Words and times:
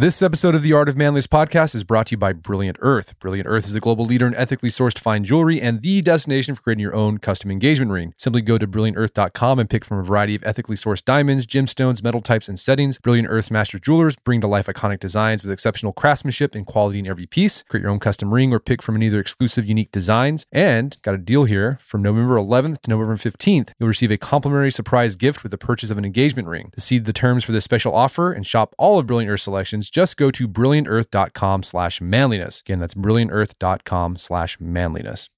This 0.00 0.22
episode 0.22 0.54
of 0.54 0.62
the 0.62 0.72
Art 0.72 0.88
of 0.88 0.96
Manliness 0.96 1.26
podcast 1.26 1.74
is 1.74 1.84
brought 1.84 2.06
to 2.06 2.12
you 2.12 2.16
by 2.16 2.32
Brilliant 2.32 2.78
Earth. 2.80 3.18
Brilliant 3.18 3.46
Earth 3.46 3.66
is 3.66 3.74
the 3.74 3.80
global 3.80 4.06
leader 4.06 4.26
in 4.26 4.34
ethically 4.34 4.70
sourced 4.70 4.98
fine 4.98 5.24
jewelry 5.24 5.60
and 5.60 5.82
the 5.82 6.00
destination 6.00 6.54
for 6.54 6.62
creating 6.62 6.80
your 6.80 6.94
own 6.94 7.18
custom 7.18 7.50
engagement 7.50 7.90
ring. 7.90 8.14
Simply 8.16 8.40
go 8.40 8.56
to 8.56 8.66
brilliantearth.com 8.66 9.58
and 9.58 9.68
pick 9.68 9.84
from 9.84 9.98
a 9.98 10.02
variety 10.02 10.34
of 10.34 10.42
ethically 10.42 10.74
sourced 10.74 11.04
diamonds, 11.04 11.46
gemstones, 11.46 12.02
metal 12.02 12.22
types, 12.22 12.48
and 12.48 12.58
settings. 12.58 12.96
Brilliant 12.96 13.28
Earth's 13.28 13.50
master 13.50 13.78
jewelers 13.78 14.16
bring 14.16 14.40
to 14.40 14.46
life 14.46 14.68
iconic 14.68 15.00
designs 15.00 15.42
with 15.42 15.52
exceptional 15.52 15.92
craftsmanship 15.92 16.54
and 16.54 16.64
quality 16.64 17.00
in 17.00 17.06
every 17.06 17.26
piece. 17.26 17.62
Create 17.64 17.82
your 17.82 17.90
own 17.90 18.00
custom 18.00 18.32
ring 18.32 18.54
or 18.54 18.58
pick 18.58 18.80
from 18.80 18.96
any 18.96 19.08
of 19.08 19.12
their 19.12 19.20
exclusive, 19.20 19.66
unique 19.66 19.92
designs. 19.92 20.46
And 20.50 20.96
got 21.02 21.14
a 21.14 21.18
deal 21.18 21.44
here 21.44 21.78
from 21.82 22.00
November 22.00 22.36
11th 22.36 22.80
to 22.80 22.90
November 22.90 23.16
15th. 23.16 23.74
You'll 23.78 23.88
receive 23.88 24.10
a 24.10 24.16
complimentary 24.16 24.70
surprise 24.70 25.14
gift 25.14 25.42
with 25.42 25.52
the 25.52 25.58
purchase 25.58 25.90
of 25.90 25.98
an 25.98 26.06
engagement 26.06 26.48
ring. 26.48 26.70
To 26.72 26.80
see 26.80 26.98
the 26.98 27.12
terms 27.12 27.44
for 27.44 27.52
this 27.52 27.64
special 27.64 27.94
offer 27.94 28.32
and 28.32 28.46
shop 28.46 28.74
all 28.78 28.98
of 28.98 29.06
Brilliant 29.06 29.30
Earth 29.30 29.42
selections, 29.42 29.89
just 29.90 30.16
go 30.16 30.30
to 30.30 30.48
brilliantearth.com 30.48 31.62
slash 31.62 32.00
manliness. 32.00 32.60
Again, 32.60 32.80
that's 32.80 32.94
brilliantearth.com 32.94 34.16
slash 34.16 34.60
manliness. 34.60 35.28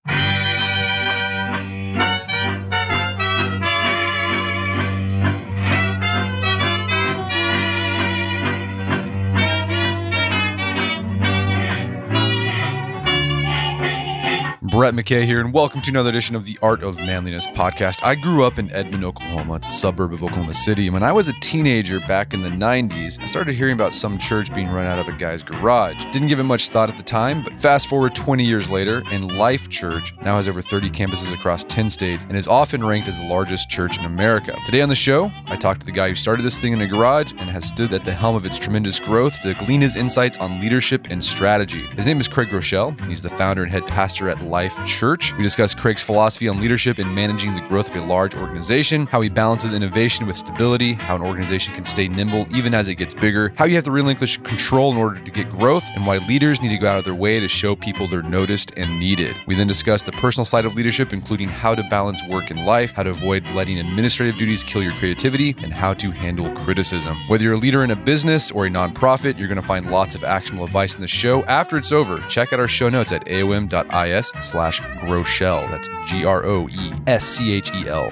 Brett 14.73 14.95
McKay 14.95 15.25
here, 15.25 15.39
and 15.39 15.53
welcome 15.53 15.83
to 15.83 15.91
another 15.91 16.09
edition 16.09 16.35
of 16.35 16.47
the 16.47 16.59
Art 16.63 16.83
of 16.83 16.97
Manliness 16.97 17.47
podcast. 17.49 18.03
I 18.03 18.15
grew 18.15 18.43
up 18.43 18.59
in 18.59 18.73
Edmond, 18.73 19.05
Oklahoma, 19.05 19.61
a 19.63 19.71
suburb 19.71 20.15
of 20.15 20.23
Oklahoma 20.25 20.55
City. 20.55 20.87
And 20.87 20.95
when 20.95 21.03
I 21.03 21.13
was 21.13 21.29
a 21.29 21.35
teenager 21.41 22.01
back 22.01 22.33
in 22.33 22.41
the 22.41 22.49
90s, 22.49 23.21
I 23.21 23.27
started 23.27 23.55
hearing 23.55 23.75
about 23.75 23.93
some 23.93 24.17
church 24.17 24.51
being 24.55 24.71
run 24.71 24.87
out 24.87 24.99
of 24.99 25.09
a 25.09 25.13
guy's 25.13 25.43
garage. 25.43 26.03
Didn't 26.11 26.29
give 26.29 26.41
it 26.41 26.45
much 26.45 26.71
thought 26.71 26.89
at 26.89 26.97
the 26.97 27.03
time, 27.03 27.45
but 27.45 27.55
fast 27.61 27.87
forward 27.87 28.15
20 28.15 28.47
years 28.47 28.71
later, 28.71 29.03
and 29.11 29.37
Life 29.37 29.69
Church 29.69 30.15
now 30.23 30.37
has 30.37 30.49
over 30.49 30.63
30 30.63 30.89
campuses 30.89 31.35
across 31.35 31.65
10 31.65 31.91
states 31.91 32.25
and 32.25 32.35
is 32.35 32.49
often 32.49 32.83
ranked 32.83 33.09
as 33.09 33.19
the 33.19 33.27
largest 33.27 33.69
church 33.69 33.99
in 33.99 34.07
America. 34.07 34.57
Today 34.65 34.81
on 34.81 34.89
the 34.89 34.95
show, 34.95 35.31
I 35.49 35.57
talked 35.57 35.81
to 35.81 35.87
the 35.87 35.93
guy 35.93 36.09
who 36.09 36.15
started 36.15 36.45
this 36.45 36.59
thing 36.59 36.73
in 36.73 36.81
a 36.81 36.87
garage 36.87 37.33
and 37.37 37.51
has 37.51 37.69
stood 37.69 37.93
at 37.93 38.07
the 38.07 38.13
helm 38.15 38.37
of 38.37 38.47
its 38.47 38.57
tremendous 38.57 38.99
growth 38.99 39.39
to 39.43 39.53
glean 39.53 39.83
his 39.83 39.97
insights 39.97 40.39
on 40.39 40.63
leadership 40.63 41.09
and 41.11 41.23
strategy. 41.23 41.85
His 41.89 42.07
name 42.07 42.21
is 42.21 42.27
Craig 42.27 42.49
Groeschel. 42.49 43.07
He's 43.07 43.21
the 43.21 43.29
founder 43.29 43.65
and 43.65 43.71
head 43.71 43.87
pastor 43.87 44.31
at 44.31 44.43
Life 44.43 44.62
Church. 44.85 45.35
We 45.37 45.43
discuss 45.43 45.75
Craig's 45.75 46.03
philosophy 46.03 46.49
on 46.49 46.61
leadership 46.61 46.99
and 46.99 47.15
managing 47.15 47.55
the 47.55 47.61
growth 47.63 47.89
of 47.89 48.03
a 48.03 48.07
large 48.07 48.35
organization, 48.35 49.07
how 49.07 49.21
he 49.21 49.29
balances 49.29 49.73
innovation 49.73 50.27
with 50.27 50.37
stability, 50.37 50.93
how 50.93 51.17
an 51.17 51.23
organization 51.23 51.75
can 51.75 51.85
stay 51.85 52.09
nimble 52.09 52.47
even 52.55 52.75
as 52.75 52.89
it 52.89 52.97
gets 52.97 53.15
bigger, 53.15 53.53
how 53.57 53.65
you 53.65 53.75
have 53.75 53.85
to 53.85 53.91
relinquish 53.91 54.37
control 54.39 54.93
in 54.93 54.99
order 54.99 55.21
to 55.21 55.31
get 55.31 55.49
growth, 55.51 55.85
and 55.95 56.07
why 56.07 56.19
leaders 56.19 56.61
need 56.61 56.69
to 56.69 56.79
go 56.79 56.89
out 56.89 56.99
of 56.99 57.05
their 57.05 57.15
way 57.15 57.41
to 57.41 57.49
show 57.49 57.75
people 57.75 58.07
they're 58.09 58.23
noticed 58.23 58.73
and 58.77 58.99
needed. 58.99 59.37
We 59.47 59.55
then 59.55 59.67
discuss 59.67 60.03
the 60.03 60.13
personal 60.13 60.45
side 60.45 60.65
of 60.65 60.75
leadership, 60.75 61.13
including 61.13 61.49
how 61.49 61.75
to 61.75 61.83
balance 61.85 62.23
work 62.29 62.51
and 62.51 62.65
life, 62.65 62.93
how 62.93 63.03
to 63.03 63.11
avoid 63.11 63.49
letting 63.53 63.79
administrative 63.79 64.39
duties 64.39 64.63
kill 64.63 64.83
your 64.83 64.95
creativity, 64.95 65.57
and 65.63 65.73
how 65.73 65.95
to 65.95 66.11
handle 66.11 66.51
criticism. 66.57 67.17
Whether 67.29 67.45
you're 67.45 67.55
a 67.55 67.59
leader 67.59 67.85
in 67.85 67.91
a 67.91 67.97
business 67.97 68.51
or 68.51 68.67
a 68.67 68.71
nonprofit, 68.71 69.39
you're 69.39 69.49
going 69.49 69.61
to 69.61 69.67
find 69.67 69.91
lots 69.91 70.15
of 70.15 70.25
actionable 70.25 70.65
advice 70.65 70.95
in 70.95 71.01
the 71.01 71.07
show 71.07 71.43
after 71.45 71.77
it's 71.77 71.93
over. 71.93 72.19
Check 72.29 72.53
out 72.53 72.61
our 72.61 72.69
show 72.69 72.89
notes 72.89 73.13
at 73.13 73.25
aom.is 73.27 74.33
slash 74.53 74.81
Groeschel. 75.01 75.71
That's 75.71 75.89
G 76.07 76.25
R 76.25 76.45
O 76.45 76.69
E 76.69 76.93
S 77.07 77.25
C 77.25 77.53
H 77.53 77.73
E 77.75 77.89
L. 77.89 78.11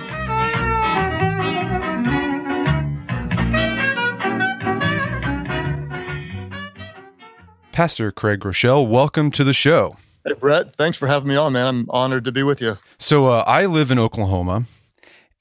Pastor 7.72 8.10
Craig 8.10 8.40
Groeschel, 8.40 8.88
welcome 8.88 9.30
to 9.30 9.44
the 9.44 9.52
show. 9.52 9.96
Hey, 10.24 10.34
Brett, 10.34 10.74
thanks 10.74 10.98
for 10.98 11.06
having 11.06 11.28
me 11.28 11.36
on, 11.36 11.52
man. 11.54 11.66
I'm 11.66 11.86
honored 11.88 12.24
to 12.24 12.32
be 12.32 12.42
with 12.42 12.60
you. 12.60 12.76
So, 12.98 13.26
uh, 13.26 13.44
I 13.46 13.64
live 13.64 13.90
in 13.90 13.98
Oklahoma 13.98 14.64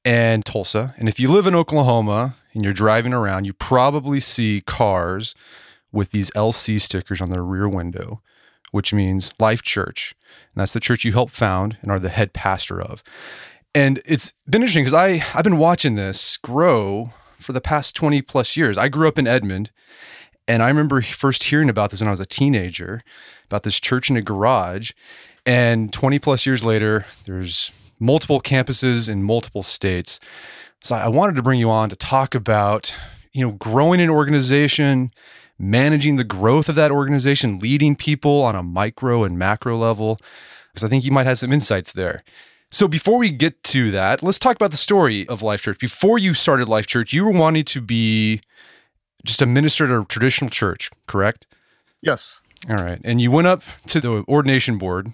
and 0.05 0.45
Tulsa. 0.45 0.93
And 0.97 1.09
if 1.09 1.19
you 1.19 1.29
live 1.29 1.47
in 1.47 1.55
Oklahoma 1.55 2.35
and 2.53 2.63
you're 2.63 2.71
driving 2.71 3.13
around, 3.13 3.43
you 3.45 3.51
probably 3.51 4.21
see 4.21 4.61
cars 4.61 5.35
with 5.91 6.11
these 6.11 6.31
LC 6.31 6.79
stickers 6.79 7.19
on 7.19 7.29
their 7.29 7.43
rear 7.43 7.67
window, 7.67 8.21
which 8.71 8.93
means 8.93 9.31
Life 9.39 9.61
Church. 9.61 10.15
And 10.53 10.61
that's 10.61 10.73
the 10.73 10.79
church 10.79 11.05
you 11.05 11.11
helped 11.11 11.35
found 11.35 11.77
and 11.81 11.91
are 11.91 11.99
the 11.99 12.09
head 12.09 12.33
pastor 12.33 12.81
of. 12.81 13.03
And 13.75 14.01
it's 14.05 14.33
been 14.49 14.61
interesting 14.61 14.83
because 14.83 14.93
I 14.93 15.23
I've 15.33 15.43
been 15.43 15.57
watching 15.57 15.95
this 15.95 16.37
grow 16.37 17.11
for 17.37 17.53
the 17.53 17.61
past 17.61 17.95
20 17.95 18.21
plus 18.23 18.57
years. 18.57 18.77
I 18.77 18.89
grew 18.89 19.07
up 19.07 19.17
in 19.17 19.27
Edmond 19.27 19.71
and 20.47 20.63
I 20.63 20.67
remember 20.67 21.01
first 21.03 21.43
hearing 21.43 21.69
about 21.69 21.91
this 21.91 22.01
when 22.01 22.07
I 22.07 22.11
was 22.11 22.19
a 22.19 22.25
teenager, 22.25 23.03
about 23.45 23.61
this 23.61 23.79
church 23.79 24.09
in 24.09 24.17
a 24.17 24.21
garage. 24.21 24.91
And 25.45 25.93
20 25.93 26.17
plus 26.17 26.45
years 26.45 26.65
later, 26.65 27.05
there's 27.25 27.93
multiple 27.99 28.41
campuses 28.41 29.07
in 29.07 29.21
multiple 29.21 29.61
states. 29.61 30.19
So 30.81 30.95
I 30.95 31.07
wanted 31.07 31.35
to 31.35 31.43
bring 31.43 31.59
you 31.59 31.69
on 31.69 31.89
to 31.89 31.95
talk 31.95 32.33
about, 32.33 32.95
you 33.31 33.45
know, 33.45 33.53
growing 33.53 34.01
an 34.01 34.09
organization, 34.09 35.11
managing 35.59 36.15
the 36.15 36.23
growth 36.23 36.69
of 36.69 36.75
that 36.75 36.91
organization, 36.91 37.59
leading 37.59 37.95
people 37.95 38.41
on 38.41 38.55
a 38.55 38.63
micro 38.63 39.23
and 39.23 39.37
macro 39.37 39.77
level, 39.77 40.17
because 40.73 40.83
I 40.83 40.87
think 40.87 41.03
you 41.03 41.11
might 41.11 41.27
have 41.27 41.37
some 41.37 41.53
insights 41.53 41.91
there. 41.91 42.23
So 42.71 42.87
before 42.87 43.17
we 43.17 43.31
get 43.31 43.63
to 43.65 43.91
that, 43.91 44.23
let's 44.23 44.39
talk 44.39 44.55
about 44.55 44.71
the 44.71 44.77
story 44.77 45.27
of 45.27 45.41
Life 45.41 45.63
Church. 45.63 45.79
Before 45.79 46.17
you 46.17 46.33
started 46.33 46.69
Life 46.69 46.87
Church, 46.87 47.13
you 47.13 47.25
were 47.25 47.31
wanting 47.31 47.65
to 47.65 47.81
be 47.81 48.41
just 49.25 49.41
a 49.41 49.45
minister 49.45 49.85
at 49.85 50.01
a 50.01 50.05
traditional 50.05 50.49
church, 50.49 50.89
correct? 51.07 51.47
Yes. 52.01 52.39
All 52.69 52.75
right. 52.75 53.01
And 53.03 53.19
you 53.19 53.31
went 53.31 53.47
up 53.47 53.63
to 53.87 53.99
the 53.99 54.23
ordination 54.27 54.77
board 54.77 55.11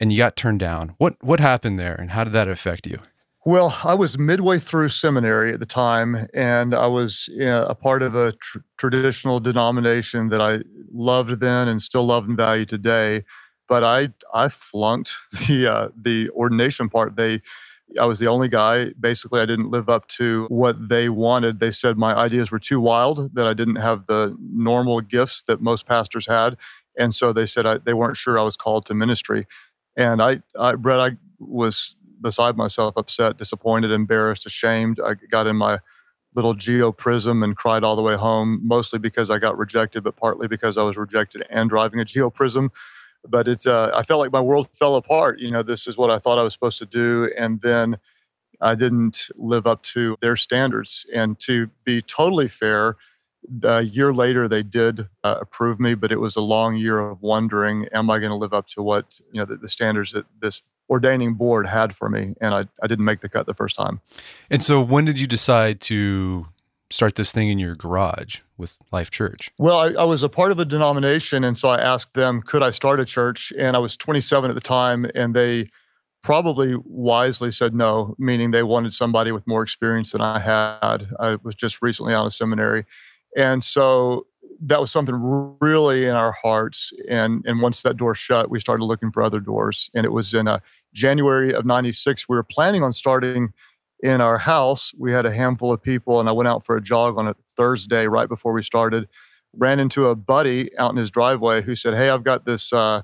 and 0.00 0.12
you 0.12 0.18
got 0.18 0.36
turned 0.36 0.60
down. 0.60 0.94
What 0.98 1.16
what 1.22 1.40
happened 1.40 1.78
there 1.78 1.94
and 1.94 2.12
how 2.12 2.24
did 2.24 2.32
that 2.32 2.48
affect 2.48 2.86
you? 2.86 3.00
Well, 3.48 3.78
I 3.82 3.94
was 3.94 4.18
midway 4.18 4.58
through 4.58 4.90
seminary 4.90 5.54
at 5.54 5.60
the 5.60 5.64
time, 5.64 6.28
and 6.34 6.74
I 6.74 6.86
was 6.86 7.30
uh, 7.40 7.64
a 7.66 7.74
part 7.74 8.02
of 8.02 8.14
a 8.14 8.32
tr- 8.32 8.58
traditional 8.76 9.40
denomination 9.40 10.28
that 10.28 10.42
I 10.42 10.60
loved 10.92 11.40
then 11.40 11.66
and 11.66 11.80
still 11.80 12.04
love 12.04 12.26
and 12.28 12.36
value 12.36 12.66
today. 12.66 13.24
But 13.66 13.84
I 13.84 14.10
I 14.34 14.50
flunked 14.50 15.14
the 15.48 15.66
uh, 15.66 15.88
the 15.98 16.28
ordination 16.32 16.90
part. 16.90 17.16
They 17.16 17.40
I 17.98 18.04
was 18.04 18.18
the 18.18 18.26
only 18.26 18.50
guy. 18.50 18.90
Basically, 19.00 19.40
I 19.40 19.46
didn't 19.46 19.70
live 19.70 19.88
up 19.88 20.08
to 20.20 20.44
what 20.50 20.90
they 20.90 21.08
wanted. 21.08 21.58
They 21.58 21.70
said 21.70 21.96
my 21.96 22.14
ideas 22.14 22.50
were 22.52 22.58
too 22.58 22.80
wild, 22.80 23.34
that 23.34 23.46
I 23.46 23.54
didn't 23.54 23.76
have 23.76 24.08
the 24.08 24.36
normal 24.52 25.00
gifts 25.00 25.42
that 25.44 25.62
most 25.62 25.86
pastors 25.86 26.26
had. 26.26 26.58
And 26.98 27.14
so 27.14 27.32
they 27.32 27.46
said 27.46 27.66
I, 27.66 27.78
they 27.78 27.94
weren't 27.94 28.18
sure 28.18 28.38
I 28.38 28.42
was 28.42 28.56
called 28.56 28.84
to 28.86 28.94
ministry. 28.94 29.46
And 29.96 30.22
I, 30.22 30.42
I, 30.58 30.74
Brett, 30.74 31.00
I 31.00 31.16
was 31.40 31.96
beside 32.20 32.56
myself, 32.56 32.96
upset, 32.96 33.38
disappointed, 33.38 33.90
embarrassed, 33.90 34.46
ashamed. 34.46 35.00
I 35.04 35.14
got 35.14 35.46
in 35.46 35.56
my 35.56 35.80
little 36.34 36.54
Geo 36.54 36.92
Prizm 36.92 37.42
and 37.42 37.56
cried 37.56 37.84
all 37.84 37.96
the 37.96 38.02
way 38.02 38.16
home, 38.16 38.60
mostly 38.62 38.98
because 38.98 39.30
I 39.30 39.38
got 39.38 39.58
rejected, 39.58 40.04
but 40.04 40.16
partly 40.16 40.48
because 40.48 40.76
I 40.76 40.82
was 40.82 40.96
rejected 40.96 41.46
and 41.50 41.70
driving 41.70 42.00
a 42.00 42.04
Geo 42.04 42.30
Prizm 42.30 42.70
but 43.26 43.48
it's 43.48 43.66
uh, 43.66 43.90
I 43.94 44.02
felt 44.02 44.20
like 44.20 44.32
my 44.32 44.40
world 44.40 44.68
fell 44.74 44.96
apart. 44.96 45.38
You 45.40 45.50
know, 45.50 45.62
this 45.62 45.86
is 45.86 45.96
what 45.96 46.10
I 46.10 46.18
thought 46.18 46.38
I 46.38 46.42
was 46.42 46.52
supposed 46.52 46.78
to 46.78 46.86
do, 46.86 47.30
and 47.36 47.60
then 47.62 47.98
I 48.60 48.74
didn't 48.74 49.28
live 49.36 49.66
up 49.66 49.82
to 49.84 50.16
their 50.20 50.36
standards. 50.36 51.06
And 51.14 51.38
to 51.40 51.68
be 51.84 52.02
totally 52.02 52.48
fair, 52.48 52.96
a 53.62 53.82
year 53.82 54.12
later 54.12 54.48
they 54.48 54.62
did 54.62 55.08
uh, 55.24 55.36
approve 55.40 55.78
me, 55.80 55.94
but 55.94 56.12
it 56.12 56.20
was 56.20 56.36
a 56.36 56.40
long 56.40 56.76
year 56.76 56.98
of 56.98 57.22
wondering, 57.22 57.86
am 57.92 58.10
I 58.10 58.18
going 58.18 58.30
to 58.30 58.36
live 58.36 58.54
up 58.54 58.66
to 58.68 58.82
what 58.82 59.20
you 59.32 59.40
know 59.40 59.46
the, 59.46 59.56
the 59.56 59.68
standards 59.68 60.12
that 60.12 60.26
this 60.40 60.62
ordaining 60.88 61.34
board 61.34 61.66
had 61.66 61.94
for 61.94 62.08
me? 62.08 62.34
And 62.40 62.54
I 62.54 62.66
I 62.82 62.86
didn't 62.86 63.04
make 63.04 63.20
the 63.20 63.28
cut 63.28 63.46
the 63.46 63.54
first 63.54 63.76
time. 63.76 64.00
And 64.50 64.62
so, 64.62 64.80
when 64.80 65.04
did 65.04 65.18
you 65.18 65.26
decide 65.26 65.80
to 65.82 66.46
start 66.90 67.16
this 67.16 67.32
thing 67.32 67.48
in 67.48 67.58
your 67.58 67.74
garage 67.74 68.40
with 68.56 68.76
Life 68.92 69.10
Church? 69.10 69.50
Well, 69.58 69.78
I, 69.78 69.88
I, 69.88 70.04
was 70.04 70.22
a 70.22 70.28
part 70.28 70.52
of 70.52 70.58
a 70.58 70.64
denomination, 70.64 71.44
and 71.44 71.56
so 71.56 71.68
I 71.68 71.78
asked 71.78 72.14
them, 72.14 72.40
could 72.40 72.62
I 72.62 72.70
start 72.70 72.98
a 72.98 73.04
church? 73.04 73.52
And 73.58 73.76
I 73.76 73.78
was 73.78 73.96
27 73.96 74.50
at 74.50 74.54
the 74.54 74.60
time, 74.60 75.06
and 75.14 75.34
they 75.34 75.70
probably 76.22 76.76
wisely 76.84 77.52
said 77.52 77.74
no, 77.74 78.14
meaning 78.18 78.50
they 78.50 78.62
wanted 78.62 78.92
somebody 78.92 79.32
with 79.32 79.46
more 79.46 79.62
experience 79.62 80.12
than 80.12 80.20
I 80.20 80.40
had. 80.40 81.08
I 81.20 81.36
was 81.42 81.54
just 81.54 81.82
recently 81.82 82.14
out 82.14 82.26
of 82.26 82.32
seminary, 82.32 82.86
and 83.36 83.62
so 83.62 84.26
that 84.60 84.80
was 84.80 84.90
something 84.90 85.56
really 85.60 86.06
in 86.06 86.14
our 86.16 86.32
hearts. 86.32 86.92
And 87.08 87.44
and 87.46 87.62
once 87.62 87.82
that 87.82 87.96
door 87.96 88.14
shut, 88.14 88.50
we 88.50 88.60
started 88.60 88.84
looking 88.84 89.10
for 89.10 89.22
other 89.22 89.40
doors. 89.40 89.90
And 89.94 90.04
it 90.04 90.12
was 90.12 90.34
in 90.34 90.48
a 90.48 90.62
January 90.94 91.54
of 91.54 91.64
'96. 91.64 92.28
We 92.28 92.36
were 92.36 92.42
planning 92.42 92.82
on 92.82 92.92
starting 92.92 93.52
in 94.00 94.20
our 94.20 94.38
house, 94.38 94.92
we 94.96 95.12
had 95.12 95.26
a 95.26 95.32
handful 95.32 95.72
of 95.72 95.82
people, 95.82 96.20
and 96.20 96.28
I 96.28 96.32
went 96.32 96.48
out 96.48 96.64
for 96.64 96.76
a 96.76 96.82
jog 96.82 97.18
on 97.18 97.26
a 97.26 97.34
Thursday 97.56 98.06
right 98.06 98.28
before 98.28 98.52
we 98.52 98.62
started. 98.62 99.08
Ran 99.52 99.80
into 99.80 100.06
a 100.06 100.14
buddy 100.14 100.76
out 100.78 100.92
in 100.92 100.96
his 100.96 101.10
driveway 101.10 101.62
who 101.62 101.74
said, 101.74 101.94
Hey, 101.94 102.10
I've 102.10 102.22
got 102.22 102.44
this 102.44 102.72
uh, 102.72 103.02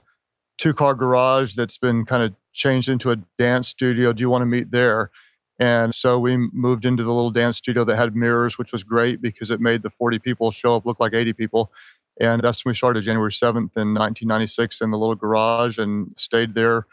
two 0.59 0.73
car 0.73 0.95
garage 0.95 1.55
that's 1.55 1.79
been 1.79 2.05
kind 2.05 2.23
of 2.23 2.35
changed 2.53 2.89
into 2.89 3.11
a 3.11 3.17
dance 3.39 3.69
studio. 3.69 4.13
Do 4.13 4.21
you 4.21 4.31
want 4.31 4.43
to 4.43 4.47
meet 4.47 4.71
there? 4.71 5.11
And 5.59 5.95
so 5.95 6.19
we 6.19 6.37
moved 6.37 6.85
into 6.85 7.03
the 7.03 7.13
little 7.13 7.31
dance 7.31 7.57
studio 7.57 7.85
that 7.85 7.97
had 7.97 8.15
mirrors, 8.15 8.59
which 8.59 8.73
was 8.73 8.85
great 8.85 9.21
because 9.21 9.51
it 9.51 9.61
made 9.61 9.83
the 9.83 9.91
40 9.91 10.19
people 10.19 10.51
show 10.51 10.77
up 10.77 10.87
look 10.87 11.01
like 11.01 11.15
80 11.15 11.33
people. 11.33 11.73
And 12.21 12.43
that's 12.43 12.65
when 12.65 12.71
we 12.71 12.77
started 12.77 13.03
January 13.03 13.33
7th 13.33 13.57
in 13.77 13.95
1996 13.95 14.81
in 14.81 14.91
the 14.91 14.99
little 14.99 15.15
garage 15.17 15.79
and 15.79 16.13
stayed 16.17 16.55
there 16.55 16.87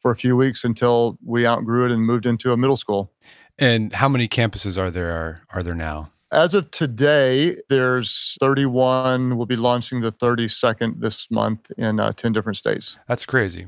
for 0.00 0.10
a 0.10 0.16
few 0.16 0.36
weeks 0.36 0.64
until 0.64 1.18
we 1.24 1.46
outgrew 1.46 1.86
it 1.86 1.92
and 1.92 2.02
moved 2.02 2.26
into 2.26 2.52
a 2.52 2.56
middle 2.56 2.76
school. 2.76 3.12
And 3.58 3.92
how 3.92 4.08
many 4.08 4.26
campuses 4.26 4.78
are 4.78 4.90
there 4.90 5.10
are, 5.10 5.42
are 5.52 5.62
there 5.62 5.74
now? 5.74 6.10
As 6.32 6.54
of 6.54 6.70
today, 6.70 7.56
there's 7.68 8.36
31. 8.38 9.36
We'll 9.36 9.46
be 9.46 9.56
launching 9.56 10.00
the 10.00 10.12
32nd 10.12 11.00
this 11.00 11.28
month 11.30 11.72
in 11.76 11.98
uh, 11.98 12.12
10 12.12 12.32
different 12.32 12.56
states. 12.56 12.98
That's 13.08 13.26
crazy. 13.26 13.66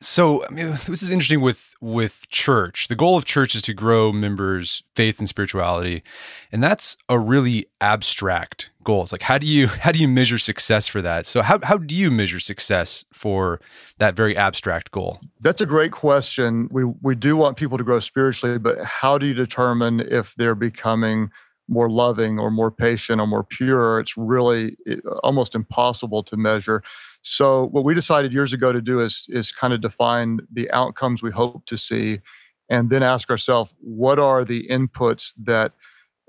So, 0.00 0.44
I 0.44 0.50
mean, 0.50 0.66
this 0.70 1.02
is 1.02 1.10
interesting 1.10 1.40
with 1.40 1.74
with 1.80 2.28
church. 2.28 2.86
The 2.86 2.94
goal 2.94 3.16
of 3.16 3.24
church 3.24 3.56
is 3.56 3.62
to 3.62 3.74
grow 3.74 4.12
members' 4.12 4.84
faith 4.94 5.18
and 5.18 5.28
spirituality, 5.28 6.04
and 6.52 6.62
that's 6.62 6.96
a 7.08 7.18
really 7.18 7.66
abstract 7.80 8.70
goal. 8.84 9.02
It's 9.02 9.10
like 9.10 9.22
how 9.22 9.38
do 9.38 9.46
you 9.46 9.66
how 9.84 9.90
do 9.90 9.98
you 9.98 10.06
measure 10.06 10.38
success 10.38 10.86
for 10.86 11.02
that? 11.02 11.26
So, 11.26 11.42
how 11.42 11.58
how 11.64 11.78
do 11.78 11.96
you 11.96 12.12
measure 12.12 12.38
success 12.38 13.04
for 13.12 13.60
that 13.98 14.14
very 14.14 14.36
abstract 14.36 14.92
goal? 14.92 15.20
That's 15.40 15.60
a 15.60 15.66
great 15.66 15.90
question. 15.90 16.68
We 16.70 16.84
we 16.84 17.16
do 17.16 17.36
want 17.36 17.56
people 17.56 17.76
to 17.76 17.84
grow 17.84 17.98
spiritually, 17.98 18.58
but 18.58 18.82
how 18.84 19.18
do 19.18 19.26
you 19.26 19.34
determine 19.34 19.98
if 19.98 20.32
they're 20.36 20.54
becoming 20.54 21.32
more 21.68 21.90
loving 21.90 22.38
or 22.38 22.50
more 22.50 22.70
patient 22.70 23.20
or 23.20 23.26
more 23.26 23.44
pure? 23.44 24.00
It's 24.00 24.16
really 24.16 24.76
almost 25.22 25.54
impossible 25.54 26.22
to 26.24 26.36
measure. 26.36 26.82
So 27.22 27.66
what 27.68 27.84
we 27.84 27.94
decided 27.94 28.32
years 28.32 28.52
ago 28.52 28.72
to 28.72 28.80
do 28.80 29.00
is 29.00 29.26
is 29.28 29.52
kind 29.52 29.72
of 29.72 29.80
define 29.80 30.40
the 30.52 30.70
outcomes 30.70 31.22
we 31.22 31.30
hope 31.30 31.66
to 31.66 31.76
see 31.76 32.20
and 32.68 32.90
then 32.90 33.02
ask 33.02 33.30
ourselves 33.30 33.74
what 33.80 34.18
are 34.18 34.44
the 34.44 34.66
inputs 34.68 35.34
that 35.42 35.72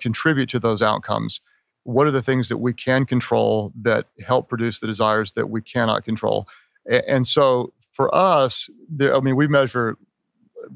contribute 0.02 0.50
to 0.50 0.60
those 0.60 0.82
outcomes? 0.82 1.42
What 1.84 2.08
are 2.08 2.12
the 2.12 2.22
things 2.22 2.50
that 2.50 2.58
we 2.58 2.74
can 2.74 3.06
control 3.06 3.74
that 3.82 4.08
help 4.26 4.50
produce 4.50 4.80
the 4.80 4.88
desires 4.88 5.34
that 5.34 5.50
we 5.50 5.62
cannot 5.62 6.04
control? 6.04 6.48
And 7.08 7.28
so 7.28 7.74
for 7.92 8.14
us, 8.14 8.70
I 9.02 9.20
mean, 9.20 9.36
we 9.36 9.48
measure 9.48 9.98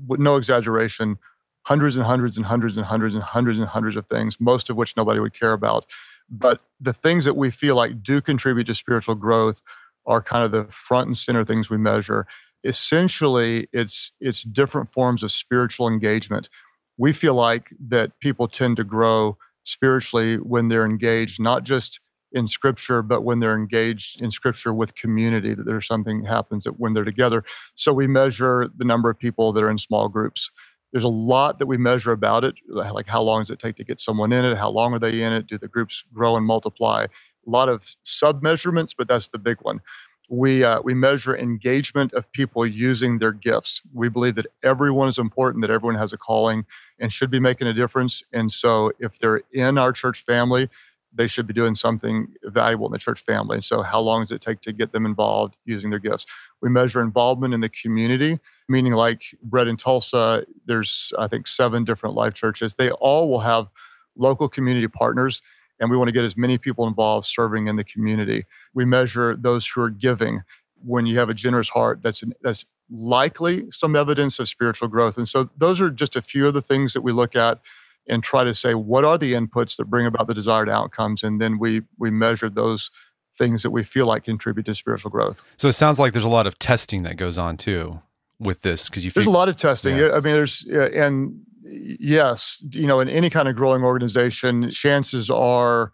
with 0.07 0.19
no 0.19 0.35
exaggeration 0.35 1.17
hundreds 1.63 1.95
and 1.95 2.05
hundreds 2.05 2.37
and 2.37 2.45
hundreds 2.45 2.77
and 2.77 2.85
hundreds 2.85 3.15
and 3.15 3.23
hundreds 3.23 3.59
and 3.59 3.67
hundreds 3.67 3.95
of 3.95 4.05
things, 4.07 4.39
most 4.39 4.69
of 4.69 4.75
which 4.75 4.95
nobody 4.97 5.19
would 5.19 5.33
care 5.33 5.53
about. 5.53 5.85
But 6.29 6.61
the 6.79 6.93
things 6.93 7.25
that 7.25 7.35
we 7.35 7.51
feel 7.51 7.75
like 7.75 8.03
do 8.03 8.21
contribute 8.21 8.65
to 8.65 8.75
spiritual 8.75 9.15
growth 9.15 9.61
are 10.05 10.21
kind 10.21 10.43
of 10.43 10.51
the 10.51 10.65
front 10.71 11.07
and 11.07 11.17
center 11.17 11.43
things 11.43 11.69
we 11.69 11.77
measure. 11.77 12.27
Essentially, 12.63 13.67
it's 13.73 14.11
it's 14.19 14.43
different 14.43 14.89
forms 14.89 15.23
of 15.23 15.31
spiritual 15.31 15.87
engagement. 15.87 16.49
We 16.97 17.13
feel 17.13 17.33
like 17.33 17.73
that 17.87 18.19
people 18.19 18.47
tend 18.47 18.77
to 18.77 18.83
grow 18.83 19.37
spiritually 19.63 20.37
when 20.37 20.67
they're 20.67 20.85
engaged, 20.85 21.41
not 21.41 21.63
just 21.63 21.99
in 22.33 22.47
scripture, 22.47 23.01
but 23.01 23.23
when 23.23 23.39
they're 23.39 23.55
engaged 23.55 24.21
in 24.21 24.31
scripture 24.31 24.73
with 24.73 24.95
community, 24.95 25.53
that 25.53 25.65
there's 25.65 25.87
something 25.87 26.23
happens 26.23 26.63
that 26.63 26.79
when 26.79 26.93
they're 26.93 27.03
together. 27.03 27.43
So 27.75 27.93
we 27.93 28.07
measure 28.07 28.69
the 28.75 28.85
number 28.85 29.09
of 29.09 29.19
people 29.19 29.53
that 29.53 29.63
are 29.63 29.69
in 29.69 29.77
small 29.77 30.09
groups. 30.09 30.49
There's 30.93 31.05
a 31.05 31.09
lot 31.09 31.59
that 31.59 31.67
we 31.67 31.77
measure 31.77 32.13
about 32.13 32.45
it, 32.45 32.55
like 32.69 33.07
how 33.07 33.23
long 33.23 33.41
does 33.41 33.51
it 33.51 33.59
take 33.59 33.77
to 33.77 33.85
get 33.85 33.99
someone 33.99 34.33
in 34.33 34.45
it? 34.45 34.57
How 34.57 34.71
long 34.71 34.93
are 34.95 34.99
they 34.99 35.23
in 35.23 35.33
it? 35.33 35.47
Do 35.47 35.59
the 35.59 35.69
groups 35.69 36.05
grow 36.13 36.37
and 36.37 36.47
multiply? 36.47 37.07
a 37.47 37.51
lot 37.51 37.69
of 37.69 37.95
sub 38.03 38.43
measurements, 38.43 38.93
but 38.93 39.07
that's 39.07 39.27
the 39.29 39.39
big 39.39 39.57
one. 39.61 39.81
We, 40.29 40.63
uh, 40.63 40.81
we 40.81 40.93
measure 40.93 41.37
engagement 41.37 42.13
of 42.13 42.31
people 42.31 42.65
using 42.65 43.19
their 43.19 43.33
gifts. 43.33 43.81
We 43.93 44.09
believe 44.09 44.35
that 44.35 44.47
everyone 44.63 45.09
is 45.09 45.19
important, 45.19 45.63
that 45.63 45.71
everyone 45.71 45.97
has 45.99 46.13
a 46.13 46.17
calling 46.17 46.65
and 46.99 47.11
should 47.11 47.31
be 47.31 47.41
making 47.41 47.67
a 47.67 47.73
difference. 47.73 48.23
And 48.33 48.51
so, 48.51 48.93
if 48.99 49.19
they're 49.19 49.41
in 49.51 49.77
our 49.77 49.91
church 49.91 50.23
family, 50.23 50.69
they 51.15 51.27
should 51.27 51.45
be 51.45 51.53
doing 51.53 51.75
something 51.75 52.27
valuable 52.43 52.87
in 52.87 52.91
the 52.91 52.97
church 52.97 53.19
family. 53.19 53.61
So, 53.61 53.81
how 53.81 53.99
long 53.99 54.21
does 54.21 54.31
it 54.31 54.41
take 54.41 54.61
to 54.61 54.73
get 54.73 54.91
them 54.91 55.05
involved 55.05 55.55
using 55.65 55.89
their 55.89 55.99
gifts? 55.99 56.25
We 56.61 56.69
measure 56.69 57.01
involvement 57.01 57.53
in 57.53 57.61
the 57.61 57.69
community, 57.69 58.39
meaning 58.67 58.93
like 58.93 59.23
Brett 59.43 59.67
in 59.67 59.77
Tulsa, 59.77 60.45
there's, 60.65 61.13
I 61.19 61.27
think, 61.27 61.47
seven 61.47 61.83
different 61.83 62.15
life 62.15 62.33
churches. 62.33 62.75
They 62.75 62.91
all 62.91 63.29
will 63.29 63.41
have 63.41 63.67
local 64.15 64.47
community 64.47 64.87
partners 64.87 65.41
and 65.79 65.91
we 65.91 65.97
want 65.97 66.07
to 66.07 66.13
get 66.13 66.23
as 66.23 66.37
many 66.37 66.57
people 66.57 66.87
involved 66.87 67.27
serving 67.27 67.67
in 67.67 67.75
the 67.75 67.83
community. 67.83 68.45
We 68.73 68.85
measure 68.85 69.35
those 69.35 69.67
who 69.67 69.81
are 69.81 69.89
giving. 69.89 70.41
When 70.85 71.05
you 71.05 71.17
have 71.19 71.29
a 71.29 71.33
generous 71.33 71.69
heart, 71.69 72.01
that's 72.01 72.23
that's 72.41 72.65
likely 72.89 73.69
some 73.71 73.95
evidence 73.95 74.39
of 74.39 74.49
spiritual 74.49 74.87
growth. 74.87 75.17
And 75.17 75.27
so 75.27 75.49
those 75.57 75.81
are 75.81 75.89
just 75.89 76.15
a 76.15 76.21
few 76.21 76.47
of 76.47 76.53
the 76.53 76.61
things 76.61 76.93
that 76.93 77.01
we 77.01 77.11
look 77.11 77.35
at 77.35 77.59
and 78.07 78.23
try 78.23 78.43
to 78.43 78.53
say 78.53 78.73
what 78.73 79.05
are 79.05 79.17
the 79.17 79.33
inputs 79.33 79.77
that 79.77 79.85
bring 79.85 80.05
about 80.05 80.27
the 80.27 80.33
desired 80.33 80.69
outcomes, 80.69 81.23
and 81.23 81.41
then 81.41 81.59
we 81.59 81.81
we 81.97 82.11
measure 82.11 82.49
those 82.49 82.91
things 83.37 83.63
that 83.63 83.71
we 83.71 83.83
feel 83.83 84.05
like 84.05 84.23
contribute 84.23 84.65
to 84.65 84.75
spiritual 84.75 85.09
growth. 85.09 85.41
So 85.57 85.67
it 85.67 85.73
sounds 85.73 85.99
like 85.99 86.13
there's 86.13 86.25
a 86.25 86.29
lot 86.29 86.45
of 86.45 86.59
testing 86.59 87.03
that 87.03 87.17
goes 87.17 87.37
on 87.37 87.57
too 87.57 88.01
with 88.39 88.61
this 88.61 88.89
because 88.89 89.03
you. 89.05 89.11
There's 89.11 89.25
a 89.25 89.31
lot 89.31 89.49
of 89.49 89.55
testing. 89.55 89.97
Yeah. 89.97 90.11
I 90.11 90.19
mean, 90.19 90.33
there's 90.33 90.63
and 90.65 91.41
yes, 91.65 92.63
you 92.71 92.87
know, 92.87 92.99
in 92.99 93.09
any 93.09 93.29
kind 93.29 93.47
of 93.47 93.55
growing 93.55 93.83
organization, 93.83 94.69
chances 94.69 95.29
are 95.29 95.91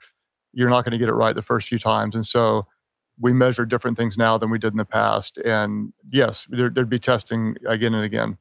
you're 0.53 0.69
not 0.69 0.83
going 0.83 0.91
to 0.91 0.97
get 0.97 1.09
it 1.09 1.13
right 1.13 1.35
the 1.35 1.41
first 1.41 1.67
few 1.67 1.79
times. 1.79 2.15
And 2.15 2.25
so 2.25 2.65
we 3.19 3.33
measure 3.33 3.65
different 3.65 3.97
things 3.97 4.17
now 4.17 4.38
than 4.38 4.50
we 4.50 4.57
did 4.57 4.73
in 4.73 4.77
the 4.77 4.85
past. 4.85 5.38
And 5.39 5.94
yes, 6.12 6.47
there, 6.50 6.71
would 6.75 6.89
be 6.89 7.00
testing 7.00 7.55
again 7.67 7.94
and 7.94 8.03
again. 8.03 8.38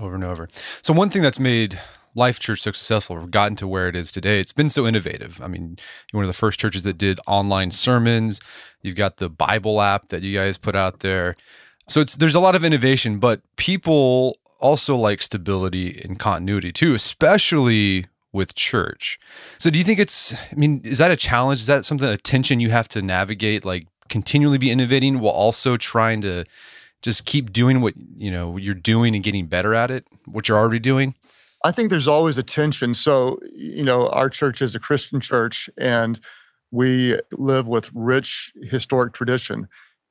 Over 0.00 0.14
and 0.14 0.24
over. 0.24 0.48
So, 0.80 0.94
one 0.94 1.10
thing 1.10 1.20
that's 1.20 1.38
made 1.38 1.78
Life 2.14 2.38
Church 2.38 2.60
so 2.60 2.72
successful 2.72 3.16
or 3.16 3.26
gotten 3.26 3.56
to 3.56 3.68
where 3.68 3.88
it 3.88 3.96
is 3.96 4.12
today, 4.12 4.40
it's 4.40 4.52
been 4.52 4.68
so 4.68 4.86
innovative. 4.86 5.40
I 5.42 5.46
mean, 5.46 5.78
you're 6.12 6.18
one 6.18 6.24
of 6.24 6.28
the 6.28 6.34
first 6.34 6.60
churches 6.60 6.82
that 6.82 6.98
did 6.98 7.18
online 7.26 7.70
sermons. 7.70 8.40
You've 8.82 8.96
got 8.96 9.16
the 9.16 9.28
Bible 9.28 9.80
app 9.80 10.08
that 10.08 10.22
you 10.22 10.36
guys 10.36 10.58
put 10.58 10.76
out 10.76 11.00
there. 11.00 11.36
So 11.88 12.00
it's 12.00 12.16
there's 12.16 12.34
a 12.34 12.40
lot 12.40 12.54
of 12.54 12.64
innovation, 12.64 13.18
but 13.18 13.40
people 13.56 14.36
also 14.60 14.96
like 14.96 15.22
stability 15.22 16.00
and 16.04 16.18
continuity 16.18 16.72
too, 16.72 16.94
especially 16.94 18.06
with 18.32 18.54
church. 18.54 19.18
So 19.58 19.70
do 19.70 19.78
you 19.78 19.84
think 19.84 19.98
it's 19.98 20.34
I 20.52 20.54
mean, 20.54 20.80
is 20.84 20.98
that 20.98 21.10
a 21.10 21.16
challenge? 21.16 21.60
Is 21.60 21.66
that 21.66 21.84
something 21.84 22.08
a 22.08 22.16
tension 22.16 22.60
you 22.60 22.70
have 22.70 22.88
to 22.88 23.02
navigate 23.02 23.64
like 23.64 23.86
continually 24.08 24.58
be 24.58 24.70
innovating 24.70 25.20
while 25.20 25.32
also 25.32 25.76
trying 25.76 26.20
to 26.20 26.44
just 27.02 27.26
keep 27.26 27.52
doing 27.52 27.80
what, 27.80 27.94
you 28.16 28.30
know, 28.30 28.56
you're 28.56 28.74
doing 28.74 29.14
and 29.14 29.24
getting 29.24 29.46
better 29.46 29.74
at 29.74 29.90
it, 29.90 30.06
what 30.26 30.48
you're 30.48 30.58
already 30.58 30.78
doing? 30.78 31.14
I 31.64 31.70
think 31.70 31.90
there's 31.90 32.08
always 32.08 32.38
a 32.38 32.42
tension. 32.42 32.92
So, 32.94 33.38
you 33.54 33.84
know, 33.84 34.08
our 34.08 34.28
church 34.28 34.60
is 34.62 34.74
a 34.74 34.80
Christian 34.80 35.20
church 35.20 35.70
and 35.78 36.20
we 36.70 37.18
live 37.32 37.68
with 37.68 37.90
rich 37.94 38.52
historic 38.62 39.12
tradition. 39.12 39.68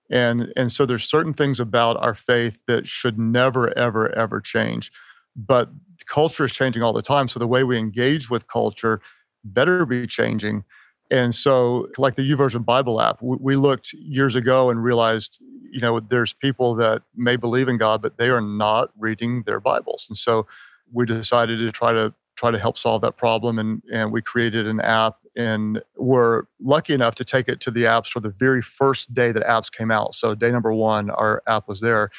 And, 0.09 0.51
and 0.55 0.72
so 0.72 0.86
there's 0.86 1.10
certain 1.10 1.34
things 1.34 1.60
about 1.60 1.98
our 1.98 2.13
faith 2.13 2.62
that 2.67 2.88
should 2.88 3.17
never, 3.17 3.77
ever, 3.77 4.13
ever 4.17 4.39
change. 4.39 4.91
But 5.36 5.70
culture 6.08 6.46
is 6.46 6.51
changing 6.51 6.84
all 6.84 6.93
the 6.93 7.01
time. 7.01 7.27
So 7.27 7.39
the 7.39 7.48
way 7.48 7.63
we 7.63 7.77
engage 7.77 8.29
with 8.29 8.48
culture 8.48 9.01
better 9.43 9.86
be 9.86 10.05
changing. 10.05 10.63
And 11.10 11.36
so, 11.36 11.89
like 11.98 12.15
the 12.15 12.29
YouVersion 12.29 12.63
Bible 12.63 13.01
app, 13.01 13.22
we, 13.22 13.38
we 13.39 13.55
looked 13.58 13.91
years 13.93 14.36
ago 14.36 14.70
and 14.70 14.81
realized, 14.81 15.41
you 15.70 15.81
know, 15.81 16.00
there's 16.00 16.34
people 16.34 16.74
that 16.75 17.01
may 17.15 17.36
believe 17.36 17.67
in 17.67 17.77
God, 17.77 18.01
but 18.01 18.17
they 18.17 18.29
are 18.29 18.41
not 18.41 18.91
reading 18.98 19.43
their 19.43 19.60
Bibles. 19.60 20.05
And 20.10 20.17
so 20.17 20.48
we 20.93 21.05
decided 21.05 21.57
to 21.60 21.71
try 21.71 21.93
to 21.93 22.13
try 22.36 22.51
to 22.51 22.57
help 22.57 22.77
solve 22.77 23.01
that 23.01 23.17
problem 23.17 23.60
and 23.60 23.81
and 23.91 24.12
we 24.12 24.21
created 24.21 24.67
an 24.67 24.79
app 24.81 25.17
and 25.36 25.81
we're 25.95 26.43
lucky 26.60 26.93
enough 26.93 27.15
to 27.15 27.24
take 27.24 27.48
it 27.48 27.60
to 27.62 27.71
the 27.71 27.86
App 27.86 28.05
Store 28.05 28.21
the 28.21 28.29
very 28.29 28.62
first 28.62 29.13
day 29.13 29.31
that 29.31 29.43
apps 29.43 29.71
came 29.71 29.91
out. 29.91 30.13
So 30.13 30.36
day 30.36 30.51
number 30.51 30.74
one, 30.74 31.10
our 31.10 31.41
app 31.48 31.67
was 31.67 31.79
there. 31.79 32.10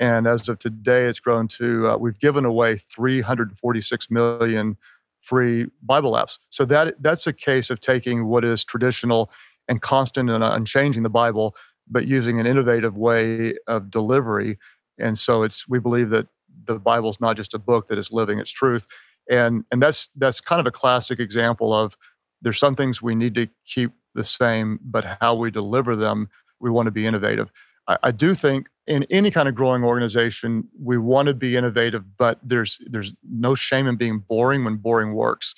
And 0.00 0.26
as 0.26 0.48
of 0.48 0.58
today, 0.58 1.04
it's 1.04 1.20
grown 1.20 1.48
to 1.48 1.88
uh, 1.88 1.96
we've 1.98 2.18
given 2.18 2.44
away 2.44 2.76
346 2.76 4.10
million 4.10 4.76
free 5.20 5.66
Bible 5.82 6.12
apps. 6.12 6.38
So 6.50 6.64
that 6.64 7.02
that's 7.02 7.26
a 7.26 7.32
case 7.32 7.70
of 7.70 7.80
taking 7.80 8.26
what 8.26 8.44
is 8.44 8.64
traditional 8.64 9.30
and 9.68 9.80
constant 9.80 10.30
and 10.30 10.42
unchanging 10.42 11.02
the 11.02 11.10
Bible, 11.10 11.54
but 11.88 12.06
using 12.06 12.40
an 12.40 12.46
innovative 12.46 12.96
way 12.96 13.54
of 13.66 13.90
delivery. 13.90 14.58
And 14.98 15.16
so 15.18 15.42
it's 15.42 15.68
we 15.68 15.78
believe 15.78 16.10
that 16.10 16.26
the 16.66 16.78
Bible 16.78 17.10
is 17.10 17.20
not 17.20 17.36
just 17.36 17.54
a 17.54 17.58
book 17.58 17.86
that 17.86 17.98
is 17.98 18.10
living 18.12 18.38
its 18.38 18.50
truth. 18.50 18.86
And 19.30 19.64
and 19.70 19.82
that's 19.82 20.10
that's 20.16 20.40
kind 20.40 20.60
of 20.60 20.66
a 20.66 20.72
classic 20.72 21.20
example 21.20 21.72
of 21.72 21.96
there's 22.40 22.58
some 22.58 22.74
things 22.74 23.00
we 23.00 23.14
need 23.14 23.34
to 23.36 23.48
keep 23.64 23.92
the 24.14 24.24
same, 24.24 24.78
but 24.82 25.18
how 25.20 25.34
we 25.34 25.50
deliver 25.50 25.94
them, 25.96 26.28
we 26.60 26.70
want 26.70 26.86
to 26.86 26.90
be 26.90 27.06
innovative. 27.06 27.50
I, 27.88 27.98
I 28.02 28.10
do 28.10 28.34
think 28.34 28.68
in 28.86 29.04
any 29.10 29.30
kind 29.30 29.48
of 29.48 29.54
growing 29.54 29.84
organization, 29.84 30.68
we 30.80 30.98
want 30.98 31.28
to 31.28 31.34
be 31.34 31.56
innovative, 31.56 32.16
but 32.16 32.38
there's 32.42 32.78
there's 32.86 33.14
no 33.30 33.54
shame 33.54 33.86
in 33.86 33.96
being 33.96 34.18
boring 34.18 34.64
when 34.64 34.76
boring 34.76 35.14
works. 35.14 35.54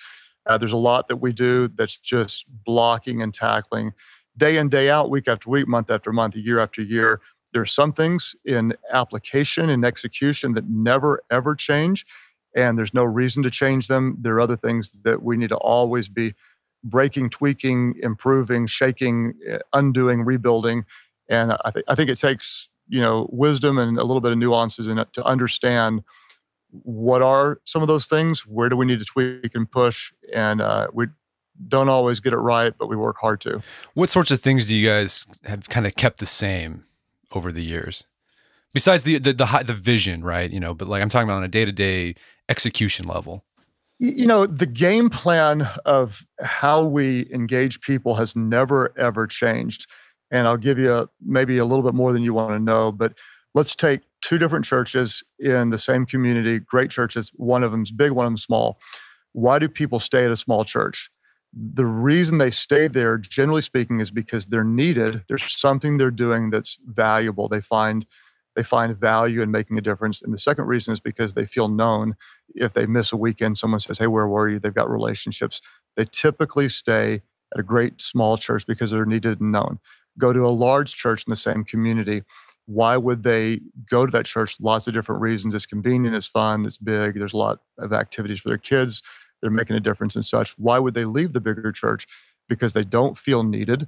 Uh, 0.46 0.58
there's 0.58 0.72
a 0.72 0.76
lot 0.76 1.08
that 1.08 1.16
we 1.16 1.32
do 1.32 1.68
that's 1.68 1.96
just 1.96 2.44
blocking 2.64 3.22
and 3.22 3.32
tackling 3.32 3.92
day 4.36 4.56
in 4.56 4.68
day 4.68 4.90
out 4.90 5.10
week 5.10 5.28
after 5.28 5.48
week 5.50 5.68
month 5.68 5.90
after 5.90 6.12
month 6.12 6.36
year 6.36 6.58
after 6.58 6.82
year 6.82 7.20
there's 7.54 7.72
some 7.72 7.92
things 7.92 8.36
in 8.44 8.74
application 8.92 9.70
and 9.70 9.84
execution 9.84 10.52
that 10.52 10.68
never 10.68 11.22
ever 11.30 11.54
change 11.54 12.04
and 12.54 12.76
there's 12.76 12.92
no 12.92 13.04
reason 13.04 13.42
to 13.42 13.50
change 13.50 13.88
them 13.88 14.16
there 14.20 14.34
are 14.34 14.40
other 14.40 14.56
things 14.56 14.92
that 15.04 15.22
we 15.22 15.36
need 15.36 15.48
to 15.48 15.56
always 15.56 16.08
be 16.08 16.34
breaking, 16.84 17.30
tweaking, 17.30 17.94
improving, 18.02 18.66
shaking, 18.66 19.32
eh, 19.48 19.58
undoing, 19.72 20.22
rebuilding. 20.22 20.84
And 21.28 21.52
I, 21.64 21.70
th- 21.70 21.84
I 21.88 21.94
think 21.94 22.10
it 22.10 22.18
takes 22.18 22.68
you 22.86 23.00
know 23.00 23.26
wisdom 23.32 23.78
and 23.78 23.98
a 23.98 24.04
little 24.04 24.20
bit 24.20 24.32
of 24.32 24.38
nuances 24.38 24.86
in 24.86 24.98
it 24.98 25.10
to 25.14 25.24
understand 25.24 26.04
what 26.70 27.22
are 27.22 27.60
some 27.64 27.80
of 27.80 27.88
those 27.88 28.06
things 28.06 28.46
where 28.46 28.68
do 28.68 28.76
we 28.76 28.84
need 28.84 28.98
to 28.98 29.06
tweak 29.06 29.54
and 29.54 29.70
push 29.70 30.12
and 30.34 30.60
uh, 30.60 30.88
we 30.92 31.06
don't 31.68 31.88
always 31.88 32.20
get 32.20 32.34
it 32.34 32.38
right 32.38 32.74
but 32.78 32.88
we 32.88 32.96
work 32.96 33.16
hard 33.18 33.40
to 33.40 33.62
what 33.94 34.10
sorts 34.10 34.30
of 34.30 34.38
things 34.38 34.68
do 34.68 34.76
you 34.76 34.86
guys 34.86 35.26
have 35.44 35.66
kind 35.70 35.86
of 35.86 35.94
kept 35.94 36.18
the 36.18 36.26
same 36.26 36.82
over 37.34 37.52
the 37.52 37.62
years 37.62 38.04
besides 38.72 39.02
the 39.02 39.18
the 39.18 39.32
the, 39.32 39.64
the 39.66 39.72
vision 39.72 40.22
right 40.22 40.52
you 40.52 40.60
know 40.60 40.74
but 40.74 40.88
like 40.88 41.02
i'm 41.02 41.08
talking 41.08 41.28
about 41.28 41.36
on 41.38 41.44
a 41.44 41.48
day-to-day 41.48 42.14
execution 42.48 43.06
level 43.06 43.44
you 43.98 44.26
know 44.26 44.46
the 44.46 44.66
game 44.66 45.08
plan 45.08 45.68
of 45.84 46.26
how 46.40 46.84
we 46.84 47.28
engage 47.32 47.80
people 47.80 48.14
has 48.14 48.34
never 48.34 48.92
ever 48.98 49.26
changed 49.26 49.86
and 50.34 50.48
I'll 50.48 50.56
give 50.56 50.78
you 50.78 50.92
a, 50.92 51.08
maybe 51.24 51.58
a 51.58 51.64
little 51.64 51.84
bit 51.84 51.94
more 51.94 52.12
than 52.12 52.24
you 52.24 52.34
want 52.34 52.50
to 52.50 52.58
know. 52.58 52.90
But 52.90 53.14
let's 53.54 53.76
take 53.76 54.00
two 54.20 54.36
different 54.36 54.64
churches 54.64 55.22
in 55.38 55.70
the 55.70 55.78
same 55.78 56.06
community, 56.06 56.58
great 56.58 56.90
churches. 56.90 57.30
One 57.34 57.62
of 57.62 57.70
them's 57.70 57.92
big, 57.92 58.10
one 58.10 58.26
of 58.26 58.30
them's 58.30 58.42
small. 58.42 58.78
Why 59.32 59.60
do 59.60 59.68
people 59.68 60.00
stay 60.00 60.24
at 60.24 60.32
a 60.32 60.36
small 60.36 60.64
church? 60.64 61.08
The 61.54 61.86
reason 61.86 62.38
they 62.38 62.50
stay 62.52 62.88
there, 62.88 63.18
generally 63.18 63.62
speaking, 63.62 64.00
is 64.00 64.10
because 64.10 64.46
they're 64.46 64.64
needed. 64.64 65.24
There's 65.28 65.56
something 65.56 65.98
they're 65.98 66.10
doing 66.12 66.50
that's 66.50 66.78
valuable. 66.86 67.48
They 67.48 67.62
find 67.62 68.06
they 68.56 68.64
find 68.64 68.96
value 68.96 69.42
in 69.42 69.50
making 69.52 69.78
a 69.78 69.82
difference. 69.82 70.22
And 70.22 70.34
the 70.34 70.38
second 70.38 70.66
reason 70.66 70.92
is 70.94 71.00
because 71.00 71.34
they 71.34 71.46
feel 71.46 71.68
known. 71.68 72.16
If 72.54 72.74
they 72.74 72.86
miss 72.86 73.12
a 73.12 73.16
weekend, 73.16 73.58
someone 73.58 73.80
says, 73.80 73.98
Hey, 73.98 74.08
where 74.08 74.28
were 74.28 74.48
you? 74.50 74.60
They've 74.60 74.74
got 74.74 74.90
relationships. 74.90 75.62
They 75.96 76.06
typically 76.06 76.68
stay 76.68 77.22
at 77.54 77.60
a 77.60 77.64
great 77.64 78.00
small 78.02 78.38
church 78.38 78.66
because 78.66 78.90
they're 78.92 79.06
needed 79.06 79.40
and 79.40 79.52
known 79.52 79.78
go 80.18 80.32
to 80.32 80.46
a 80.46 80.48
large 80.50 80.94
church 80.94 81.24
in 81.26 81.30
the 81.30 81.36
same 81.36 81.64
community. 81.64 82.22
Why 82.66 82.96
would 82.96 83.22
they 83.22 83.60
go 83.90 84.06
to 84.06 84.12
that 84.12 84.26
church? 84.26 84.56
Lots 84.60 84.86
of 84.86 84.94
different 84.94 85.20
reasons. 85.20 85.54
It's 85.54 85.66
convenient, 85.66 86.16
it's 86.16 86.26
fun, 86.26 86.64
it's 86.66 86.78
big, 86.78 87.14
there's 87.18 87.34
a 87.34 87.36
lot 87.38 87.60
of 87.78 87.92
activities 87.92 88.40
for 88.40 88.48
their 88.48 88.58
kids, 88.58 89.02
they're 89.44 89.50
making 89.50 89.76
a 89.76 89.80
difference 89.80 90.14
and 90.14 90.24
such. 90.24 90.58
Why 90.58 90.78
would 90.78 90.94
they 90.94 91.04
leave 91.04 91.32
the 91.32 91.40
bigger 91.40 91.70
church? 91.70 92.06
Because 92.48 92.72
they 92.72 92.84
don't 92.84 93.18
feel 93.18 93.44
needed. 93.44 93.86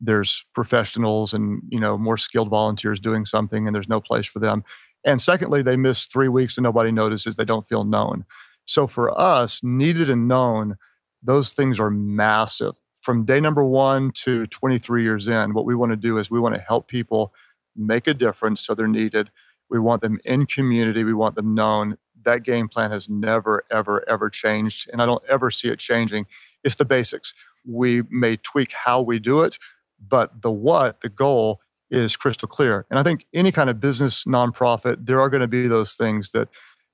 There's 0.00 0.44
professionals 0.54 1.32
and 1.32 1.62
you 1.70 1.80
know 1.80 1.96
more 1.96 2.18
skilled 2.18 2.50
volunteers 2.50 3.00
doing 3.00 3.24
something, 3.24 3.66
and 3.66 3.74
there's 3.74 3.88
no 3.88 4.00
place 4.00 4.26
for 4.26 4.38
them. 4.38 4.62
And 5.04 5.20
secondly, 5.20 5.62
they 5.62 5.76
miss 5.76 6.04
three 6.04 6.28
weeks 6.28 6.58
and 6.58 6.62
nobody 6.64 6.92
notices. 6.92 7.36
They 7.36 7.44
don't 7.44 7.66
feel 7.66 7.84
known. 7.84 8.24
So 8.66 8.86
for 8.86 9.18
us, 9.18 9.62
needed 9.62 10.10
and 10.10 10.28
known, 10.28 10.76
those 11.22 11.54
things 11.54 11.80
are 11.80 11.90
massive 11.90 12.80
from 13.00 13.24
day 13.24 13.40
number 13.40 13.64
one 13.64 14.10
to 14.10 14.46
23 14.48 15.02
years 15.02 15.28
in, 15.28 15.54
what 15.54 15.64
we 15.64 15.74
want 15.74 15.92
to 15.92 15.96
do 15.96 16.18
is 16.18 16.30
we 16.30 16.40
want 16.40 16.54
to 16.54 16.60
help 16.60 16.88
people 16.88 17.32
make 17.76 18.06
a 18.06 18.14
difference 18.14 18.60
so 18.60 18.74
they're 18.74 18.88
needed. 18.88 19.30
We 19.70 19.78
want 19.78 20.02
them 20.02 20.20
in 20.24 20.46
community. 20.46 21.04
We 21.04 21.14
want 21.14 21.34
them 21.34 21.54
known. 21.54 21.96
That 22.28 22.42
game 22.42 22.68
plan 22.68 22.90
has 22.90 23.08
never, 23.08 23.64
ever, 23.70 24.06
ever 24.06 24.28
changed. 24.28 24.90
And 24.92 25.00
I 25.00 25.06
don't 25.06 25.24
ever 25.30 25.50
see 25.50 25.68
it 25.68 25.78
changing. 25.78 26.26
It's 26.62 26.74
the 26.74 26.84
basics. 26.84 27.32
We 27.66 28.02
may 28.10 28.36
tweak 28.36 28.72
how 28.72 29.00
we 29.00 29.18
do 29.18 29.40
it, 29.40 29.58
but 30.06 30.42
the 30.42 30.50
what, 30.50 31.00
the 31.00 31.08
goal, 31.08 31.62
is 31.90 32.16
crystal 32.16 32.46
clear. 32.46 32.84
And 32.90 32.98
I 32.98 33.02
think 33.02 33.24
any 33.32 33.50
kind 33.50 33.70
of 33.70 33.80
business, 33.80 34.24
nonprofit, 34.24 35.06
there 35.06 35.18
are 35.22 35.30
going 35.30 35.40
to 35.40 35.48
be 35.48 35.66
those 35.66 35.94
things 35.94 36.32
that 36.32 36.48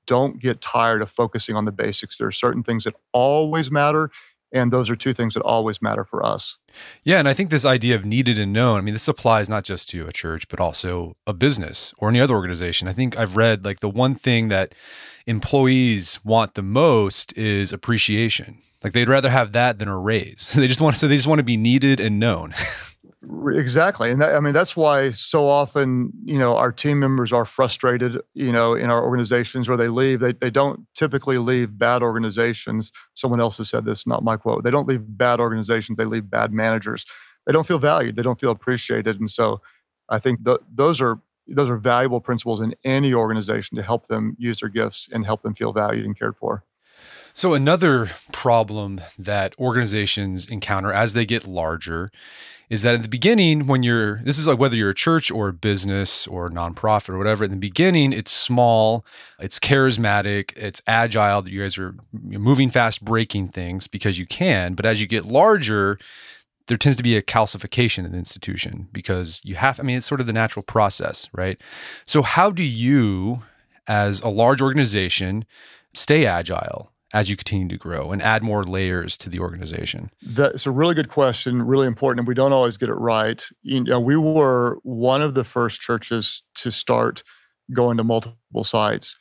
don't 0.06 0.38
get 0.38 0.60
tired 0.60 1.02
of 1.02 1.10
focusing 1.10 1.56
on 1.56 1.64
the 1.64 1.72
basics. 1.72 2.16
There 2.16 2.28
are 2.28 2.32
certain 2.32 2.62
things 2.62 2.84
that 2.84 2.94
always 3.12 3.72
matter 3.72 4.12
and 4.54 4.72
those 4.72 4.88
are 4.88 4.96
two 4.96 5.12
things 5.12 5.34
that 5.34 5.42
always 5.42 5.82
matter 5.82 6.04
for 6.04 6.24
us. 6.24 6.56
Yeah. 7.02 7.18
And 7.18 7.28
I 7.28 7.34
think 7.34 7.50
this 7.50 7.64
idea 7.64 7.96
of 7.96 8.04
needed 8.04 8.38
and 8.38 8.52
known, 8.52 8.78
I 8.78 8.80
mean, 8.80 8.94
this 8.94 9.08
applies 9.08 9.48
not 9.48 9.64
just 9.64 9.90
to 9.90 10.06
a 10.06 10.12
church, 10.12 10.48
but 10.48 10.60
also 10.60 11.16
a 11.26 11.34
business 11.34 11.92
or 11.98 12.08
any 12.08 12.20
other 12.20 12.34
organization. 12.34 12.88
I 12.88 12.92
think 12.92 13.18
I've 13.18 13.36
read 13.36 13.64
like 13.64 13.80
the 13.80 13.88
one 13.88 14.14
thing 14.14 14.48
that 14.48 14.74
employees 15.26 16.20
want 16.24 16.54
the 16.54 16.62
most 16.62 17.36
is 17.36 17.72
appreciation. 17.72 18.58
Like 18.82 18.92
they'd 18.92 19.08
rather 19.08 19.30
have 19.30 19.52
that 19.52 19.78
than 19.78 19.88
a 19.88 19.98
raise. 19.98 20.52
they 20.56 20.68
just 20.68 20.80
want 20.80 20.94
to, 20.94 21.00
so 21.00 21.08
they 21.08 21.16
just 21.16 21.26
want 21.26 21.40
to 21.40 21.44
be 21.44 21.56
needed 21.56 21.98
and 22.00 22.20
known. 22.20 22.54
Exactly. 23.54 24.10
And 24.10 24.20
that, 24.20 24.34
I 24.34 24.40
mean, 24.40 24.52
that's 24.52 24.76
why 24.76 25.10
so 25.12 25.46
often, 25.48 26.12
you 26.24 26.38
know, 26.38 26.56
our 26.56 26.70
team 26.72 26.98
members 26.98 27.32
are 27.32 27.44
frustrated, 27.44 28.20
you 28.34 28.52
know, 28.52 28.74
in 28.74 28.90
our 28.90 29.02
organizations 29.02 29.68
where 29.68 29.78
they 29.78 29.88
leave. 29.88 30.20
They, 30.20 30.32
they 30.32 30.50
don't 30.50 30.86
typically 30.94 31.38
leave 31.38 31.78
bad 31.78 32.02
organizations. 32.02 32.92
Someone 33.14 33.40
else 33.40 33.56
has 33.58 33.70
said 33.70 33.84
this, 33.84 34.06
not 34.06 34.24
my 34.24 34.36
quote. 34.36 34.62
They 34.64 34.70
don't 34.70 34.88
leave 34.88 35.02
bad 35.06 35.40
organizations, 35.40 35.96
they 35.96 36.04
leave 36.04 36.28
bad 36.28 36.52
managers. 36.52 37.06
They 37.46 37.52
don't 37.52 37.66
feel 37.66 37.78
valued, 37.78 38.16
they 38.16 38.22
don't 38.22 38.40
feel 38.40 38.50
appreciated. 38.50 39.18
And 39.20 39.30
so 39.30 39.60
I 40.08 40.18
think 40.18 40.44
th- 40.44 40.58
those 40.72 41.00
are 41.00 41.18
those 41.46 41.70
are 41.70 41.76
valuable 41.76 42.20
principles 42.20 42.60
in 42.60 42.74
any 42.84 43.12
organization 43.14 43.76
to 43.76 43.82
help 43.82 44.06
them 44.06 44.34
use 44.38 44.60
their 44.60 44.68
gifts 44.70 45.08
and 45.12 45.24
help 45.26 45.42
them 45.42 45.54
feel 45.54 45.72
valued 45.72 46.04
and 46.06 46.18
cared 46.18 46.36
for. 46.36 46.64
So, 47.36 47.52
another 47.52 48.06
problem 48.32 49.00
that 49.18 49.58
organizations 49.58 50.46
encounter 50.46 50.92
as 50.92 51.14
they 51.14 51.26
get 51.26 51.48
larger 51.48 52.12
is 52.70 52.82
that 52.82 52.94
at 52.94 53.02
the 53.02 53.08
beginning, 53.08 53.66
when 53.66 53.82
you're, 53.82 54.18
this 54.18 54.38
is 54.38 54.46
like 54.46 54.60
whether 54.60 54.76
you're 54.76 54.90
a 54.90 54.94
church 54.94 55.32
or 55.32 55.48
a 55.48 55.52
business 55.52 56.28
or 56.28 56.46
a 56.46 56.50
nonprofit 56.50 57.08
or 57.08 57.18
whatever, 57.18 57.42
in 57.42 57.50
the 57.50 57.56
beginning, 57.56 58.12
it's 58.12 58.30
small, 58.30 59.04
it's 59.40 59.58
charismatic, 59.58 60.56
it's 60.56 60.80
agile, 60.86 61.42
that 61.42 61.50
you 61.50 61.60
guys 61.60 61.76
are 61.76 61.96
moving 62.12 62.70
fast, 62.70 63.04
breaking 63.04 63.48
things 63.48 63.88
because 63.88 64.16
you 64.16 64.26
can. 64.26 64.74
But 64.74 64.86
as 64.86 65.00
you 65.00 65.08
get 65.08 65.24
larger, 65.24 65.98
there 66.68 66.76
tends 66.76 66.96
to 66.98 67.02
be 67.02 67.16
a 67.16 67.22
calcification 67.22 68.04
in 68.04 68.12
the 68.12 68.18
institution 68.18 68.88
because 68.92 69.40
you 69.42 69.56
have, 69.56 69.80
I 69.80 69.82
mean, 69.82 69.96
it's 69.96 70.06
sort 70.06 70.20
of 70.20 70.28
the 70.28 70.32
natural 70.32 70.62
process, 70.62 71.28
right? 71.32 71.60
So, 72.04 72.22
how 72.22 72.52
do 72.52 72.62
you, 72.62 73.42
as 73.88 74.20
a 74.20 74.28
large 74.28 74.62
organization, 74.62 75.44
stay 75.94 76.26
agile? 76.26 76.92
As 77.14 77.30
you 77.30 77.36
continue 77.36 77.68
to 77.68 77.78
grow 77.78 78.10
and 78.10 78.20
add 78.20 78.42
more 78.42 78.64
layers 78.64 79.16
to 79.16 79.30
the 79.30 79.38
organization? 79.38 80.10
That's 80.20 80.66
a 80.66 80.70
really 80.72 80.94
good 80.94 81.08
question, 81.08 81.62
really 81.62 81.86
important, 81.86 82.20
and 82.20 82.28
we 82.28 82.34
don't 82.34 82.52
always 82.52 82.76
get 82.76 82.88
it 82.88 82.94
right. 82.94 83.42
You 83.62 83.84
know, 83.84 84.00
we 84.00 84.16
were 84.16 84.78
one 84.82 85.22
of 85.22 85.34
the 85.34 85.44
first 85.44 85.80
churches 85.80 86.42
to 86.56 86.72
start 86.72 87.22
going 87.72 87.96
to 87.96 88.04
multiple 88.04 88.64
sites. 88.64 89.16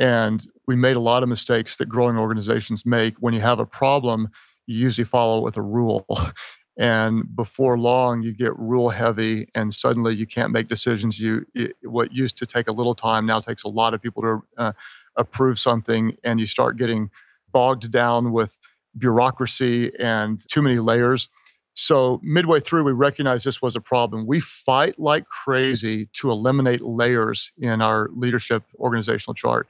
And 0.00 0.44
we 0.66 0.74
made 0.74 0.96
a 0.96 1.00
lot 1.00 1.22
of 1.22 1.28
mistakes 1.28 1.76
that 1.76 1.88
growing 1.88 2.16
organizations 2.16 2.86
make. 2.86 3.16
When 3.20 3.34
you 3.34 3.40
have 3.40 3.60
a 3.60 3.66
problem, 3.66 4.28
you 4.66 4.78
usually 4.78 5.04
follow 5.04 5.42
with 5.42 5.56
a 5.58 5.62
rule. 5.62 6.06
and 6.78 7.34
before 7.34 7.76
long, 7.76 8.22
you 8.22 8.32
get 8.32 8.56
rule 8.56 8.88
heavy, 8.88 9.48
and 9.56 9.74
suddenly 9.74 10.14
you 10.14 10.26
can't 10.26 10.52
make 10.52 10.68
decisions. 10.68 11.18
You 11.18 11.44
it, 11.52 11.72
what 11.82 12.12
used 12.12 12.38
to 12.38 12.46
take 12.46 12.68
a 12.68 12.72
little 12.72 12.94
time 12.94 13.26
now 13.26 13.40
takes 13.40 13.64
a 13.64 13.68
lot 13.68 13.94
of 13.94 14.00
people 14.00 14.22
to 14.22 14.42
uh, 14.56 14.72
approve 15.16 15.58
something 15.58 16.16
and 16.22 16.38
you 16.38 16.46
start 16.46 16.76
getting 16.76 17.10
bogged 17.50 17.90
down 17.90 18.30
with 18.32 18.58
bureaucracy 18.96 19.90
and 19.98 20.48
too 20.48 20.62
many 20.62 20.78
layers. 20.78 21.28
So, 21.74 22.20
midway 22.22 22.60
through, 22.60 22.84
we 22.84 22.92
recognized 22.92 23.44
this 23.44 23.60
was 23.60 23.74
a 23.74 23.80
problem. 23.80 24.26
We 24.26 24.38
fight 24.38 25.00
like 25.00 25.24
crazy 25.26 26.06
to 26.14 26.30
eliminate 26.30 26.82
layers 26.82 27.52
in 27.58 27.82
our 27.82 28.08
leadership 28.14 28.62
organizational 28.78 29.34
chart. 29.34 29.68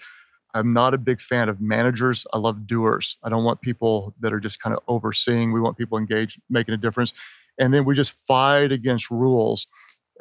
I'm 0.55 0.73
not 0.73 0.95
a 0.95 0.99
big 0.99 1.21
fan 1.21 1.49
of 1.49 1.61
managers. 1.61 2.27
I 2.33 2.39
love 2.39 2.67
doers. 2.67 3.17
I 3.23 3.29
don't 3.29 3.45
want 3.45 3.61
people 3.61 4.15
that 4.21 4.33
are 4.33 4.41
just 4.41 4.61
kind 4.61 4.75
of 4.75 4.83
overseeing. 4.89 5.53
We 5.53 5.61
want 5.61 5.77
people 5.77 5.99
engaged, 5.99 6.41
making 6.49 6.75
a 6.75 6.79
difference. 6.79 7.13
And 7.59 7.75
then 7.75 7.85
we 7.85 7.95
just 7.95 8.13
fight 8.13 8.73
against 8.73 9.11
rules. 9.11 9.67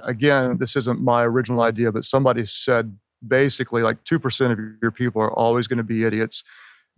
Again, 0.03 0.57
this 0.57 0.75
isn't 0.75 1.01
my 1.01 1.23
original 1.23 1.61
idea, 1.61 1.91
but 1.91 2.03
somebody 2.03 2.45
said 2.45 2.97
basically 3.25 3.81
like 3.81 4.03
2% 4.03 4.51
of 4.51 4.59
your 4.81 4.91
people 4.91 5.21
are 5.21 5.33
always 5.33 5.67
going 5.67 5.77
to 5.77 5.83
be 5.83 6.03
idiots. 6.03 6.43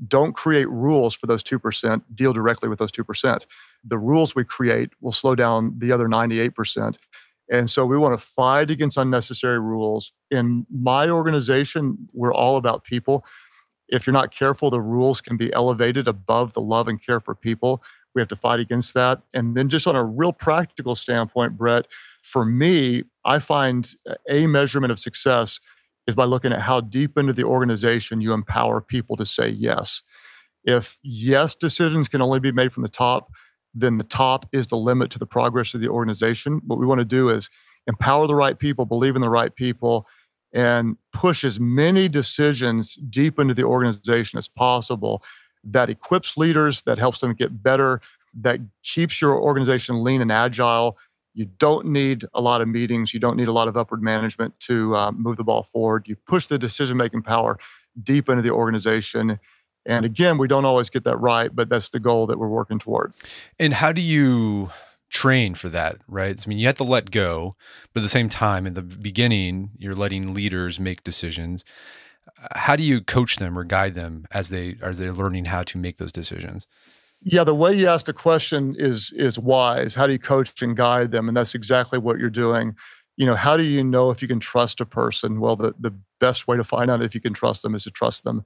Don't 0.08 0.34
create 0.34 0.70
rules 0.70 1.14
for 1.14 1.28
those 1.28 1.44
2%, 1.44 2.02
deal 2.16 2.34
directly 2.34 2.70
with 2.70 2.80
those 2.80 2.92
2%. 2.92 3.46
The 3.84 3.98
rules 3.98 4.36
we 4.36 4.46
create 4.46 4.90
will 5.02 5.12
slow 5.12 5.36
down 5.36 5.76
the 5.78 5.92
other 5.92 6.08
98%. 6.08 6.96
And 7.52 7.70
so 7.70 7.86
we 7.86 7.98
want 7.98 8.18
to 8.18 8.24
fight 8.24 8.70
against 8.70 8.98
unnecessary 8.98 9.60
rules. 9.60 10.14
In 10.30 10.66
my 10.72 11.10
organization, 11.10 12.10
we're 12.14 12.34
all 12.34 12.58
about 12.58 12.84
people. 12.84 13.26
If 13.88 14.06
you're 14.06 14.14
not 14.14 14.32
careful, 14.32 14.70
the 14.70 14.82
rules 14.82 15.20
can 15.20 15.36
be 15.36 15.52
elevated 15.54 16.08
above 16.08 16.54
the 16.54 16.62
love 16.62 16.88
and 16.88 17.04
care 17.04 17.20
for 17.20 17.34
people. 17.34 17.82
We 18.14 18.22
have 18.22 18.30
to 18.30 18.36
fight 18.36 18.60
against 18.60 18.94
that. 18.94 19.22
And 19.34 19.56
then, 19.56 19.70
just 19.70 19.88
on 19.88 19.96
a 19.96 20.04
real 20.04 20.34
practical 20.34 20.96
standpoint, 20.96 21.58
Brett, 21.58 21.88
for 22.22 22.46
me, 22.46 23.04
I 23.26 23.40
find 23.40 23.92
a 24.30 24.48
measurement 24.48 24.92
of 24.92 25.00
success 25.00 25.60
is 26.08 26.16
by 26.16 26.26
looking 26.26 26.52
at 26.52 26.62
how 26.62 26.82
deep 26.82 27.18
into 27.18 27.34
the 27.34 27.44
organization 27.44 28.22
you 28.22 28.34
empower 28.34 28.82
people 28.82 29.16
to 29.18 29.26
say 29.26 29.50
yes. 29.50 30.02
If 30.64 31.00
yes 31.04 31.56
decisions 31.56 32.10
can 32.10 32.22
only 32.22 32.40
be 32.40 32.52
made 32.52 32.74
from 32.74 32.84
the 32.84 32.90
top, 32.90 33.32
then 33.74 33.98
the 33.98 34.04
top 34.04 34.46
is 34.52 34.68
the 34.68 34.78
limit 34.78 35.12
to 35.12 35.20
the 35.20 35.26
progress 35.26 35.74
of 35.74 35.82
the 35.82 35.90
organization. 35.90 36.62
What 36.66 36.80
we 36.80 36.86
want 36.86 37.00
to 37.00 37.06
do 37.06 37.30
is 37.30 37.50
empower 37.88 38.28
the 38.28 38.36
right 38.36 38.58
people, 38.58 38.86
believe 38.86 39.16
in 39.16 39.22
the 39.22 39.30
right 39.30 39.54
people, 39.54 40.08
and 40.54 40.98
push 41.14 41.44
as 41.44 41.60
many 41.60 42.08
decisions 42.08 42.96
deep 42.96 43.40
into 43.40 43.54
the 43.54 43.64
organization 43.64 44.38
as 44.38 44.48
possible 44.48 45.24
that 45.64 45.90
equips 45.90 46.38
leaders, 46.38 46.82
that 46.84 46.98
helps 46.98 47.20
them 47.20 47.34
get 47.34 47.62
better, 47.62 48.02
that 48.34 48.60
keeps 48.84 49.22
your 49.22 49.40
organization 49.40 50.04
lean 50.04 50.22
and 50.22 50.32
agile. 50.32 50.98
You 51.34 51.46
don't 51.46 51.88
need 51.88 52.26
a 52.34 52.42
lot 52.42 52.62
of 52.62 52.68
meetings. 52.68 53.14
You 53.14 53.20
don't 53.20 53.38
need 53.38 53.48
a 53.48 53.52
lot 53.52 53.68
of 53.68 53.78
upward 53.78 54.02
management 54.02 54.60
to 54.62 54.96
uh, 54.96 55.12
move 55.12 55.38
the 55.38 55.44
ball 55.44 55.64
forward. 55.64 56.08
You 56.08 56.16
push 56.16 56.46
the 56.46 56.58
decision 56.58 56.98
making 56.98 57.24
power 57.24 57.60
deep 58.02 58.30
into 58.30 58.42
the 58.42 58.52
organization. 58.52 59.40
And 59.86 60.06
again, 60.06 60.38
we 60.38 60.48
don't 60.48 60.66
always 60.66 60.90
get 60.90 61.04
that 61.06 61.18
right, 61.18 61.54
but 61.54 61.70
that's 61.70 61.90
the 61.90 62.00
goal 62.00 62.28
that 62.28 62.38
we're 62.38 62.50
working 62.50 62.80
toward. 62.80 63.14
And 63.60 63.74
how 63.74 63.92
do 63.92 64.02
you 64.02 64.70
train 65.10 65.56
for 65.56 65.70
that, 65.70 65.98
right? 66.08 66.40
I 66.46 66.50
mean, 66.50 66.58
you 66.58 66.68
have 66.68 66.76
to 66.76 66.84
let 66.84 67.12
go, 67.12 67.56
but 67.94 68.02
at 68.02 68.04
the 68.04 68.10
same 68.10 68.30
time, 68.30 68.68
in 68.68 68.74
the 68.74 68.82
beginning, 68.82 69.72
you're 69.78 69.96
letting 69.96 70.34
leaders 70.34 70.80
make 70.80 71.04
decisions. 71.04 71.66
How 72.56 72.76
do 72.76 72.84
you 72.84 73.02
coach 73.02 73.38
them 73.38 73.58
or 73.58 73.64
guide 73.64 73.96
them 73.96 74.26
as 74.32 74.50
they 74.50 74.78
as 74.82 75.00
they're 75.00 75.14
learning 75.14 75.46
how 75.46 75.64
to 75.64 75.78
make 75.78 75.98
those 75.98 76.12
decisions? 76.12 76.68
Yeah, 77.22 77.44
the 77.44 77.56
way 77.56 77.74
you 77.74 77.88
ask 77.88 78.06
the 78.06 78.14
question 78.14 78.76
is 78.78 79.12
is 79.14 79.38
wise. 79.38 79.94
How 79.94 80.08
do 80.08 80.14
you 80.14 80.20
coach 80.20 80.62
and 80.62 80.78
guide 80.78 81.12
them? 81.12 81.28
And 81.28 81.36
that's 81.36 81.56
exactly 81.56 82.00
what 82.00 82.20
you're 82.20 82.30
doing. 82.30 82.76
You 83.18 83.26
know, 83.26 83.36
how 83.36 83.58
do 83.58 83.64
you 83.64 83.84
know 83.84 84.12
if 84.12 84.22
you 84.22 84.28
can 84.28 84.40
trust 84.40 84.80
a 84.80 84.86
person? 84.86 85.42
Well, 85.42 85.58
the, 85.58 85.74
the 85.78 85.94
best 86.22 86.48
way 86.48 86.56
to 86.56 86.64
find 86.64 86.90
out 86.90 87.02
if 87.02 87.14
you 87.14 87.20
can 87.20 87.34
trust 87.34 87.64
them 87.64 87.76
is 87.76 87.84
to 87.84 87.92
trust 87.92 88.24
them. 88.24 88.46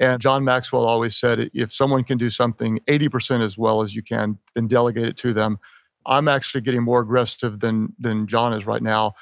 And 0.00 0.20
John 0.20 0.44
Maxwell 0.44 0.84
always 0.84 1.16
said 1.16 1.50
if 1.54 1.72
someone 1.72 2.04
can 2.04 2.18
do 2.18 2.30
something 2.30 2.80
80% 2.88 3.42
as 3.42 3.58
well 3.58 3.82
as 3.82 3.94
you 3.94 4.02
can, 4.02 4.38
then 4.54 4.66
delegate 4.66 5.06
it 5.06 5.16
to 5.18 5.32
them. 5.32 5.58
I'm 6.06 6.28
actually 6.28 6.62
getting 6.62 6.82
more 6.82 7.00
aggressive 7.00 7.60
than 7.60 7.94
than 7.98 8.26
John 8.26 8.52
is 8.52 8.66
right 8.66 8.82
now. 8.82 9.14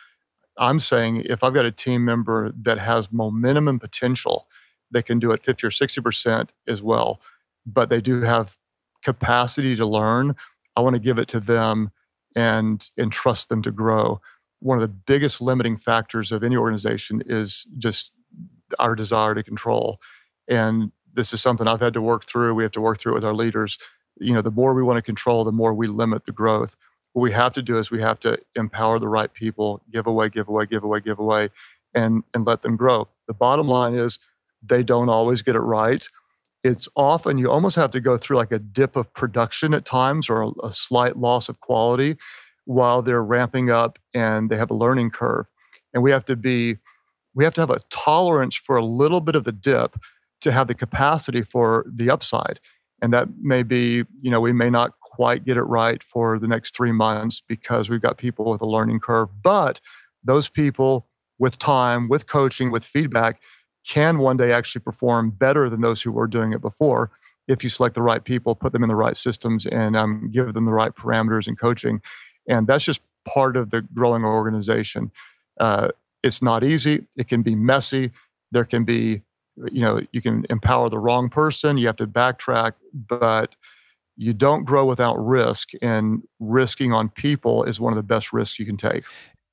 I'm 0.59 0.81
saying 0.81 1.25
if 1.27 1.43
I've 1.43 1.55
got 1.55 1.65
a 1.65 1.73
team 1.73 2.05
member 2.05 2.53
that 2.63 2.79
has 2.79 3.13
momentum 3.13 3.69
and 3.69 3.81
potential, 3.81 4.49
they 4.91 5.03
can 5.03 5.19
do 5.19 5.33
it 5.33 5.43
50 5.43 5.67
or 5.67 5.71
60% 5.71 6.51
as 6.69 6.83
well, 6.83 7.21
but 7.67 7.89
they 7.89 8.01
do 8.01 8.23
have 8.23 8.57
capacity 9.03 9.77
to 9.77 9.87
learn, 9.87 10.37
I 10.77 10.81
want 10.81 10.95
to 10.95 11.01
give 11.01 11.19
it 11.19 11.29
to 11.29 11.41
them 11.41 11.91
and 12.37 12.89
and 12.97 13.11
trust 13.11 13.49
them 13.49 13.63
to 13.63 13.71
grow. 13.71 14.21
One 14.61 14.79
of 14.79 14.83
the 14.83 14.89
biggest 14.89 15.41
limiting 15.41 15.77
factors 15.77 16.33
of 16.33 16.45
any 16.45 16.57
organization 16.57 17.23
is 17.27 17.67
just 17.79 18.13
our 18.79 18.95
desire 18.95 19.35
to 19.35 19.43
control. 19.43 20.01
And 20.51 20.93
this 21.15 21.33
is 21.33 21.41
something 21.41 21.67
I've 21.67 21.81
had 21.81 21.95
to 21.95 22.03
work 22.03 22.27
through. 22.27 22.55
We 22.55 22.63
have 22.63 22.73
to 22.73 22.81
work 22.81 22.99
through 22.99 23.13
it 23.13 23.15
with 23.15 23.25
our 23.25 23.35
leaders. 23.35 23.79
You 24.19 24.35
know, 24.35 24.43
the 24.43 24.51
more 24.51 24.75
we 24.75 24.83
want 24.83 24.99
to 24.99 25.03
control, 25.03 25.45
the 25.45 25.53
more 25.53 25.73
we 25.73 25.87
limit 25.87 26.27
the 26.27 26.33
growth. 26.33 26.77
What 27.13 27.23
we 27.23 27.33
have 27.33 27.55
to 27.55 27.63
do 27.63 27.79
is 27.79 27.91
we 27.91 28.03
have 28.03 28.21
to 28.21 28.39
empower 28.55 28.99
the 28.99 29.09
right 29.09 29.33
people, 29.33 29.83
give 29.91 30.07
away, 30.07 30.29
give 30.29 30.49
away, 30.49 30.67
give 30.67 30.85
away, 30.85 31.01
give 31.01 31.19
away, 31.19 31.49
and 31.95 32.23
and 32.35 32.47
let 32.47 32.63
them 32.63 32.77
grow. 32.77 33.09
The 33.27 33.35
bottom 33.35 33.67
line 33.67 33.95
is 33.95 34.19
they 34.63 34.83
don't 34.83 35.09
always 35.09 35.41
get 35.41 35.57
it 35.57 35.61
right 35.61 36.07
it's 36.63 36.89
often 36.95 37.39
you 37.39 37.51
almost 37.51 37.77
have 37.77 37.91
to 37.91 38.01
go 38.01 38.17
through 38.17 38.37
like 38.37 38.53
a 38.53 38.59
dip 38.59 38.97
of 38.97 39.13
production 39.15 39.73
at 39.75 39.85
times 39.85 40.29
or 40.29 40.43
a, 40.43 40.51
a, 40.63 40.73
slight 40.73 41.17
loss 41.17 41.49
of 41.49 41.61
quality 41.61 42.17
while 42.67 43.03
they're 43.03 43.23
ramping 43.23 43.71
up 43.71 43.99
and 44.15 44.51
they 44.51 44.57
have 44.57 44.71
a 44.71 44.75
learning 44.75 45.11
curve 45.11 45.51
and 45.95 46.03
we 46.03 46.11
have 46.11 46.25
to 46.25 46.37
be 46.37 46.77
we 47.35 47.45
have 47.45 47.55
to 47.55 47.61
have 47.61 47.71
a 47.71 47.81
tolerance 47.91 48.57
for 48.57 48.77
a 48.77 48.85
little 48.85 49.21
bit 49.21 49.35
of 49.35 49.45
the 49.45 49.53
dip 49.53 49.97
to 50.41 50.53
have 50.53 50.67
the 50.67 50.75
capacity 50.75 51.43
for 51.43 51.85
the 51.89 52.11
upside 52.11 52.61
and 53.03 53.13
that 53.13 53.29
may 53.41 53.63
be 53.63 54.05
you 54.21 54.31
know 54.31 54.41
we 54.41 54.53
may 54.53 54.71
not 54.71 54.93
quite 55.01 55.45
get 55.45 55.57
it 55.57 55.63
right 55.63 56.03
for 56.03 56.39
the 56.39 56.49
next 56.49 56.75
3 56.75 56.93
months 56.93 57.43
because 57.47 57.91
we've 57.91 58.03
got 58.03 58.19
people 58.19 58.51
with 58.51 58.61
a 58.61 58.67
learning 58.67 59.01
curve 59.01 59.29
but 59.43 59.81
those 60.25 60.49
people 60.49 61.09
with 61.39 61.59
time 61.59 62.09
with 62.09 62.27
coaching 62.27 62.71
with 62.71 62.85
feedback 62.85 63.41
can 63.87 64.19
one 64.19 64.37
day 64.37 64.53
actually 64.53 64.83
perform 64.83 65.31
better 65.31 65.71
than 65.71 65.81
those 65.81 66.03
who 66.03 66.13
were 66.13 66.27
doing 66.27 66.53
it 66.53 66.61
before 66.61 67.11
if 67.51 67.65
you 67.65 67.69
select 67.69 67.97
the 67.97 68.03
right 68.03 68.23
people, 68.23 68.55
put 68.55 68.73
them 68.73 68.85
in 68.85 68.89
the 68.89 68.97
right 68.97 69.17
systems, 69.17 69.67
and 69.67 69.97
um, 69.97 70.31
give 70.33 70.55
them 70.55 70.67
the 70.67 70.73
right 70.73 70.95
parameters 70.95 71.49
and 71.49 71.59
coaching. 71.59 72.01
And 72.49 72.67
that's 72.67 72.85
just 72.85 73.03
part 73.25 73.57
of 73.57 73.71
the 73.71 73.83
growing 73.83 74.25
organization. 74.25 75.11
Uh, 75.59 75.89
it's 76.23 76.43
not 76.43 76.63
easy. 76.63 77.07
It 77.17 77.29
can 77.29 77.43
be 77.43 77.57
messy. 77.57 78.13
There 78.53 78.65
can 78.65 78.85
be, 78.85 79.23
you 79.71 79.81
know, 79.83 80.01
you 80.13 80.23
can 80.23 80.47
empower 80.51 80.89
the 80.89 80.99
wrong 80.99 81.29
person. 81.29 81.79
You 81.79 81.87
have 81.87 81.97
to 81.97 82.07
backtrack, 82.07 82.73
but 82.93 83.57
you 84.17 84.33
don't 84.33 84.65
grow 84.65 84.87
without 84.87 85.17
risk. 85.17 85.71
And 85.83 86.23
risking 86.39 86.93
on 86.93 87.09
people 87.09 87.65
is 87.65 87.81
one 87.81 87.93
of 87.93 87.97
the 87.97 88.03
best 88.03 88.33
risks 88.33 88.59
you 88.59 88.67
can 88.67 88.77
take. 88.77 89.05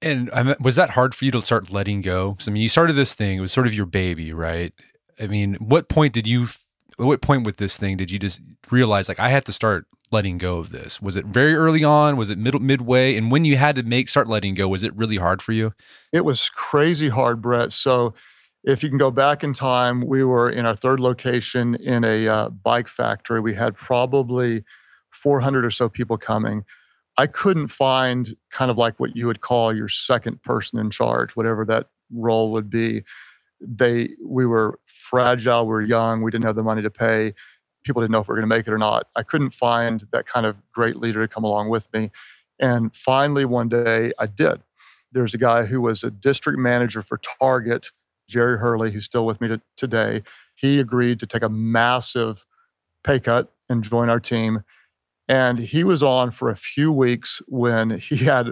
And 0.02 0.30
I 0.32 0.44
mean, 0.44 0.56
was 0.60 0.76
that 0.76 0.92
hard 0.92 1.16
for 1.16 1.26
you 1.26 1.32
to 1.32 1.42
start 1.42 1.72
letting 1.72 2.02
go? 2.02 2.38
I 2.48 2.52
mean, 2.52 2.62
you 2.62 2.70
started 2.70 2.94
this 2.94 3.16
thing; 3.16 3.40
it 3.40 3.42
was 3.42 3.52
sort 3.52 3.66
of 3.66 3.74
your 3.74 3.88
baby, 3.88 4.32
right? 4.32 4.74
I 5.20 5.28
mean, 5.28 5.56
what 5.56 5.90
point 5.90 6.14
did 6.14 6.28
you? 6.28 6.48
At 7.00 7.06
what 7.06 7.22
point 7.22 7.46
with 7.46 7.58
this 7.58 7.78
thing 7.78 7.98
did 7.98 8.10
you 8.12 8.20
just 8.20 8.42
realize 8.72 9.08
like 9.08 9.20
I 9.20 9.30
have 9.30 9.44
to 9.46 9.54
start 9.54 9.86
letting 10.12 10.38
go 10.38 10.58
of 10.58 10.70
this? 10.70 11.02
Was 11.02 11.18
it 11.18 11.26
very 11.26 11.56
early 11.56 11.84
on? 11.84 12.18
Was 12.18 12.30
it 12.30 12.38
middle 12.38 12.60
midway? 12.60 13.16
And 13.16 13.32
when 13.32 13.46
you 13.46 13.58
had 13.58 13.76
to 13.76 13.84
make 13.84 14.10
start 14.10 14.28
letting 14.28 14.54
go, 14.54 14.68
was 14.68 14.84
it 14.84 14.96
really 14.96 15.18
hard 15.18 15.42
for 15.42 15.52
you? 15.52 15.74
It 16.12 16.26
was 16.26 16.50
crazy 16.50 17.10
hard, 17.10 17.42
Brett. 17.42 17.72
So 17.74 18.14
if 18.64 18.84
you 18.84 18.90
can 18.90 18.98
go 18.98 19.12
back 19.12 19.44
in 19.44 19.54
time, 19.54 20.06
we 20.06 20.24
were 20.24 20.50
in 20.50 20.66
our 20.66 20.76
third 20.76 21.00
location 21.00 21.76
in 21.76 22.04
a 22.04 22.28
uh, 22.28 22.50
bike 22.50 22.88
factory. 22.88 23.40
We 23.40 23.54
had 23.54 23.76
probably 23.76 24.64
400 25.12 25.66
or 25.66 25.72
so 25.72 25.90
people 25.90 26.18
coming. 26.18 26.64
I 27.18 27.28
couldn't 27.28 27.70
find 27.70 28.36
kind 28.52 28.70
of 28.70 28.78
like 28.78 29.00
what 29.00 29.16
you 29.16 29.26
would 29.26 29.42
call 29.42 29.76
your 29.76 29.90
second 29.90 30.42
person 30.44 30.80
in 30.80 30.92
charge, 30.92 31.36
whatever 31.36 31.66
that 31.66 31.88
role 32.14 32.52
would 32.52 32.70
be. 32.70 33.04
They 33.60 34.10
we 34.24 34.46
were 34.46 34.80
fragile, 34.86 35.66
we 35.66 35.70
were 35.70 35.82
young, 35.82 36.22
we 36.22 36.30
didn't 36.30 36.46
have 36.46 36.56
the 36.56 36.64
money 36.64 36.84
to 36.84 36.92
pay. 36.92 37.34
People 37.84 38.02
didn't 38.02 38.12
know 38.12 38.20
if 38.20 38.28
we 38.28 38.34
were 38.34 38.42
going 38.42 38.50
to 38.50 38.56
make 38.56 38.68
it 38.68 38.74
or 38.74 38.78
not. 38.78 39.08
I 39.16 39.24
couldn't 39.24 39.52
find 39.52 40.06
that 40.12 40.28
kind 40.28 40.46
of 40.46 40.58
great 40.72 40.98
leader 40.98 41.26
to 41.26 41.28
come 41.28 41.44
along 41.44 41.70
with 41.70 41.92
me. 41.94 42.12
And 42.60 42.94
finally, 42.94 43.46
one 43.46 43.70
day 43.70 44.12
I 44.20 44.28
did. 44.28 44.62
There's 45.12 45.34
a 45.34 45.38
guy 45.38 45.66
who 45.66 45.82
was 45.82 46.04
a 46.04 46.12
district 46.12 46.60
manager 46.60 47.02
for 47.02 47.18
Target, 47.40 47.92
Jerry 48.28 48.58
Hurley, 48.58 48.92
who's 48.92 49.06
still 49.06 49.26
with 49.26 49.42
me 49.42 49.48
to, 49.48 49.62
today. 49.76 50.24
He 50.56 50.80
agreed 50.80 51.20
to 51.20 51.28
take 51.28 51.44
a 51.44 51.50
massive 51.50 52.46
pay 53.04 53.20
cut 53.20 53.54
and 53.70 53.84
join 53.84 54.10
our 54.10 54.20
team. 54.20 54.64
And 55.28 55.60
he 55.60 55.84
was 55.84 56.02
on 56.04 56.32
for 56.32 56.50
a 56.50 56.56
few 56.56 56.92
weeks 56.92 57.42
when 57.48 58.00
he 58.00 58.18
had 58.18 58.52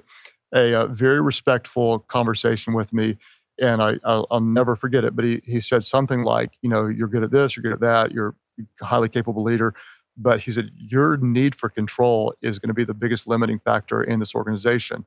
a, 0.54 0.74
a 0.74 0.88
very 0.88 1.22
respectful 1.22 2.00
conversation 2.00 2.74
with 2.74 2.94
me. 2.94 3.18
And 3.60 3.82
I, 3.82 3.96
I'll, 4.04 4.28
I'll, 4.32 4.42
never 4.42 4.76
forget 4.76 5.06
it. 5.06 5.16
But 5.16 5.24
he, 5.24 5.42
he 5.46 5.62
said 5.62 5.86
something 5.86 6.24
like, 6.24 6.52
you 6.62 6.70
know, 6.70 6.88
you're 6.88 7.08
good 7.08 7.24
at 7.24 7.32
this, 7.32 7.56
you're 7.56 7.64
good 7.64 7.72
at 7.72 7.80
that, 7.80 8.12
you're 8.12 8.36
a 8.82 8.86
highly 8.86 9.08
capable 9.08 9.44
leader. 9.44 9.74
But 10.18 10.42
he 10.42 10.52
said, 10.52 10.72
your 10.76 11.18
need 11.18 11.56
for 11.56 11.70
control 11.70 12.34
is 12.42 12.60
going 12.60 12.68
to 12.68 12.74
be 12.74 12.84
the 12.84 12.94
biggest 12.94 13.28
limiting 13.28 13.60
factor 13.60 14.04
in 14.04 14.20
this 14.20 14.36
organization. 14.36 15.06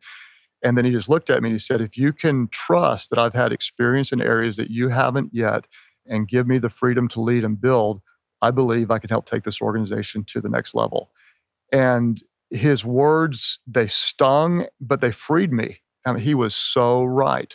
And 0.62 0.76
then 0.76 0.84
he 0.84 0.90
just 0.90 1.08
looked 1.08 1.30
at 1.30 1.42
me 1.42 1.48
and 1.48 1.54
he 1.54 1.58
said, 1.58 1.80
if 1.80 1.96
you 1.96 2.12
can 2.12 2.48
trust 2.48 3.10
that 3.10 3.18
I've 3.18 3.34
had 3.34 3.52
experience 3.52 4.12
in 4.12 4.20
areas 4.20 4.56
that 4.56 4.70
you 4.70 4.88
haven't 4.88 5.30
yet 5.32 5.66
and 6.06 6.28
give 6.28 6.46
me 6.46 6.58
the 6.58 6.70
freedom 6.70 7.06
to 7.08 7.20
lead 7.20 7.44
and 7.44 7.60
build, 7.60 8.00
I 8.42 8.50
believe 8.50 8.90
I 8.90 8.98
can 8.98 9.10
help 9.10 9.26
take 9.26 9.44
this 9.44 9.62
organization 9.62 10.24
to 10.24 10.40
the 10.40 10.48
next 10.48 10.74
level. 10.74 11.10
And 11.72 12.22
his 12.50 12.84
words, 12.84 13.60
they 13.66 13.86
stung, 13.86 14.66
but 14.80 15.00
they 15.00 15.12
freed 15.12 15.52
me. 15.52 15.80
I 16.06 16.12
mean, 16.12 16.22
he 16.22 16.34
was 16.34 16.54
so 16.54 17.04
right. 17.04 17.54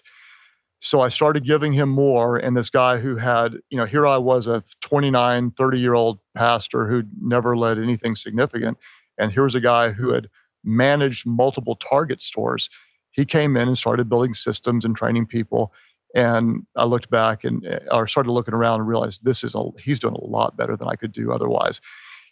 So 0.80 1.02
I 1.02 1.10
started 1.10 1.46
giving 1.46 1.74
him 1.74 1.90
more. 1.90 2.36
And 2.36 2.56
this 2.56 2.70
guy 2.70 2.98
who 2.98 3.16
had, 3.16 3.56
you 3.70 3.78
know, 3.78 3.86
here 3.86 4.06
I 4.06 4.18
was 4.18 4.48
a 4.48 4.64
29, 4.82 5.52
30 5.52 5.80
year 5.80 5.94
old 5.94 6.20
pastor 6.36 6.88
who'd 6.88 7.10
never 7.22 7.56
led 7.56 7.80
anything 7.80 8.16
significant. 8.16 8.78
And 9.18 9.32
here 9.32 9.44
was 9.44 9.56
a 9.56 9.62
guy 9.62 9.92
who 9.92 10.12
had 10.12 10.30
managed 10.64 11.26
multiple 11.26 11.76
Target 11.76 12.22
stores. 12.22 12.70
He 13.14 13.26
came 13.26 13.56
in 13.56 13.68
and 13.68 13.78
started 13.78 14.10
building 14.10 14.34
systems 14.34 14.84
and 14.84 14.96
training 14.96 15.28
people. 15.28 15.72
And 16.16 16.66
I 16.76 16.84
looked 16.84 17.10
back 17.10 17.44
and 17.44 17.66
eh, 17.66 17.80
or 17.90 18.06
started 18.06 18.32
looking 18.32 18.54
around 18.54 18.82
and 18.82 18.90
realized 18.90 19.24
this 19.24 19.44
is 19.44 19.56
a 19.56 19.64
he's 19.80 20.00
doing 20.00 20.16
a 20.16 20.26
lot 20.26 20.58
better 20.58 20.76
than 20.76 20.88
I 20.88 20.96
could 20.96 21.12
do 21.12 21.32
otherwise. 21.32 21.80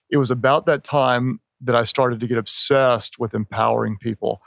It 0.10 0.18
was 0.18 0.30
about 0.30 0.66
that 0.66 0.84
time 0.84 1.40
that 1.62 1.76
I 1.76 1.86
started 1.86 2.20
to 2.20 2.28
get 2.28 2.38
obsessed 2.38 3.20
with 3.20 3.34
empowering 3.34 3.98
people. 3.98 4.42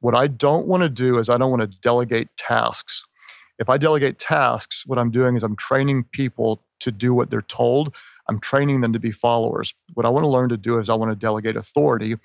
What 0.00 0.14
I 0.14 0.26
don't 0.26 0.66
want 0.66 0.82
to 0.82 0.88
do 0.88 1.18
is 1.18 1.30
I 1.30 1.38
don't 1.38 1.50
want 1.50 1.62
to 1.70 1.78
delegate 1.78 2.28
tasks. 2.36 3.04
If 3.58 3.70
I 3.70 3.78
delegate 3.78 4.18
tasks, 4.18 4.84
what 4.86 4.98
I'm 4.98 5.10
doing 5.10 5.36
is 5.36 5.42
I'm 5.42 5.56
training 5.56 6.04
people 6.12 6.62
to 6.80 6.92
do 6.92 7.14
what 7.14 7.30
they're 7.30 7.42
told. 7.42 7.94
I'm 8.28 8.40
training 8.40 8.82
them 8.82 8.92
to 8.92 8.98
be 8.98 9.10
followers. 9.10 9.74
What 9.94 10.04
I 10.04 10.08
want 10.10 10.24
to 10.24 10.28
learn 10.28 10.48
to 10.50 10.56
do 10.56 10.78
is 10.78 10.90
I 10.90 10.94
want 10.94 11.10
to 11.12 11.16
delegate 11.16 11.56
authority. 11.56 12.16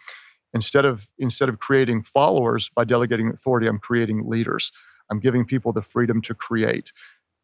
Instead 0.53 0.85
of 0.85 1.07
instead 1.19 1.49
of 1.49 1.59
creating 1.59 2.03
followers 2.03 2.69
by 2.75 2.85
delegating 2.85 3.29
authority, 3.29 3.67
I'm 3.67 3.79
creating 3.79 4.29
leaders. 4.29 4.71
I'm 5.11 5.19
giving 5.19 5.45
people 5.45 5.73
the 5.73 5.81
freedom 5.81 6.21
to 6.23 6.35
create. 6.35 6.93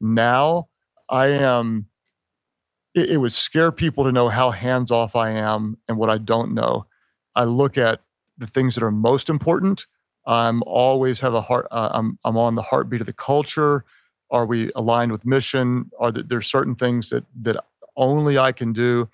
Now 0.02 0.70
I 1.10 1.28
am 1.30 1.88
it, 2.96 3.12
it 3.12 3.17
would 3.17 3.34
scare 3.34 3.72
people 3.72 4.04
to 4.06 4.12
know 4.12 4.30
how 4.30 4.52
hands 4.52 4.91
off 4.91 5.15
I 5.15 5.32
am 5.32 5.78
and 5.88 5.98
what 5.98 6.10
I 6.10 6.17
don't 6.17 6.54
know. 6.54 6.88
I 7.36 7.46
look 7.46 7.78
at 7.78 8.02
the 8.38 8.48
things 8.48 8.76
that 8.76 8.84
are 8.84 8.91
most 8.91 9.30
important. 9.30 9.88
I'm 10.26 10.63
always 10.65 11.22
have 11.22 11.34
a 11.34 11.41
heart. 11.41 11.67
Uh, 11.72 11.89
I'm 11.93 12.20
I'm 12.26 12.38
on 12.38 12.56
the 12.56 12.63
heartbeat 12.63 13.02
of 13.02 13.08
the 13.08 13.13
culture. 13.13 13.86
Are 14.32 14.46
we 14.46 14.72
aligned 14.76 15.12
with 15.12 15.26
mission? 15.26 15.91
Are 16.00 16.12
there, 16.12 16.24
there 16.24 16.41
certain 16.41 16.76
things 16.76 17.10
that 17.12 17.26
that 17.41 17.58
only 17.98 18.38
I 18.38 18.52
can 18.54 18.74
do? 18.74 19.06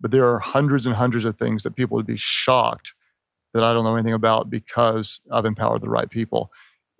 but 0.00 0.12
there 0.12 0.28
are 0.30 0.40
hundreds 0.40 0.86
and 0.86 0.96
hundreds 0.96 1.26
of 1.26 1.38
things 1.38 1.64
that 1.64 1.76
people 1.76 1.96
would 1.96 2.06
be 2.06 2.16
shocked 2.16 2.94
that 3.56 3.64
I 3.64 3.72
don't 3.72 3.84
know 3.84 3.96
anything 3.96 4.12
about 4.12 4.50
because 4.50 5.20
I've 5.32 5.46
empowered 5.46 5.82
the 5.82 5.88
right 5.88 6.08
people. 6.08 6.52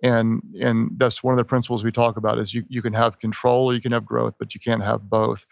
And 0.03 0.41
and 0.59 0.91
that's 0.97 1.23
one 1.23 1.33
of 1.33 1.37
the 1.37 1.43
principles 1.43 1.83
we 1.83 1.91
talk 1.91 2.17
about 2.17 2.39
is 2.39 2.53
you, 2.53 2.65
you 2.67 2.81
can 2.81 2.93
have 2.93 3.19
control 3.19 3.67
or 3.67 3.73
you 3.73 3.81
can 3.81 3.91
have 3.91 4.05
growth, 4.05 4.35
but 4.37 4.53
you 4.53 4.61
can't 4.61 4.83
have 4.83 5.09
both. 5.09 5.47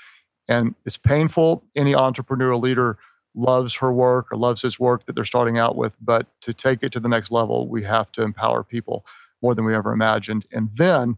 And 0.47 0.75
it's 0.85 0.97
painful. 0.97 1.63
Any 1.75 1.93
entrepreneurial 1.93 2.61
leader 2.61 2.97
loves 3.35 3.75
her 3.75 3.91
work 3.91 4.31
or 4.31 4.37
loves 4.37 4.61
his 4.61 4.79
work 4.79 5.05
that 5.05 5.13
they're 5.15 5.25
starting 5.25 5.57
out 5.57 5.75
with. 5.75 5.95
But 5.99 6.27
to 6.41 6.53
take 6.53 6.83
it 6.83 6.91
to 6.93 6.99
the 6.99 7.09
next 7.09 7.31
level, 7.31 7.67
we 7.67 7.83
have 7.83 8.11
to 8.13 8.23
empower 8.23 8.63
people 8.63 9.05
more 9.41 9.55
than 9.55 9.65
we 9.65 9.75
ever 9.75 9.91
imagined. 9.91 10.45
And 10.51 10.69
then 10.75 11.17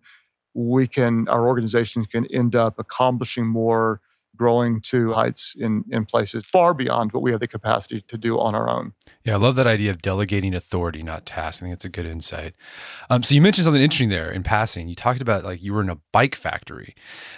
we 0.54 0.88
can, 0.88 1.28
our 1.28 1.48
organizations 1.48 2.08
can 2.08 2.26
end 2.28 2.56
up 2.56 2.80
accomplishing 2.80 3.46
more 3.46 4.02
growing 4.38 4.82
to 4.82 5.14
heights 5.14 5.56
in, 5.58 5.84
in 5.90 6.06
places 6.06 6.46
far 6.46 6.74
beyond 6.74 7.12
what 7.12 7.24
we 7.24 7.32
have 7.32 7.40
the 7.40 7.48
capacity 7.48 8.02
to 8.02 8.18
do 8.18 8.40
on 8.40 8.56
our 8.56 8.70
own. 8.70 8.94
Yeah, 9.24 9.34
I 9.34 9.38
love 9.38 9.56
that 9.56 9.68
idea 9.68 9.92
of 9.92 10.02
delegating 10.02 10.54
authority, 10.54 11.04
not 11.04 11.26
tasks. 11.26 11.62
I 11.62 11.66
think 11.66 11.74
it's 11.74 11.86
a 11.86 11.90
good 11.90 12.06
insight. 12.06 12.54
Um, 13.10 13.24
so 13.24 13.36
you 13.36 13.42
mentioned 13.42 13.66
something 13.66 13.82
interesting 13.82 14.10
there 14.10 14.32
in 14.32 14.44
passing. 14.44 14.88
You 14.88 14.96
talked 14.96 15.22
about 15.22 15.44
like 15.44 15.62
you 15.62 15.74
were 15.74 15.82
in 15.82 15.90
a 15.90 15.98
bike 16.12 16.36
factory. 16.36 16.96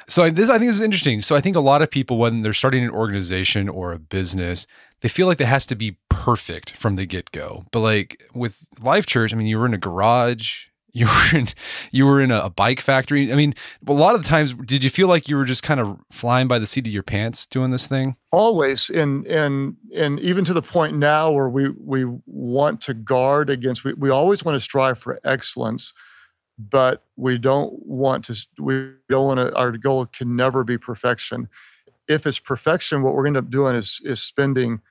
So 0.07 0.29
this, 0.29 0.49
I 0.49 0.59
think, 0.59 0.69
this 0.69 0.77
is 0.77 0.81
interesting. 0.81 1.21
So 1.21 1.35
I 1.35 1.41
think 1.41 1.55
a 1.55 1.61
lot 1.61 1.81
of 1.81 1.89
people, 1.89 2.17
when 2.17 2.41
they're 2.41 2.53
starting 2.53 2.83
an 2.83 2.91
organization 2.91 3.69
or 3.69 3.91
a 3.91 3.99
business, 3.99 4.67
they 5.01 5.09
feel 5.09 5.27
like 5.27 5.39
it 5.39 5.47
has 5.47 5.65
to 5.67 5.75
be 5.75 5.97
perfect 6.09 6.71
from 6.71 6.95
the 6.95 7.05
get 7.05 7.31
go. 7.31 7.63
But 7.71 7.79
like 7.79 8.23
with 8.33 8.67
Life 8.81 9.05
Church, 9.05 9.33
I 9.33 9.37
mean, 9.37 9.47
you 9.47 9.57
were 9.57 9.65
in 9.65 9.73
a 9.73 9.77
garage, 9.77 10.65
you 10.93 11.05
were 11.05 11.39
in 11.39 11.47
you 11.91 12.05
were 12.05 12.21
in 12.21 12.31
a, 12.31 12.49
bike 12.49 12.81
factory. 12.81 13.31
I 13.31 13.35
mean, 13.35 13.53
a 13.87 13.93
lot 13.93 14.15
of 14.15 14.23
the 14.23 14.27
times, 14.27 14.53
did 14.53 14.83
you 14.83 14.89
feel 14.89 15.07
like 15.07 15.27
you 15.27 15.35
were 15.35 15.45
just 15.45 15.63
kind 15.63 15.79
of 15.79 15.99
flying 16.11 16.47
by 16.47 16.59
the 16.59 16.65
seat 16.65 16.87
of 16.87 16.93
your 16.93 17.03
pants 17.03 17.45
doing 17.45 17.71
this 17.71 17.87
thing? 17.87 18.15
Always, 18.31 18.89
and 18.89 19.25
and 19.27 19.77
and 19.95 20.19
even 20.19 20.45
to 20.45 20.53
the 20.53 20.61
point 20.61 20.97
now 20.97 21.31
where 21.31 21.49
we 21.49 21.69
we 21.69 22.05
want 22.25 22.81
to 22.81 22.93
guard 22.93 23.49
against. 23.49 23.83
We 23.83 23.93
we 23.93 24.09
always 24.09 24.43
want 24.43 24.55
to 24.55 24.59
strive 24.59 24.99
for 24.99 25.19
excellence, 25.23 25.93
but 26.57 27.03
we 27.15 27.37
don't 27.37 27.73
want 27.85 28.25
to. 28.25 28.47
We 28.57 28.91
don't 29.09 29.27
want 29.27 29.39
to. 29.39 29.55
Our 29.55 29.71
goal 29.71 30.05
can 30.07 30.35
never 30.35 30.63
be 30.63 30.77
perfection. 30.77 31.47
If 32.07 32.25
it's 32.25 32.39
perfection, 32.39 33.03
what 33.03 33.13
we're 33.13 33.23
going 33.23 33.35
to 33.35 33.39
end 33.39 33.47
up 33.47 33.51
doing 33.51 33.75
is 33.75 34.01
is 34.03 34.21
spending 34.21 34.81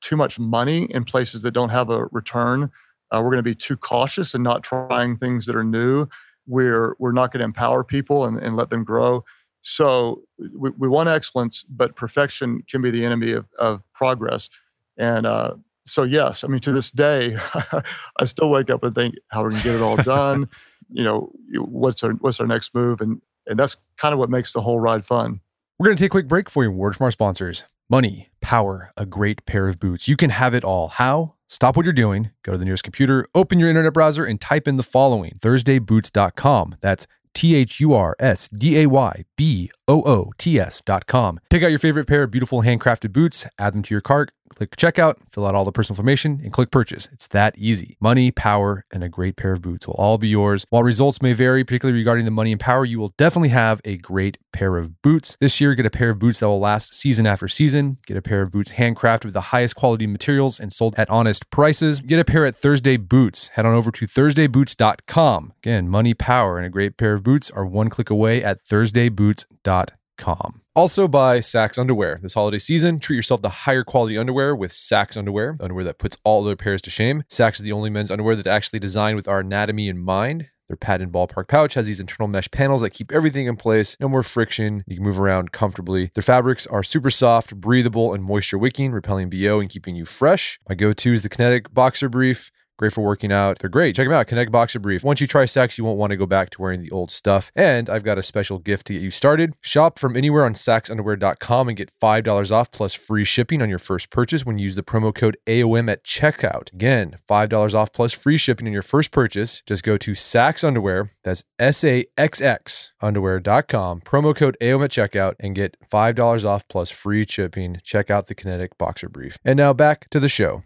too 0.00 0.16
much 0.16 0.38
money 0.38 0.84
in 0.90 1.04
places 1.04 1.42
that 1.42 1.52
don't 1.52 1.70
have 1.70 1.90
a 1.90 2.06
return 2.06 2.70
uh, 3.10 3.20
we're 3.22 3.30
going 3.30 3.38
to 3.38 3.42
be 3.42 3.54
too 3.54 3.76
cautious 3.76 4.34
and 4.34 4.42
not 4.42 4.62
trying 4.62 5.16
things 5.16 5.46
that 5.46 5.56
are 5.56 5.64
new. 5.64 6.06
We're 6.46 6.94
we're 6.98 7.12
not 7.12 7.32
going 7.32 7.40
to 7.40 7.44
empower 7.44 7.84
people 7.84 8.24
and, 8.24 8.38
and 8.38 8.56
let 8.56 8.70
them 8.70 8.84
grow. 8.84 9.24
So 9.60 10.22
we, 10.38 10.70
we 10.78 10.88
want 10.88 11.08
excellence, 11.08 11.64
but 11.68 11.96
perfection 11.96 12.62
can 12.70 12.82
be 12.82 12.90
the 12.92 13.04
enemy 13.04 13.32
of, 13.32 13.46
of 13.58 13.82
progress. 13.94 14.48
And 14.96 15.26
uh, 15.26 15.54
so, 15.84 16.04
yes, 16.04 16.44
I 16.44 16.48
mean, 16.48 16.60
to 16.60 16.72
this 16.72 16.92
day, 16.92 17.36
I 18.20 18.24
still 18.26 18.50
wake 18.50 18.70
up 18.70 18.84
and 18.84 18.94
think, 18.94 19.16
how 19.28 19.42
we're 19.42 19.48
we 19.48 19.54
going 19.54 19.62
to 19.62 19.68
get 19.68 19.74
it 19.76 19.82
all 19.82 19.96
done? 19.96 20.48
you 20.90 21.04
know, 21.04 21.32
what's 21.54 22.02
our 22.04 22.12
what's 22.12 22.40
our 22.40 22.46
next 22.46 22.74
move? 22.74 23.00
And 23.00 23.20
and 23.46 23.58
that's 23.58 23.76
kind 23.96 24.12
of 24.12 24.18
what 24.18 24.30
makes 24.30 24.52
the 24.52 24.60
whole 24.60 24.80
ride 24.80 25.04
fun. 25.04 25.40
We're 25.78 25.86
going 25.86 25.96
to 25.96 26.02
take 26.02 26.10
a 26.10 26.16
quick 26.16 26.28
break 26.28 26.48
for 26.48 26.64
you. 26.64 26.70
Word 26.70 26.96
from 26.96 27.04
our 27.04 27.10
sponsors. 27.10 27.64
Money, 27.88 28.30
power, 28.40 28.92
a 28.96 29.06
great 29.06 29.46
pair 29.46 29.68
of 29.68 29.78
boots. 29.78 30.08
You 30.08 30.16
can 30.16 30.30
have 30.30 30.54
it 30.54 30.64
all. 30.64 30.88
How? 30.88 31.34
Stop 31.48 31.76
what 31.76 31.84
you're 31.84 31.92
doing, 31.92 32.30
go 32.42 32.52
to 32.52 32.58
the 32.58 32.64
nearest 32.64 32.82
computer, 32.82 33.26
open 33.34 33.58
your 33.58 33.68
internet 33.68 33.92
browser, 33.92 34.24
and 34.24 34.40
type 34.40 34.66
in 34.66 34.76
the 34.76 34.82
following 34.82 35.38
ThursdayBoots.com. 35.40 36.76
That's 36.80 37.06
T 37.34 37.54
H 37.54 37.80
U 37.80 37.92
R 37.92 38.16
S 38.18 38.48
D 38.48 38.80
A 38.80 38.86
Y 38.86 39.24
B 39.36 39.70
O 39.86 40.02
O 40.02 40.32
T 40.38 40.58
S.com. 40.58 41.38
Pick 41.50 41.62
out 41.62 41.68
your 41.68 41.78
favorite 41.78 42.06
pair 42.06 42.22
of 42.22 42.30
beautiful 42.30 42.62
handcrafted 42.62 43.12
boots, 43.12 43.46
add 43.58 43.74
them 43.74 43.82
to 43.82 43.94
your 43.94 44.00
cart, 44.00 44.32
click 44.50 44.76
checkout, 44.76 45.16
fill 45.28 45.46
out 45.46 45.54
all 45.54 45.64
the 45.64 45.72
personal 45.72 45.94
information, 45.94 46.40
and 46.42 46.52
click 46.52 46.70
purchase. 46.70 47.08
It's 47.12 47.26
that 47.28 47.56
easy. 47.58 47.96
Money, 48.00 48.30
power, 48.30 48.84
and 48.92 49.04
a 49.04 49.08
great 49.08 49.36
pair 49.36 49.52
of 49.52 49.62
boots 49.62 49.86
will 49.86 49.94
all 49.94 50.18
be 50.18 50.28
yours. 50.28 50.64
While 50.70 50.82
results 50.82 51.22
may 51.22 51.32
vary, 51.32 51.64
particularly 51.64 51.98
regarding 51.98 52.24
the 52.24 52.30
money 52.30 52.52
and 52.52 52.60
power, 52.60 52.84
you 52.84 52.98
will 52.98 53.14
definitely 53.16 53.50
have 53.50 53.80
a 53.84 53.96
great 53.96 54.38
pair 54.52 54.76
of 54.76 55.00
boots. 55.02 55.36
This 55.40 55.60
year, 55.60 55.74
get 55.74 55.86
a 55.86 55.90
pair 55.90 56.10
of 56.10 56.18
boots 56.18 56.40
that 56.40 56.48
will 56.48 56.60
last 56.60 56.94
season 56.94 57.26
after 57.26 57.48
season. 57.48 57.96
Get 58.06 58.16
a 58.16 58.22
pair 58.22 58.42
of 58.42 58.50
boots 58.50 58.72
handcrafted 58.72 59.26
with 59.26 59.34
the 59.34 59.52
highest 59.52 59.76
quality 59.76 60.06
materials 60.06 60.58
and 60.58 60.72
sold 60.72 60.94
at 60.98 61.10
honest 61.10 61.50
prices. 61.50 62.00
Get 62.00 62.18
a 62.18 62.24
pair 62.24 62.46
at 62.46 62.54
Thursday 62.54 62.96
Boots. 62.96 63.48
Head 63.48 63.66
on 63.66 63.74
over 63.74 63.90
to 63.90 64.06
ThursdayBoots.com. 64.06 65.52
Again, 65.58 65.88
money, 65.88 66.14
power, 66.14 66.58
and 66.58 66.66
a 66.66 66.70
great 66.70 66.96
pair 66.96 67.14
of 67.14 67.22
boots 67.22 67.50
are 67.50 67.66
one 67.66 67.88
click 67.88 68.10
away 68.10 68.42
at 68.42 68.58
ThursdayBoots.com. 68.58 70.60
Also 70.76 71.08
by 71.08 71.38
Saxx 71.38 71.78
Underwear. 71.78 72.18
This 72.20 72.34
holiday 72.34 72.58
season, 72.58 72.98
treat 72.98 73.16
yourself 73.16 73.40
to 73.40 73.48
higher 73.48 73.82
quality 73.82 74.18
underwear 74.18 74.54
with 74.54 74.72
Saxx 74.72 75.16
Underwear, 75.16 75.56
underwear 75.58 75.84
that 75.84 75.96
puts 75.96 76.18
all 76.22 76.44
other 76.44 76.54
pairs 76.54 76.82
to 76.82 76.90
shame. 76.90 77.24
Saxx 77.30 77.54
is 77.54 77.62
the 77.62 77.72
only 77.72 77.88
men's 77.88 78.10
underwear 78.10 78.36
that 78.36 78.46
actually 78.46 78.78
designed 78.78 79.16
with 79.16 79.26
our 79.26 79.40
anatomy 79.40 79.88
in 79.88 79.96
mind. 79.96 80.50
Their 80.68 80.76
patent 80.76 81.12
ballpark 81.12 81.48
pouch 81.48 81.72
has 81.74 81.86
these 81.86 81.98
internal 81.98 82.28
mesh 82.28 82.50
panels 82.50 82.82
that 82.82 82.90
keep 82.90 83.10
everything 83.10 83.46
in 83.46 83.56
place. 83.56 83.96
No 84.00 84.08
more 84.10 84.22
friction. 84.22 84.84
You 84.86 84.96
can 84.96 85.04
move 85.04 85.18
around 85.18 85.50
comfortably. 85.50 86.10
Their 86.12 86.20
fabrics 86.20 86.66
are 86.66 86.82
super 86.82 87.08
soft, 87.08 87.56
breathable, 87.56 88.12
and 88.12 88.22
moisture 88.22 88.58
wicking, 88.58 88.92
repelling 88.92 89.30
BO 89.30 89.60
and 89.60 89.70
keeping 89.70 89.96
you 89.96 90.04
fresh. 90.04 90.58
My 90.68 90.74
go 90.74 90.92
to 90.92 91.12
is 91.14 91.22
the 91.22 91.30
Kinetic 91.30 91.72
Boxer 91.72 92.10
Brief. 92.10 92.50
Great 92.78 92.92
for 92.92 93.02
working 93.02 93.32
out. 93.32 93.58
They're 93.58 93.70
great. 93.70 93.96
Check 93.96 94.06
them 94.06 94.12
out. 94.12 94.26
Kinetic 94.26 94.50
Boxer 94.52 94.78
Brief. 94.78 95.02
Once 95.02 95.20
you 95.20 95.26
try 95.26 95.44
Saxx, 95.44 95.78
you 95.78 95.84
won't 95.84 95.98
want 95.98 96.10
to 96.10 96.16
go 96.16 96.26
back 96.26 96.50
to 96.50 96.60
wearing 96.60 96.80
the 96.80 96.90
old 96.90 97.10
stuff. 97.10 97.50
And 97.56 97.88
I've 97.88 98.04
got 98.04 98.18
a 98.18 98.22
special 98.22 98.58
gift 98.58 98.86
to 98.88 98.92
get 98.92 99.02
you 99.02 99.10
started. 99.10 99.54
Shop 99.62 99.98
from 99.98 100.16
anywhere 100.16 100.44
on 100.44 100.54
saxxunderwear.com 100.54 101.68
and 101.68 101.76
get 101.76 101.90
$5 101.90 102.52
off 102.52 102.70
plus 102.70 102.92
free 102.92 103.24
shipping 103.24 103.62
on 103.62 103.70
your 103.70 103.78
first 103.78 104.10
purchase 104.10 104.44
when 104.44 104.58
you 104.58 104.64
use 104.64 104.76
the 104.76 104.82
promo 104.82 105.14
code 105.14 105.36
AOM 105.46 105.90
at 105.90 106.04
checkout. 106.04 106.72
Again, 106.72 107.16
$5 107.28 107.74
off 107.74 107.92
plus 107.92 108.12
free 108.12 108.36
shipping 108.36 108.66
on 108.66 108.72
your 108.72 108.82
first 108.82 109.10
purchase. 109.10 109.62
Just 109.66 109.82
go 109.82 109.96
to 109.96 110.12
Saxx 110.12 110.62
Underwear. 110.62 111.08
That's 111.24 111.44
S 111.58 111.82
A 111.82 112.04
X 112.18 112.42
X 112.42 112.92
underwear.com. 113.00 114.02
Promo 114.02 114.36
code 114.36 114.56
AOM 114.60 114.84
at 114.84 114.90
checkout 114.90 115.34
and 115.40 115.54
get 115.54 115.76
$5 115.90 116.44
off 116.44 116.68
plus 116.68 116.90
free 116.90 117.24
shipping. 117.26 117.78
Check 117.82 118.10
out 118.10 118.26
the 118.26 118.34
Kinetic 118.34 118.76
Boxer 118.76 119.08
Brief. 119.08 119.38
And 119.44 119.56
now 119.56 119.72
back 119.72 120.10
to 120.10 120.20
the 120.20 120.28
show. 120.28 120.62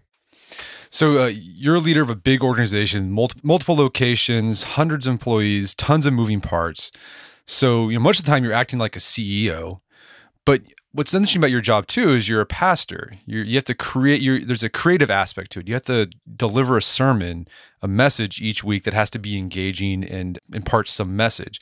So 0.91 1.19
uh, 1.19 1.27
you're 1.27 1.77
a 1.77 1.81
leader 1.81 2.03
of 2.03 2.11
a 2.11 2.17
big 2.17 2.43
organization, 2.43 3.13
multi- 3.13 3.41
multiple 3.43 3.77
locations, 3.77 4.65
hundreds 4.65 5.07
of 5.07 5.13
employees, 5.13 5.75
tons 5.75 6.05
of 6.05 6.13
moving 6.13 6.41
parts. 6.41 6.91
So 7.47 7.89
you 7.89 7.97
know, 7.97 8.03
much 8.03 8.19
of 8.19 8.25
the 8.25 8.31
time 8.31 8.45
you're 8.45 8.53
acting 8.53 8.79
like 8.79 8.97
a 8.97 9.01
CEO. 9.01 9.81
But 10.45 10.63
what's 10.93 11.15
interesting 11.15 11.41
about 11.41 11.53
your 11.53 11.61
job 11.61 11.87
too 11.87 12.11
is 12.11 12.29
you're 12.29 12.41
a 12.41 12.47
pastor. 12.47 13.13
You're, 13.25 13.45
you 13.45 13.55
have 13.55 13.65
to 13.65 13.75
create. 13.75 14.47
There's 14.47 14.65
a 14.65 14.69
creative 14.69 15.11
aspect 15.11 15.53
to 15.53 15.61
it. 15.61 15.69
You 15.69 15.75
have 15.75 15.85
to 15.85 16.11
deliver 16.37 16.77
a 16.77 16.83
sermon, 16.83 17.47
a 17.83 17.89
message 17.89 18.41
each 18.41 18.65
week 18.65 18.83
that 18.85 18.95
has 18.95 19.11
to 19.11 19.19
be 19.19 19.39
engaging 19.39 20.03
and 20.05 20.39
impart 20.53 20.89
some 20.89 21.17
message. 21.17 21.61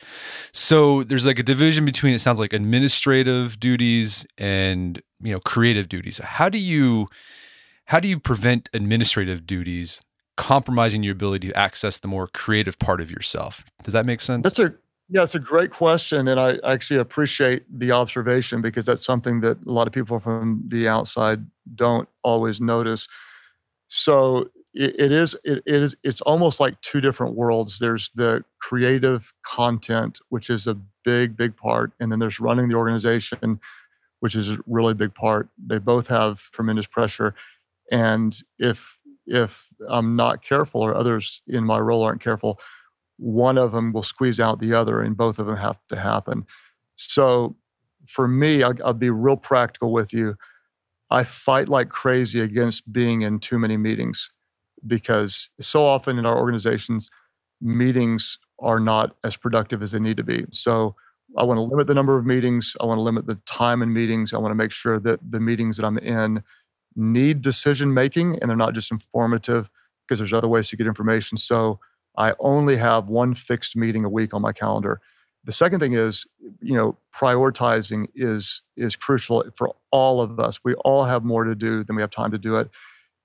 So 0.52 1.02
there's 1.02 1.26
like 1.26 1.38
a 1.38 1.42
division 1.42 1.84
between. 1.84 2.14
It 2.14 2.20
sounds 2.20 2.38
like 2.38 2.52
administrative 2.52 3.60
duties 3.60 4.26
and 4.38 5.02
you 5.20 5.32
know 5.32 5.40
creative 5.40 5.88
duties. 5.88 6.18
How 6.18 6.48
do 6.48 6.58
you 6.58 7.08
how 7.88 8.00
do 8.00 8.06
you 8.06 8.20
prevent 8.20 8.68
administrative 8.74 9.46
duties 9.46 10.02
compromising 10.36 11.02
your 11.02 11.12
ability 11.12 11.48
to 11.48 11.58
access 11.58 11.98
the 11.98 12.06
more 12.06 12.28
creative 12.28 12.78
part 12.78 13.00
of 13.00 13.10
yourself? 13.10 13.64
Does 13.82 13.94
that 13.94 14.04
make 14.04 14.20
sense? 14.20 14.44
That's 14.44 14.58
a 14.58 14.74
yeah, 15.10 15.22
it's 15.22 15.34
a 15.34 15.40
great 15.40 15.70
question, 15.70 16.28
and 16.28 16.38
I 16.38 16.58
actually 16.64 17.00
appreciate 17.00 17.64
the 17.70 17.92
observation 17.92 18.60
because 18.60 18.84
that's 18.84 19.06
something 19.06 19.40
that 19.40 19.56
a 19.66 19.72
lot 19.72 19.86
of 19.86 19.94
people 19.94 20.20
from 20.20 20.62
the 20.68 20.86
outside 20.86 21.46
don't 21.74 22.06
always 22.22 22.60
notice. 22.60 23.08
So 23.88 24.50
it, 24.74 25.00
it 25.00 25.10
is 25.10 25.34
it, 25.44 25.62
it 25.64 25.82
is 25.82 25.96
it's 26.02 26.20
almost 26.20 26.60
like 26.60 26.78
two 26.82 27.00
different 27.00 27.36
worlds. 27.36 27.78
There's 27.78 28.10
the 28.10 28.44
creative 28.60 29.32
content, 29.46 30.18
which 30.28 30.50
is 30.50 30.66
a 30.66 30.74
big 31.04 31.38
big 31.38 31.56
part, 31.56 31.92
and 32.00 32.12
then 32.12 32.18
there's 32.18 32.38
running 32.38 32.68
the 32.68 32.74
organization, 32.74 33.60
which 34.20 34.34
is 34.34 34.50
a 34.50 34.58
really 34.66 34.92
big 34.92 35.14
part. 35.14 35.48
They 35.66 35.78
both 35.78 36.06
have 36.08 36.50
tremendous 36.50 36.86
pressure, 36.86 37.34
and 37.90 38.38
if 38.58 38.98
if 39.26 39.68
i'm 39.88 40.16
not 40.16 40.42
careful 40.42 40.80
or 40.80 40.94
others 40.94 41.42
in 41.48 41.64
my 41.64 41.78
role 41.78 42.02
aren't 42.02 42.20
careful 42.20 42.58
one 43.18 43.58
of 43.58 43.72
them 43.72 43.92
will 43.92 44.02
squeeze 44.02 44.40
out 44.40 44.60
the 44.60 44.72
other 44.72 45.02
and 45.02 45.16
both 45.16 45.38
of 45.38 45.46
them 45.46 45.56
have 45.56 45.78
to 45.88 45.96
happen. 45.96 46.46
So 46.96 47.56
for 48.06 48.26
me 48.26 48.62
i'll, 48.62 48.74
I'll 48.84 48.94
be 48.94 49.10
real 49.10 49.36
practical 49.36 49.92
with 49.92 50.12
you. 50.12 50.36
I 51.10 51.24
fight 51.24 51.68
like 51.68 51.90
crazy 51.90 52.40
against 52.40 52.90
being 52.92 53.22
in 53.22 53.40
too 53.40 53.58
many 53.58 53.76
meetings 53.76 54.30
because 54.86 55.50
so 55.60 55.84
often 55.84 56.18
in 56.18 56.26
our 56.26 56.38
organizations 56.38 57.10
meetings 57.60 58.38
are 58.60 58.78
not 58.78 59.16
as 59.24 59.36
productive 59.36 59.82
as 59.82 59.92
they 59.92 59.98
need 59.98 60.16
to 60.16 60.24
be. 60.24 60.46
So 60.52 60.94
i 61.36 61.42
want 61.42 61.58
to 61.58 61.62
limit 61.62 61.86
the 61.86 61.94
number 61.94 62.16
of 62.16 62.24
meetings. 62.24 62.74
I 62.80 62.86
want 62.86 62.98
to 62.98 63.02
limit 63.02 63.26
the 63.26 63.38
time 63.46 63.82
in 63.82 63.92
meetings. 63.92 64.32
I 64.32 64.38
want 64.38 64.52
to 64.52 64.56
make 64.56 64.72
sure 64.72 64.98
that 65.00 65.18
the 65.28 65.40
meetings 65.40 65.76
that 65.76 65.84
i'm 65.84 65.98
in 65.98 66.42
need 66.96 67.42
decision 67.42 67.94
making 67.94 68.38
and 68.40 68.48
they're 68.48 68.56
not 68.56 68.74
just 68.74 68.90
informative 68.90 69.70
because 70.06 70.18
there's 70.18 70.32
other 70.32 70.48
ways 70.48 70.68
to 70.68 70.76
get 70.76 70.86
information. 70.86 71.36
So 71.36 71.78
I 72.16 72.34
only 72.40 72.76
have 72.76 73.08
one 73.08 73.34
fixed 73.34 73.76
meeting 73.76 74.04
a 74.04 74.08
week 74.08 74.34
on 74.34 74.42
my 74.42 74.52
calendar. 74.52 75.00
The 75.44 75.52
second 75.52 75.80
thing 75.80 75.92
is, 75.92 76.26
you 76.60 76.74
know, 76.74 76.98
prioritizing 77.14 78.08
is 78.14 78.62
is 78.76 78.96
crucial 78.96 79.44
for 79.56 79.74
all 79.92 80.20
of 80.20 80.40
us. 80.40 80.60
We 80.64 80.74
all 80.74 81.04
have 81.04 81.24
more 81.24 81.44
to 81.44 81.54
do 81.54 81.84
than 81.84 81.96
we 81.96 82.02
have 82.02 82.10
time 82.10 82.30
to 82.32 82.38
do 82.38 82.56
it. 82.56 82.68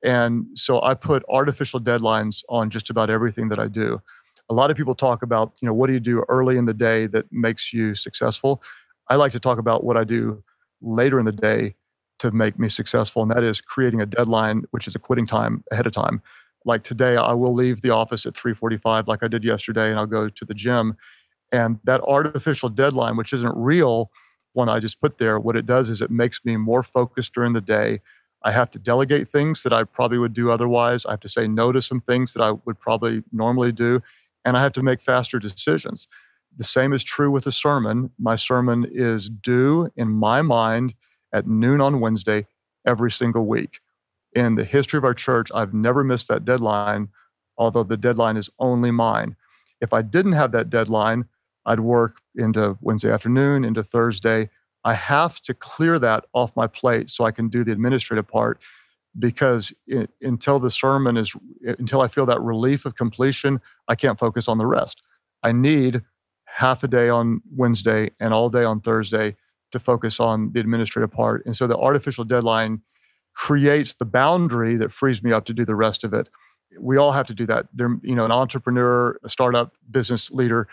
And 0.03 0.45
so 0.53 0.81
I 0.81 0.93
put 0.93 1.23
artificial 1.29 1.79
deadlines 1.79 2.43
on 2.49 2.69
just 2.69 2.89
about 2.89 3.09
everything 3.09 3.49
that 3.49 3.59
I 3.59 3.67
do. 3.67 4.01
A 4.49 4.53
lot 4.53 4.69
of 4.69 4.77
people 4.77 4.93
talk 4.93 5.23
about, 5.23 5.53
you 5.61 5.65
know, 5.65 5.73
what 5.73 5.87
do 5.87 5.93
you 5.93 5.99
do 5.99 6.23
early 6.27 6.57
in 6.57 6.65
the 6.65 6.73
day 6.73 7.07
that 7.07 7.31
makes 7.31 7.73
you 7.73 7.95
successful? 7.95 8.61
I 9.07 9.15
like 9.15 9.31
to 9.31 9.39
talk 9.39 9.57
about 9.57 9.83
what 9.83 9.97
I 9.97 10.03
do 10.03 10.43
later 10.81 11.19
in 11.19 11.25
the 11.25 11.31
day 11.31 11.75
to 12.23 12.31
make 12.31 12.57
me 12.57 12.69
successful, 12.69 13.21
and 13.21 13.31
that 13.31 13.43
is 13.43 13.59
creating 13.59 14.01
a 14.01 14.05
deadline, 14.05 14.63
which 14.71 14.87
is 14.87 14.95
a 14.95 14.99
quitting 14.99 15.25
time 15.25 15.63
ahead 15.71 15.85
of 15.85 15.91
time. 15.91 16.21
Like 16.65 16.83
today, 16.83 17.17
I 17.17 17.33
will 17.33 17.53
leave 17.53 17.81
the 17.81 17.89
office 17.89 18.25
at 18.25 18.33
3:45, 18.33 19.07
like 19.07 19.23
I 19.23 19.27
did 19.27 19.43
yesterday, 19.43 19.89
and 19.89 19.99
I'll 19.99 20.05
go 20.05 20.29
to 20.29 20.45
the 20.45 20.53
gym. 20.53 20.95
And 21.51 21.79
that 21.83 22.01
artificial 22.01 22.69
deadline, 22.69 23.17
which 23.17 23.33
isn't 23.33 23.53
real, 23.55 24.09
one 24.53 24.69
I 24.69 24.79
just 24.79 25.01
put 25.01 25.17
there, 25.17 25.37
what 25.37 25.57
it 25.57 25.65
does 25.65 25.89
is 25.89 26.01
it 26.01 26.09
makes 26.09 26.43
me 26.45 26.55
more 26.55 26.81
focused 26.81 27.33
during 27.33 27.53
the 27.53 27.61
day. 27.61 27.99
I 28.45 28.51
have 28.51 28.69
to 28.71 28.79
delegate 28.79 29.27
things 29.27 29.63
that 29.63 29.73
I 29.73 29.83
probably 29.83 30.17
would 30.17 30.33
do 30.33 30.49
otherwise. 30.49 31.05
I 31.05 31.11
have 31.11 31.19
to 31.21 31.29
say 31.29 31.47
no 31.47 31.71
to 31.73 31.81
some 31.81 31.99
things 31.99 32.33
that 32.33 32.41
I 32.41 32.51
would 32.51 32.79
probably 32.79 33.23
normally 33.31 33.71
do. 33.71 34.01
And 34.45 34.57
I 34.57 34.61
have 34.61 34.73
to 34.73 34.83
make 34.83 35.01
faster 35.01 35.39
decisions. 35.39 36.07
The 36.55 36.63
same 36.63 36.93
is 36.93 37.03
true 37.03 37.31
with 37.31 37.43
the 37.43 37.51
sermon. 37.51 38.11
My 38.19 38.35
sermon 38.35 38.85
is 38.89 39.29
due 39.29 39.89
in 39.95 40.09
my 40.09 40.41
mind 40.41 40.93
at 41.33 41.47
noon 41.47 41.81
on 41.81 41.99
Wednesday 41.99 42.45
every 42.85 43.11
single 43.11 43.45
week. 43.45 43.79
In 44.33 44.55
the 44.55 44.63
history 44.63 44.97
of 44.97 45.03
our 45.03 45.13
church, 45.13 45.51
I've 45.53 45.73
never 45.73 46.03
missed 46.03 46.27
that 46.29 46.45
deadline, 46.45 47.09
although 47.57 47.83
the 47.83 47.97
deadline 47.97 48.37
is 48.37 48.49
only 48.59 48.91
mine. 48.91 49.35
If 49.81 49.93
I 49.93 50.01
didn't 50.01 50.33
have 50.33 50.51
that 50.53 50.69
deadline, 50.69 51.25
I'd 51.65 51.79
work 51.79 52.21
into 52.35 52.77
Wednesday 52.81 53.11
afternoon, 53.11 53.63
into 53.63 53.83
Thursday. 53.83 54.49
I 54.85 54.93
have 54.93 55.41
to 55.41 55.53
clear 55.53 55.99
that 55.99 56.25
off 56.33 56.55
my 56.55 56.67
plate 56.67 57.09
so 57.09 57.25
I 57.25 57.31
can 57.31 57.47
do 57.47 57.63
the 57.63 57.71
administrative 57.71 58.27
part 58.27 58.59
because 59.19 59.71
it, 59.87 60.09
until 60.21 60.59
the 60.59 60.71
sermon 60.71 61.15
is, 61.15 61.35
until 61.63 62.01
I 62.01 62.07
feel 62.07 62.25
that 62.25 62.41
relief 62.41 62.85
of 62.85 62.95
completion, 62.95 63.61
I 63.87 63.95
can't 63.95 64.19
focus 64.19 64.47
on 64.47 64.57
the 64.57 64.65
rest. 64.65 65.03
I 65.43 65.51
need 65.51 66.01
half 66.45 66.83
a 66.83 66.87
day 66.87 67.09
on 67.09 67.41
Wednesday 67.55 68.11
and 68.19 68.33
all 68.33 68.49
day 68.49 68.63
on 68.63 68.81
Thursday 68.81 69.35
to 69.73 69.79
focus 69.79 70.19
on 70.19 70.51
the 70.53 70.59
administrative 70.59 71.11
part. 71.11 71.45
And 71.45 71.55
so 71.55 71.67
the 71.67 71.77
artificial 71.77 72.23
deadline 72.23 72.81
creates 73.33 73.95
the 73.95 74.05
boundary 74.05 74.77
that 74.77 74.91
frees 74.91 75.21
me 75.21 75.31
up 75.31 75.45
to 75.45 75.53
do 75.53 75.65
the 75.65 75.75
rest 75.75 76.03
of 76.03 76.13
it. 76.13 76.29
We 76.79 76.97
all 76.97 77.11
have 77.11 77.27
to 77.27 77.33
do 77.33 77.45
that. 77.47 77.67
They're, 77.73 77.97
you 78.01 78.15
know, 78.15 78.25
an 78.25 78.31
entrepreneur, 78.31 79.19
a 79.23 79.29
startup 79.29 79.75
business 79.91 80.31
leader, 80.31 80.67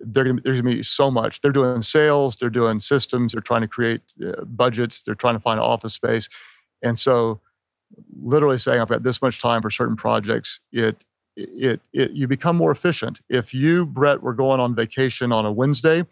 they're 0.00 0.24
gonna, 0.24 0.40
there's 0.42 0.60
going 0.60 0.72
to 0.72 0.76
be 0.78 0.82
so 0.82 1.10
much. 1.10 1.40
They're 1.40 1.52
doing 1.52 1.82
sales, 1.82 2.36
they're 2.36 2.50
doing 2.50 2.80
systems, 2.80 3.32
they're 3.32 3.40
trying 3.40 3.62
to 3.62 3.68
create 3.68 4.02
uh, 4.24 4.44
budgets, 4.44 5.02
they're 5.02 5.14
trying 5.14 5.34
to 5.34 5.40
find 5.40 5.58
office 5.58 5.94
space, 5.94 6.28
and 6.82 6.98
so 6.98 7.40
literally 8.20 8.58
saying 8.58 8.80
I've 8.80 8.88
got 8.88 9.02
this 9.02 9.22
much 9.22 9.40
time 9.40 9.62
for 9.62 9.70
certain 9.70 9.96
projects, 9.96 10.60
it 10.72 11.04
it 11.36 11.80
it 11.92 12.10
you 12.12 12.26
become 12.28 12.56
more 12.56 12.70
efficient. 12.70 13.20
If 13.28 13.54
you 13.54 13.86
Brett 13.86 14.22
were 14.22 14.34
going 14.34 14.60
on 14.60 14.74
vacation 14.74 15.32
on 15.32 15.46
a 15.46 15.52
Wednesday, 15.52 16.04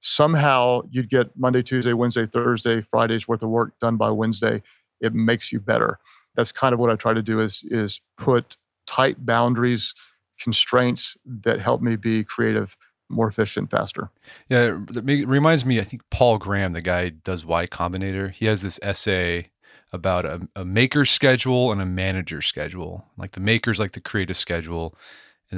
somehow 0.00 0.82
you'd 0.90 1.08
get 1.08 1.30
Monday, 1.36 1.62
Tuesday, 1.62 1.92
Wednesday, 1.92 2.26
Thursday, 2.26 2.80
Friday's 2.80 3.28
worth 3.28 3.42
of 3.42 3.50
work 3.50 3.78
done 3.80 3.96
by 3.96 4.10
Wednesday. 4.10 4.62
It 5.00 5.14
makes 5.14 5.52
you 5.52 5.60
better. 5.60 5.98
That's 6.34 6.52
kind 6.52 6.72
of 6.72 6.80
what 6.80 6.90
I 6.90 6.96
try 6.96 7.14
to 7.14 7.22
do 7.22 7.40
is 7.40 7.64
is 7.70 8.00
put 8.16 8.56
tight 8.86 9.24
boundaries, 9.24 9.94
constraints 10.38 11.16
that 11.24 11.60
help 11.60 11.80
me 11.82 11.96
be 11.96 12.24
creative 12.24 12.76
more 13.10 13.26
efficient, 13.26 13.70
faster. 13.70 14.08
Yeah, 14.48 14.78
it 14.88 15.28
reminds 15.28 15.64
me. 15.64 15.80
I 15.80 15.84
think 15.84 16.02
Paul 16.10 16.38
Graham, 16.38 16.72
the 16.72 16.80
guy 16.80 17.08
does 17.08 17.44
Y 17.44 17.66
Combinator, 17.66 18.30
he 18.30 18.46
has 18.46 18.62
this 18.62 18.78
essay 18.82 19.50
about 19.92 20.24
a, 20.24 20.48
a 20.54 20.64
maker 20.64 21.04
schedule 21.04 21.72
and 21.72 21.80
a 21.80 21.86
manager 21.86 22.40
schedule. 22.40 23.06
Like 23.16 23.32
the 23.32 23.40
maker's 23.40 23.80
like 23.80 23.92
the 23.92 24.00
creative 24.00 24.36
schedule, 24.36 24.94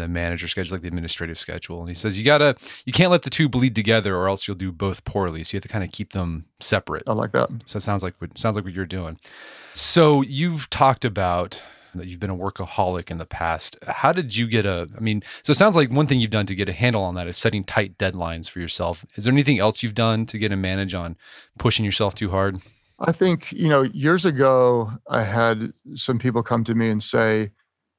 the 0.00 0.08
manager 0.08 0.48
schedule 0.48 0.74
like 0.74 0.82
the 0.82 0.88
administrative 0.88 1.38
schedule. 1.38 1.80
And 1.80 1.88
he 1.88 1.94
says 1.94 2.18
you 2.18 2.24
gotta, 2.24 2.56
you 2.84 2.92
can't 2.92 3.10
let 3.10 3.22
the 3.22 3.30
two 3.30 3.48
bleed 3.48 3.74
together, 3.74 4.16
or 4.16 4.28
else 4.28 4.48
you'll 4.48 4.56
do 4.56 4.72
both 4.72 5.04
poorly. 5.04 5.44
So 5.44 5.54
you 5.54 5.58
have 5.58 5.62
to 5.62 5.68
kind 5.68 5.84
of 5.84 5.92
keep 5.92 6.12
them 6.12 6.46
separate. 6.60 7.04
I 7.06 7.12
like 7.12 7.32
that. 7.32 7.50
So 7.66 7.76
it 7.76 7.82
sounds 7.82 8.02
like 8.02 8.14
what 8.18 8.38
sounds 8.38 8.56
like 8.56 8.64
what 8.64 8.74
you're 8.74 8.86
doing. 8.86 9.18
So 9.74 10.22
you've 10.22 10.68
talked 10.70 11.04
about 11.04 11.60
that 11.94 12.08
you've 12.08 12.20
been 12.20 12.30
a 12.30 12.36
workaholic 12.36 13.10
in 13.10 13.18
the 13.18 13.26
past. 13.26 13.76
How 13.86 14.12
did 14.12 14.36
you 14.36 14.46
get 14.46 14.66
a? 14.66 14.88
I 14.96 15.00
mean, 15.00 15.22
so 15.42 15.50
it 15.50 15.56
sounds 15.56 15.76
like 15.76 15.90
one 15.90 16.06
thing 16.06 16.20
you've 16.20 16.30
done 16.30 16.46
to 16.46 16.54
get 16.54 16.68
a 16.68 16.72
handle 16.72 17.02
on 17.02 17.14
that 17.14 17.28
is 17.28 17.36
setting 17.36 17.64
tight 17.64 17.98
deadlines 17.98 18.48
for 18.48 18.60
yourself. 18.60 19.04
Is 19.16 19.24
there 19.24 19.32
anything 19.32 19.58
else 19.58 19.82
you've 19.82 19.94
done 19.94 20.26
to 20.26 20.38
get 20.38 20.52
a 20.52 20.56
manage 20.56 20.94
on 20.94 21.16
pushing 21.58 21.84
yourself 21.84 22.14
too 22.14 22.30
hard? 22.30 22.58
I 23.00 23.12
think 23.12 23.52
you 23.52 23.68
know 23.68 23.82
years 23.82 24.24
ago 24.24 24.90
I 25.08 25.24
had 25.24 25.72
some 25.94 26.18
people 26.18 26.42
come 26.42 26.64
to 26.64 26.74
me 26.74 26.88
and 26.88 27.02
say, 27.02 27.50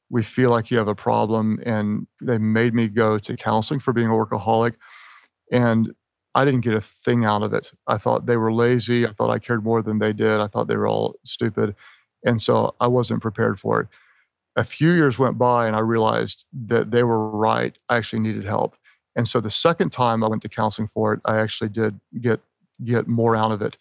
"We 0.09 0.23
feel 0.23 0.49
like 0.51 0.71
you 0.71 0.77
have 0.77 0.87
a 0.87 0.95
problem," 0.95 1.59
and 1.65 2.07
they 2.21 2.37
made 2.37 2.73
me 2.73 2.87
go 2.87 3.19
to 3.19 3.37
counseling 3.37 3.79
for 3.79 3.93
being 3.93 4.07
a 4.07 4.11
workaholic, 4.11 4.75
and 5.51 5.93
I 6.35 6.45
didn't 6.45 6.61
get 6.61 6.73
a 6.73 6.81
thing 6.81 7.25
out 7.25 7.43
of 7.43 7.53
it. 7.53 7.71
I 7.87 7.97
thought 7.97 8.25
they 8.25 8.37
were 8.37 8.51
lazy. 8.51 9.05
I 9.05 9.11
thought 9.11 9.29
I 9.29 9.39
cared 9.39 9.63
more 9.63 9.81
than 9.81 9.99
they 9.99 10.13
did. 10.13 10.39
I 10.39 10.47
thought 10.47 10.67
they 10.67 10.77
were 10.77 10.87
all 10.87 11.15
stupid. 11.23 11.75
And 12.25 12.41
so 12.41 12.75
I 12.79 12.87
wasn't 12.87 13.21
prepared 13.21 13.59
for 13.59 13.81
it. 13.81 13.87
A 14.55 14.63
few 14.63 14.91
years 14.91 15.19
went 15.19 15.37
by 15.37 15.67
and 15.67 15.75
I 15.75 15.79
realized 15.79 16.45
that 16.67 16.91
they 16.91 17.03
were 17.03 17.29
right. 17.29 17.77
I 17.89 17.97
actually 17.97 18.19
needed 18.19 18.45
help. 18.45 18.75
And 19.15 19.27
so 19.27 19.39
the 19.39 19.51
second 19.51 19.91
time 19.91 20.23
I 20.23 20.27
went 20.27 20.41
to 20.43 20.49
counseling 20.49 20.87
for 20.87 21.13
it, 21.13 21.21
I 21.25 21.37
actually 21.37 21.69
did 21.69 21.99
get 22.19 22.41
get 22.83 23.07
more 23.07 23.35
out 23.35 23.51
of 23.51 23.61
it. 23.61 23.77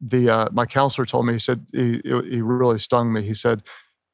The 0.00 0.28
uh, 0.28 0.48
my 0.52 0.66
counselor 0.66 1.06
told 1.06 1.26
me 1.26 1.34
he 1.34 1.38
said 1.38 1.66
he, 1.72 2.00
he 2.04 2.42
really 2.42 2.78
stung 2.78 3.12
me. 3.12 3.22
He 3.22 3.34
said 3.34 3.62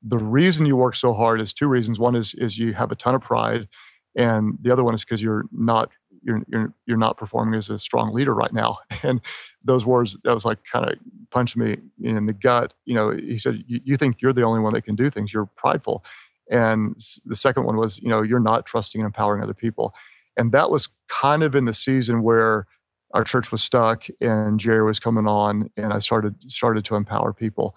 the 0.02 0.18
reason 0.18 0.66
you 0.66 0.76
work 0.76 0.94
so 0.94 1.12
hard 1.12 1.40
is 1.40 1.52
two 1.52 1.68
reasons. 1.68 1.98
One 1.98 2.14
is 2.14 2.34
is 2.34 2.58
you 2.58 2.72
have 2.74 2.90
a 2.90 2.96
ton 2.96 3.14
of 3.14 3.20
pride, 3.20 3.68
and 4.16 4.58
the 4.60 4.72
other 4.72 4.84
one 4.84 4.94
is 4.94 5.04
because 5.04 5.22
you're 5.22 5.44
not 5.52 5.90
you're, 6.22 6.42
you're 6.48 6.74
you're 6.86 6.96
not 6.96 7.16
performing 7.16 7.54
as 7.54 7.70
a 7.70 7.78
strong 7.78 8.12
leader 8.14 8.34
right 8.34 8.52
now. 8.52 8.78
And 9.02 9.20
those 9.64 9.84
words 9.86 10.16
that 10.24 10.34
was 10.34 10.44
like 10.44 10.58
kind 10.70 10.90
of 10.90 10.98
punched 11.30 11.56
me 11.56 11.76
in 12.02 12.26
the 12.26 12.32
gut. 12.32 12.74
You 12.84 12.94
know, 12.94 13.10
he 13.10 13.38
said, 13.38 13.62
"You 13.66 13.96
think 13.96 14.20
you're 14.20 14.32
the 14.32 14.42
only 14.42 14.60
one 14.60 14.74
that 14.74 14.82
can 14.82 14.96
do 14.96 15.10
things? 15.10 15.32
You're 15.32 15.46
prideful." 15.46 16.04
And 16.50 17.00
the 17.24 17.36
second 17.36 17.64
one 17.64 17.76
was, 17.76 17.98
you 17.98 18.08
know, 18.08 18.22
you're 18.22 18.40
not 18.40 18.66
trusting 18.66 19.00
and 19.00 19.06
empowering 19.06 19.42
other 19.42 19.54
people. 19.54 19.94
And 20.36 20.50
that 20.52 20.70
was 20.70 20.88
kind 21.08 21.42
of 21.42 21.54
in 21.54 21.64
the 21.64 21.74
season 21.74 22.22
where 22.22 22.66
our 23.14 23.24
church 23.24 23.52
was 23.52 23.62
stuck 23.62 24.06
and 24.20 24.58
Jerry 24.58 24.84
was 24.84 25.00
coming 25.00 25.26
on, 25.26 25.70
and 25.76 25.92
I 25.92 25.98
started 25.98 26.50
started 26.50 26.84
to 26.86 26.96
empower 26.96 27.32
people. 27.32 27.76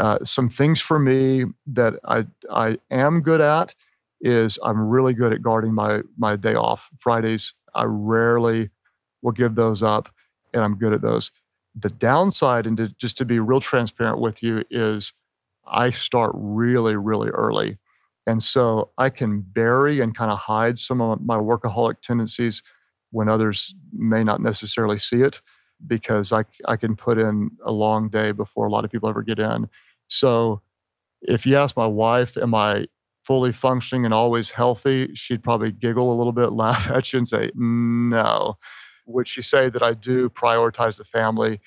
Uh, 0.00 0.18
some 0.24 0.48
things 0.48 0.80
for 0.80 0.98
me 0.98 1.44
that 1.66 1.92
I 2.08 2.26
I 2.50 2.78
am 2.90 3.20
good 3.20 3.42
at 3.42 3.74
is 4.22 4.58
I'm 4.64 4.88
really 4.88 5.12
good 5.12 5.30
at 5.34 5.42
guarding 5.42 5.74
my 5.74 6.00
my 6.16 6.36
day 6.36 6.54
off. 6.54 6.88
Fridays 6.98 7.52
I 7.74 7.84
rarely 7.84 8.70
will 9.20 9.32
give 9.32 9.56
those 9.56 9.82
up, 9.82 10.08
and 10.54 10.64
I'm 10.64 10.76
good 10.76 10.94
at 10.94 11.02
those. 11.02 11.30
The 11.78 11.90
downside, 11.90 12.66
and 12.66 12.78
to, 12.78 12.88
just 12.98 13.18
to 13.18 13.26
be 13.26 13.40
real 13.40 13.60
transparent 13.60 14.20
with 14.20 14.42
you, 14.42 14.64
is 14.70 15.12
I 15.66 15.90
start 15.90 16.32
really, 16.34 16.96
really 16.96 17.28
early. 17.28 17.76
And 18.26 18.42
so 18.42 18.90
I 18.96 19.10
can 19.10 19.42
bury 19.42 20.00
and 20.00 20.16
kind 20.16 20.30
of 20.30 20.38
hide 20.38 20.78
some 20.78 21.02
of 21.02 21.20
my 21.20 21.36
workaholic 21.36 22.00
tendencies 22.00 22.62
when 23.10 23.28
others 23.28 23.74
may 23.92 24.24
not 24.24 24.40
necessarily 24.40 24.98
see 24.98 25.20
it 25.20 25.42
because 25.86 26.32
I, 26.32 26.44
I 26.66 26.76
can 26.76 26.96
put 26.96 27.18
in 27.18 27.50
a 27.64 27.72
long 27.72 28.08
day 28.08 28.32
before 28.32 28.66
a 28.66 28.70
lot 28.70 28.84
of 28.84 28.90
people 28.90 29.08
ever 29.10 29.22
get 29.22 29.38
in. 29.38 29.68
So 30.10 30.60
if 31.22 31.46
you 31.46 31.56
ask 31.56 31.76
my 31.76 31.86
wife, 31.86 32.36
am 32.36 32.54
I 32.54 32.86
fully 33.24 33.52
functioning 33.52 34.04
and 34.04 34.12
always 34.12 34.50
healthy, 34.50 35.14
she'd 35.14 35.42
probably 35.42 35.70
giggle 35.70 36.12
a 36.12 36.16
little 36.16 36.32
bit, 36.32 36.52
laugh 36.52 36.90
at 36.90 37.12
you, 37.12 37.18
and 37.18 37.28
say, 37.28 37.50
No. 37.54 38.58
Would 39.06 39.26
she 39.26 39.42
say 39.42 39.68
that 39.70 39.82
I 39.82 39.94
do 39.94 40.28
prioritize 40.28 40.98
the 40.98 41.04
family 41.04 41.60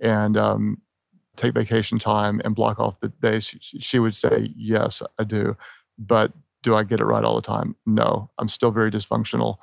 and 0.00 0.36
um, 0.36 0.78
take 1.36 1.54
vacation 1.54 1.98
time 1.98 2.40
and 2.44 2.54
block 2.54 2.78
off 2.78 3.00
the 3.00 3.08
days? 3.08 3.54
She 3.60 3.98
would 3.98 4.14
say, 4.14 4.52
Yes, 4.56 5.02
I 5.18 5.24
do. 5.24 5.56
But 5.98 6.32
do 6.62 6.74
I 6.74 6.84
get 6.84 7.00
it 7.00 7.04
right 7.04 7.24
all 7.24 7.36
the 7.36 7.42
time? 7.42 7.76
No. 7.86 8.30
I'm 8.38 8.48
still 8.48 8.70
very 8.70 8.90
dysfunctional 8.90 9.56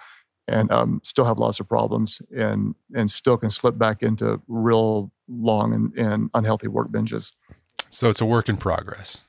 and 0.47 0.71
um, 0.71 1.01
still 1.03 1.25
have 1.25 1.39
lots 1.39 1.59
of 1.59 1.67
problems 1.67 2.21
and 2.35 2.75
and 2.93 3.09
still 3.09 3.37
can 3.37 3.49
slip 3.49 3.77
back 3.77 4.03
into 4.03 4.39
real 4.47 5.11
long 5.27 5.73
and, 5.73 5.93
and 5.97 6.29
unhealthy 6.33 6.67
work 6.67 6.89
binges. 6.89 7.31
So 7.89 8.09
it's 8.09 8.21
a 8.21 8.25
work 8.25 8.49
in 8.49 8.57
progress 8.57 9.21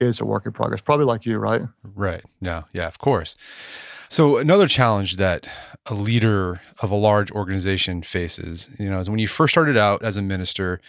It's 0.00 0.20
a 0.20 0.24
work 0.24 0.46
in 0.46 0.52
progress, 0.52 0.80
probably 0.80 1.06
like 1.06 1.26
you, 1.26 1.38
right? 1.38 1.62
Right. 1.82 2.24
Yeah. 2.40 2.64
yeah, 2.72 2.86
of 2.86 2.98
course. 2.98 3.34
So 4.10 4.38
another 4.38 4.68
challenge 4.68 5.16
that 5.16 5.48
a 5.86 5.94
leader 5.94 6.60
of 6.80 6.90
a 6.90 6.94
large 6.94 7.30
organization 7.32 8.02
faces, 8.02 8.74
you 8.78 8.88
know, 8.88 9.00
is 9.00 9.10
when 9.10 9.18
you 9.18 9.28
first 9.28 9.52
started 9.52 9.76
out 9.76 10.02
as 10.02 10.16
a 10.16 10.22
minister 10.22 10.80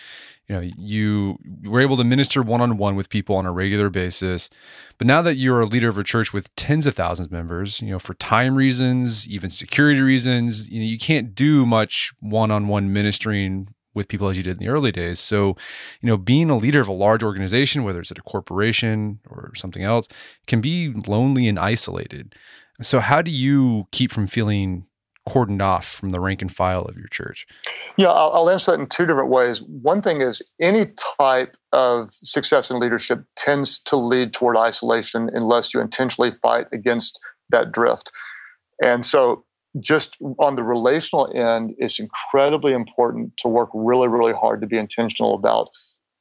you 0.49 0.55
know 0.55 0.61
you 0.77 1.37
were 1.63 1.79
able 1.79 1.95
to 1.95 2.03
minister 2.03 2.41
one-on-one 2.41 2.95
with 2.95 3.09
people 3.09 3.35
on 3.35 3.45
a 3.45 3.51
regular 3.51 3.89
basis 3.89 4.49
but 4.97 5.07
now 5.07 5.21
that 5.21 5.35
you're 5.35 5.61
a 5.61 5.65
leader 5.65 5.87
of 5.87 5.97
a 5.97 6.03
church 6.03 6.33
with 6.33 6.53
tens 6.55 6.87
of 6.87 6.95
thousands 6.95 7.27
of 7.27 7.31
members 7.31 7.81
you 7.81 7.91
know 7.91 7.99
for 7.99 8.15
time 8.15 8.55
reasons 8.55 9.27
even 9.29 9.49
security 9.49 10.01
reasons 10.01 10.69
you 10.69 10.79
know 10.79 10.85
you 10.85 10.97
can't 10.97 11.35
do 11.35 11.65
much 11.65 12.11
one-on-one 12.19 12.91
ministering 12.91 13.69
with 13.93 14.07
people 14.07 14.29
as 14.29 14.37
you 14.37 14.43
did 14.43 14.57
in 14.59 14.65
the 14.65 14.69
early 14.69 14.91
days 14.91 15.19
so 15.19 15.55
you 16.01 16.07
know 16.07 16.17
being 16.17 16.49
a 16.49 16.57
leader 16.57 16.79
of 16.79 16.87
a 16.87 16.93
large 16.93 17.23
organization 17.23 17.83
whether 17.83 17.99
it's 17.99 18.11
at 18.11 18.17
a 18.17 18.23
corporation 18.23 19.19
or 19.29 19.51
something 19.55 19.83
else 19.83 20.07
can 20.47 20.61
be 20.61 20.93
lonely 21.07 21.47
and 21.47 21.59
isolated 21.59 22.35
so 22.81 22.99
how 22.99 23.21
do 23.21 23.31
you 23.31 23.87
keep 23.91 24.11
from 24.11 24.27
feeling 24.27 24.85
cordoned 25.29 25.61
off 25.61 25.85
from 25.85 26.09
the 26.09 26.19
rank 26.19 26.41
and 26.41 26.53
file 26.53 26.81
of 26.81 26.97
your 26.97 27.07
church? 27.07 27.45
Yeah, 27.97 28.07
I'll, 28.07 28.31
I'll, 28.33 28.49
answer 28.49 28.71
that 28.71 28.79
in 28.79 28.87
two 28.87 29.05
different 29.05 29.29
ways. 29.29 29.61
One 29.61 30.01
thing 30.01 30.21
is 30.21 30.41
any 30.59 30.87
type 31.19 31.55
of 31.71 32.09
success 32.11 32.71
in 32.71 32.79
leadership 32.79 33.23
tends 33.35 33.79
to 33.81 33.95
lead 33.95 34.33
toward 34.33 34.57
isolation 34.57 35.29
unless 35.33 35.73
you 35.73 35.81
intentionally 35.81 36.31
fight 36.41 36.67
against 36.73 37.19
that 37.49 37.71
drift. 37.71 38.11
And 38.81 39.05
so, 39.05 39.43
just 39.79 40.17
on 40.39 40.55
the 40.55 40.63
relational 40.63 41.31
end, 41.35 41.75
it's 41.77 41.99
incredibly 41.99 42.73
important 42.73 43.35
to 43.37 43.47
work 43.47 43.69
really, 43.73 44.07
really 44.07 44.33
hard 44.33 44.61
to 44.61 44.67
be 44.67 44.77
intentional 44.77 45.35
about 45.35 45.69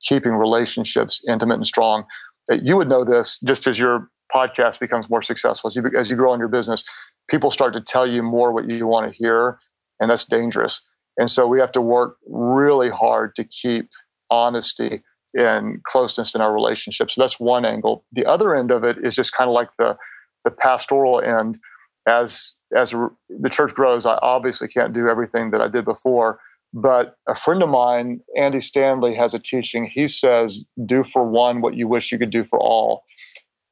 keeping 0.02 0.32
relationships 0.32 1.22
intimate 1.28 1.54
and 1.54 1.66
strong. 1.66 2.04
Uh, 2.50 2.56
you 2.62 2.76
would 2.76 2.88
know 2.88 3.04
this 3.04 3.38
just 3.44 3.66
as 3.66 3.78
your 3.78 4.08
podcast 4.34 4.78
becomes 4.78 5.08
more 5.08 5.22
successful, 5.22 5.68
as 5.68 5.76
you, 5.76 5.90
as 5.96 6.10
you 6.10 6.16
grow 6.16 6.34
in 6.34 6.38
your 6.38 6.48
business 6.48 6.84
people 7.28 7.50
start 7.50 7.74
to 7.74 7.80
tell 7.80 8.06
you 8.06 8.22
more 8.22 8.52
what 8.52 8.68
you 8.68 8.86
want 8.86 9.10
to 9.10 9.16
hear, 9.16 9.58
and 10.00 10.10
that's 10.10 10.24
dangerous. 10.24 10.82
And 11.16 11.30
so 11.30 11.46
we 11.46 11.60
have 11.60 11.72
to 11.72 11.80
work 11.80 12.16
really 12.26 12.90
hard 12.90 13.34
to 13.36 13.44
keep 13.44 13.88
honesty 14.30 15.02
and 15.34 15.82
closeness 15.84 16.34
in 16.34 16.40
our 16.40 16.52
relationships. 16.52 17.14
So 17.14 17.22
that's 17.22 17.38
one 17.38 17.64
angle. 17.64 18.04
The 18.12 18.24
other 18.24 18.54
end 18.54 18.70
of 18.70 18.82
it 18.82 18.98
is 19.04 19.14
just 19.14 19.32
kind 19.32 19.48
of 19.48 19.54
like 19.54 19.70
the 19.78 19.96
the 20.44 20.50
pastoral 20.50 21.20
end. 21.20 21.58
As 22.06 22.54
as 22.76 22.90
the 22.90 23.48
church 23.50 23.74
grows, 23.74 24.06
I 24.06 24.18
obviously 24.22 24.68
can't 24.68 24.92
do 24.92 25.08
everything 25.08 25.50
that 25.50 25.60
I 25.60 25.68
did 25.68 25.84
before. 25.84 26.40
But 26.74 27.16
a 27.26 27.34
friend 27.34 27.62
of 27.62 27.70
mine, 27.70 28.20
Andy 28.36 28.60
Stanley, 28.60 29.14
has 29.14 29.32
a 29.32 29.38
teaching. 29.38 29.86
He 29.86 30.06
says, 30.06 30.64
"Do 30.84 31.02
for 31.02 31.24
one 31.24 31.62
what 31.62 31.74
you 31.74 31.88
wish 31.88 32.12
you 32.12 32.18
could 32.18 32.30
do 32.30 32.44
for 32.44 32.58
all," 32.58 33.04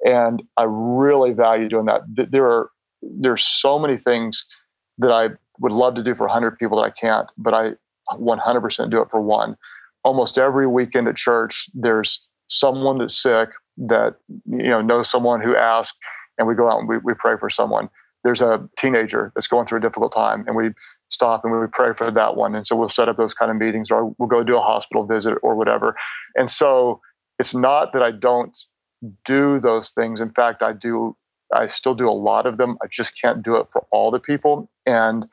and 0.05 0.43
I 0.57 0.65
really 0.67 1.33
value 1.33 1.69
doing 1.69 1.85
that. 1.87 2.03
There 2.31 2.47
are 2.47 2.71
there's 3.03 3.45
so 3.45 3.79
many 3.79 3.99
things 3.99 4.45
that 4.99 5.13
I 5.13 5.31
would 5.61 5.73
love 5.73 5.95
to 5.97 6.03
do 6.03 6.15
for 6.15 6.27
100 6.27 6.59
people 6.59 6.79
that 6.79 6.85
I 6.85 6.91
can't, 6.91 7.31
but 7.37 7.55
I 7.55 7.73
100% 8.13 8.91
do 8.91 9.01
it 9.01 9.11
for 9.11 9.21
one. 9.21 9.57
Almost 10.03 10.39
every 10.39 10.67
weekend 10.67 11.09
at 11.09 11.17
church, 11.17 11.69
there's 11.75 12.27
someone 12.49 12.99
that's 12.99 13.21
sick 13.21 13.51
that 13.77 14.15
you 14.47 14.69
know 14.69 14.81
knows 14.81 15.11
someone 15.11 15.41
who 15.43 15.55
asks, 15.55 15.97
and 16.39 16.47
we 16.49 16.55
go 16.55 16.71
out 16.71 16.79
and 16.79 16.89
we, 16.89 16.99
we 16.99 17.13
pray 17.15 17.37
for 17.37 17.51
someone. 17.51 17.91
There's 18.27 18.43
a 18.43 18.69
teenager 18.77 19.31
that's 19.35 19.47
going 19.47 19.67
through 19.67 19.79
a 19.79 19.83
difficult 19.83 20.13
time, 20.13 20.45
and 20.49 20.57
we 20.57 20.71
stop 21.09 21.45
and 21.45 21.59
we 21.59 21.67
pray 21.69 21.93
for 21.95 22.11
that 22.11 22.37
one. 22.37 22.57
And 22.57 22.67
so 22.67 22.75
we'll 22.75 22.89
set 22.89 23.09
up 23.09 23.17
those 23.17 23.35
kind 23.35 23.51
of 23.53 23.57
meetings, 23.57 23.89
or 23.89 24.15
we'll 24.19 24.29
go 24.29 24.43
do 24.43 24.57
a 24.57 24.61
hospital 24.61 25.07
visit 25.07 25.39
or 25.43 25.55
whatever. 25.55 25.95
And 26.35 26.51
so 26.51 27.01
it's 27.39 27.55
not 27.55 27.93
that 27.93 28.03
I 28.03 28.11
don't 28.11 28.59
do 29.25 29.61
those 29.61 29.91
things. 29.91 30.21
In 30.21 30.31
fact, 30.31 30.61
I 30.61 30.73
do 30.73 31.17
I 31.55 31.67
still 31.67 31.95
do 31.95 32.09
a 32.09 32.11
lot 32.11 32.47
of 32.47 32.57
them. 32.57 32.77
I 32.83 32.87
just 32.91 33.21
can't 33.21 33.43
do 33.43 33.55
it 33.57 33.69
for 33.71 33.87
all 33.93 34.11
the 34.11 34.19
people. 34.19 34.69
And 34.85 35.27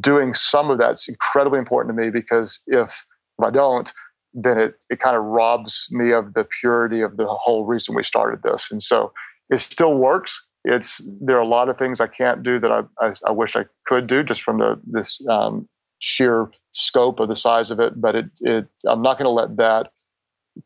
doing 0.00 0.34
some 0.34 0.70
of 0.70 0.78
that's 0.78 1.08
incredibly 1.08 1.58
important 1.58 1.94
to 1.94 2.02
me 2.02 2.10
because 2.10 2.60
if, 2.66 3.04
if 3.38 3.44
I 3.44 3.50
don't, 3.50 3.92
then 4.32 4.58
it, 4.58 4.74
it 4.90 5.00
kind 5.00 5.16
of 5.16 5.22
robs 5.22 5.88
me 5.92 6.12
of 6.12 6.34
the 6.34 6.44
purity 6.60 7.00
of 7.00 7.16
the 7.16 7.26
whole 7.26 7.64
reason 7.66 7.94
we 7.94 8.02
started 8.02 8.42
this. 8.42 8.70
And 8.70 8.82
so 8.82 9.12
it 9.50 9.58
still 9.58 9.96
works. 9.96 10.44
It's 10.64 11.02
there 11.20 11.36
are 11.36 11.42
a 11.42 11.46
lot 11.46 11.68
of 11.68 11.76
things 11.76 12.00
I 12.00 12.06
can't 12.06 12.42
do 12.42 12.58
that 12.58 12.72
I, 12.72 12.82
I, 13.00 13.12
I 13.26 13.30
wish 13.30 13.54
I 13.56 13.66
could 13.86 14.06
do 14.06 14.22
just 14.22 14.42
from 14.42 14.58
the 14.58 14.80
this 14.86 15.20
um, 15.28 15.68
sheer 15.98 16.50
scope 16.70 17.20
of 17.20 17.28
the 17.28 17.36
size 17.36 17.70
of 17.70 17.80
it. 17.80 18.00
But 18.00 18.16
it, 18.16 18.26
it 18.40 18.66
I'm 18.86 19.02
not 19.02 19.18
going 19.18 19.26
to 19.26 19.30
let 19.30 19.56
that 19.56 19.92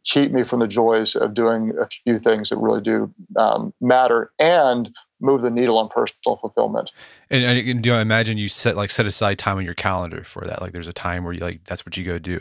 keep 0.04 0.32
me 0.32 0.44
from 0.44 0.60
the 0.60 0.66
joys 0.66 1.16
of 1.16 1.34
doing 1.34 1.72
a 1.80 1.86
few 1.86 2.18
things 2.18 2.50
that 2.50 2.58
really 2.58 2.80
do 2.80 3.12
um, 3.36 3.72
matter 3.80 4.32
and 4.38 4.94
move 5.20 5.42
the 5.42 5.50
needle 5.50 5.78
on 5.78 5.88
personal 5.88 6.36
fulfillment. 6.36 6.92
And, 7.30 7.44
and 7.44 7.82
do 7.82 7.92
I 7.92 8.00
imagine 8.00 8.38
you 8.38 8.48
set 8.48 8.76
like 8.76 8.90
set 8.90 9.06
aside 9.06 9.38
time 9.38 9.58
on 9.58 9.64
your 9.64 9.74
calendar 9.74 10.22
for 10.24 10.44
that? 10.44 10.60
Like 10.60 10.72
there's 10.72 10.88
a 10.88 10.92
time 10.92 11.24
where 11.24 11.32
you 11.32 11.40
like 11.40 11.64
that's 11.64 11.84
what 11.84 11.96
you 11.96 12.04
go 12.04 12.18
do. 12.18 12.38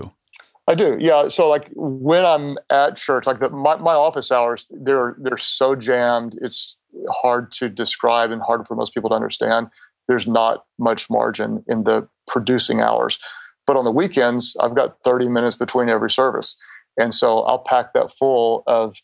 I 0.70 0.76
do, 0.76 0.98
yeah. 1.00 1.30
So 1.30 1.48
like 1.48 1.70
when 1.76 2.26
I'm 2.26 2.58
at 2.70 2.98
church, 2.98 3.26
like 3.26 3.40
the, 3.40 3.50
my 3.50 3.78
my 3.78 3.94
office 3.94 4.32
hours, 4.32 4.68
they're 4.70 5.16
they're 5.20 5.38
so 5.38 5.76
jammed. 5.76 6.38
It's 6.42 6.77
hard 7.10 7.52
to 7.54 7.70
describe 7.70 8.32
and 8.32 8.42
hard 8.42 8.68
for 8.68 8.76
most 8.76 8.94
people 8.94 9.10
to 9.10 9.16
understand. 9.16 9.68
There's 10.08 10.28
not 10.28 10.66
much 10.80 11.10
margin 11.10 11.64
in 11.68 11.84
the 11.84 12.08
producing 12.28 12.82
hours, 12.82 13.20
but 13.66 13.76
on 13.76 13.86
the 13.86 13.92
weekends, 13.92 14.56
I've 14.60 14.76
got 14.76 15.02
30 15.04 15.28
minutes 15.28 15.56
between 15.56 15.90
every 15.90 16.10
service 16.10 16.56
and 16.98 17.14
so 17.14 17.42
I'll 17.42 17.60
pack 17.60 17.94
that 17.94 18.12
full 18.12 18.64
of 18.68 18.98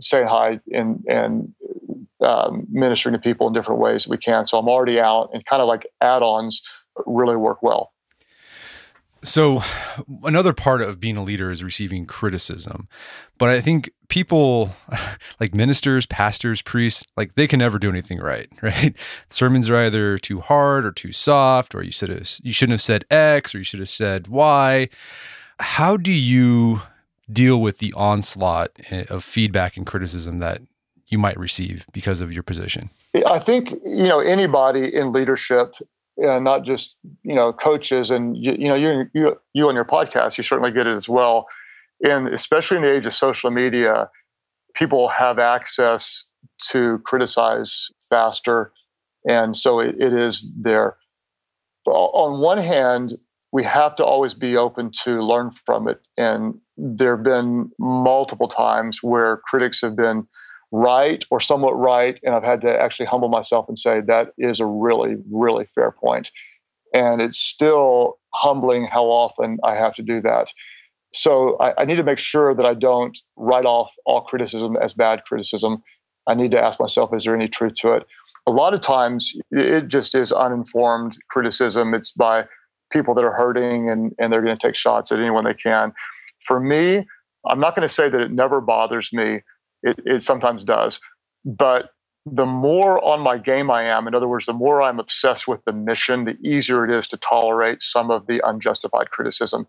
saying 0.00 0.26
hi 0.26 0.58
and 0.72 1.04
and 1.08 1.54
um, 2.24 2.66
ministering 2.70 3.12
to 3.14 3.18
people 3.18 3.46
in 3.46 3.52
different 3.52 3.80
ways 3.80 4.08
we 4.08 4.18
can. 4.18 4.44
So 4.44 4.58
I'm 4.58 4.68
already 4.68 4.98
out, 4.98 5.30
and 5.32 5.44
kind 5.46 5.62
of 5.62 5.68
like 5.68 5.86
add-ons 6.00 6.62
really 7.06 7.36
work 7.36 7.62
well. 7.62 7.92
So, 9.22 9.62
another 10.22 10.52
part 10.52 10.80
of 10.80 10.98
being 10.98 11.16
a 11.16 11.22
leader 11.22 11.50
is 11.50 11.62
receiving 11.62 12.06
criticism. 12.06 12.88
But 13.38 13.50
I 13.50 13.60
think 13.60 13.90
people 14.08 14.70
like 15.40 15.54
ministers, 15.54 16.06
pastors, 16.06 16.62
priests, 16.62 17.04
like 17.16 17.34
they 17.34 17.46
can 17.46 17.58
never 17.58 17.78
do 17.78 17.88
anything 17.88 18.18
right, 18.18 18.48
right? 18.62 18.96
Sermons 19.28 19.68
are 19.68 19.76
either 19.76 20.18
too 20.18 20.40
hard 20.40 20.84
or 20.84 20.92
too 20.92 21.12
soft, 21.12 21.74
or 21.74 21.82
you 21.82 21.92
should 21.92 22.10
have 22.10 22.28
you 22.42 22.52
shouldn't 22.52 22.74
have 22.74 22.82
said 22.82 23.04
X 23.10 23.54
or 23.54 23.58
you 23.58 23.64
should 23.64 23.80
have 23.80 23.88
said 23.88 24.28
Y. 24.28 24.88
How 25.58 25.96
do 25.96 26.12
you 26.12 26.80
deal 27.30 27.60
with 27.60 27.78
the 27.78 27.92
onslaught 27.94 28.70
eh, 28.90 29.04
of 29.08 29.22
feedback 29.22 29.76
and 29.76 29.86
criticism 29.86 30.38
that 30.38 30.62
you 31.08 31.18
might 31.18 31.38
receive 31.38 31.86
because 31.92 32.20
of 32.20 32.32
your 32.32 32.42
position? 32.42 32.90
I 33.26 33.38
think 33.38 33.70
you 33.84 34.04
know 34.04 34.20
anybody 34.20 34.94
in 34.94 35.12
leadership, 35.12 35.74
and 36.20 36.44
not 36.44 36.64
just 36.64 36.98
you 37.22 37.34
know 37.34 37.52
coaches, 37.52 38.10
and 38.10 38.36
you, 38.36 38.52
you 38.52 38.68
know 38.68 38.74
you 38.74 39.04
you 39.14 39.38
you 39.54 39.68
on 39.68 39.74
your 39.74 39.84
podcast, 39.84 40.36
you 40.36 40.44
certainly 40.44 40.72
get 40.72 40.86
it 40.86 40.94
as 40.94 41.08
well. 41.08 41.46
And 42.02 42.28
especially 42.28 42.78
in 42.78 42.82
the 42.82 42.92
age 42.92 43.06
of 43.06 43.12
social 43.12 43.50
media, 43.50 44.10
people 44.74 45.08
have 45.08 45.38
access 45.38 46.24
to 46.70 46.98
criticize 47.04 47.90
faster, 48.08 48.72
and 49.28 49.56
so 49.56 49.80
it, 49.80 49.96
it 49.98 50.12
is 50.12 50.50
there. 50.56 50.96
On 51.86 52.40
one 52.40 52.58
hand, 52.58 53.14
we 53.52 53.64
have 53.64 53.96
to 53.96 54.04
always 54.04 54.34
be 54.34 54.56
open 54.56 54.90
to 55.04 55.22
learn 55.22 55.50
from 55.50 55.88
it 55.88 56.00
and 56.16 56.54
there 56.80 57.16
have 57.16 57.24
been 57.24 57.70
multiple 57.78 58.48
times 58.48 59.02
where 59.02 59.38
critics 59.46 59.80
have 59.82 59.94
been 59.94 60.26
right 60.72 61.24
or 61.30 61.40
somewhat 61.40 61.72
right 61.72 62.18
and 62.22 62.34
i've 62.34 62.44
had 62.44 62.60
to 62.60 62.80
actually 62.80 63.06
humble 63.06 63.28
myself 63.28 63.66
and 63.68 63.78
say 63.78 64.00
that 64.00 64.32
is 64.38 64.60
a 64.60 64.66
really 64.66 65.16
really 65.30 65.66
fair 65.66 65.92
point. 65.92 66.30
and 66.94 67.20
it's 67.20 67.38
still 67.38 68.18
humbling 68.34 68.84
how 68.84 69.04
often 69.04 69.58
i 69.64 69.74
have 69.74 69.94
to 69.94 70.02
do 70.02 70.20
that 70.20 70.52
so 71.12 71.56
I, 71.58 71.82
I 71.82 71.84
need 71.84 71.96
to 71.96 72.04
make 72.04 72.20
sure 72.20 72.54
that 72.54 72.66
i 72.66 72.74
don't 72.74 73.18
write 73.36 73.66
off 73.66 73.92
all 74.06 74.22
criticism 74.22 74.76
as 74.76 74.94
bad 74.94 75.24
criticism 75.24 75.82
i 76.28 76.34
need 76.34 76.52
to 76.52 76.62
ask 76.62 76.78
myself 76.78 77.12
is 77.14 77.24
there 77.24 77.34
any 77.34 77.48
truth 77.48 77.74
to 77.76 77.92
it 77.94 78.06
a 78.46 78.50
lot 78.50 78.74
of 78.74 78.80
times 78.80 79.32
it 79.50 79.88
just 79.88 80.14
is 80.14 80.32
uninformed 80.32 81.18
criticism 81.28 81.94
it's 81.94 82.12
by 82.12 82.46
people 82.90 83.14
that 83.14 83.24
are 83.24 83.32
hurting 83.32 83.88
and, 83.88 84.12
and 84.18 84.32
they're 84.32 84.42
going 84.42 84.56
to 84.56 84.66
take 84.66 84.76
shots 84.76 85.10
at 85.10 85.18
anyone 85.18 85.44
they 85.44 85.54
can. 85.54 85.92
For 86.40 86.60
me, 86.60 87.06
I'm 87.46 87.60
not 87.60 87.74
going 87.74 87.86
to 87.86 87.92
say 87.94 88.08
that 88.08 88.20
it 88.20 88.30
never 88.30 88.60
bothers 88.60 89.12
me. 89.12 89.42
It, 89.82 89.98
it 90.04 90.22
sometimes 90.22 90.64
does. 90.64 91.00
But 91.44 91.90
the 92.26 92.46
more 92.46 93.02
on 93.04 93.20
my 93.20 93.38
game 93.38 93.70
I 93.70 93.84
am, 93.84 94.06
in 94.06 94.14
other 94.14 94.28
words, 94.28 94.46
the 94.46 94.52
more 94.52 94.82
I'm 94.82 95.00
obsessed 95.00 95.48
with 95.48 95.64
the 95.64 95.72
mission, 95.72 96.24
the 96.24 96.36
easier 96.44 96.84
it 96.84 96.94
is 96.94 97.06
to 97.08 97.16
tolerate 97.16 97.82
some 97.82 98.10
of 98.10 98.26
the 98.26 98.46
unjustified 98.46 99.10
criticism. 99.10 99.66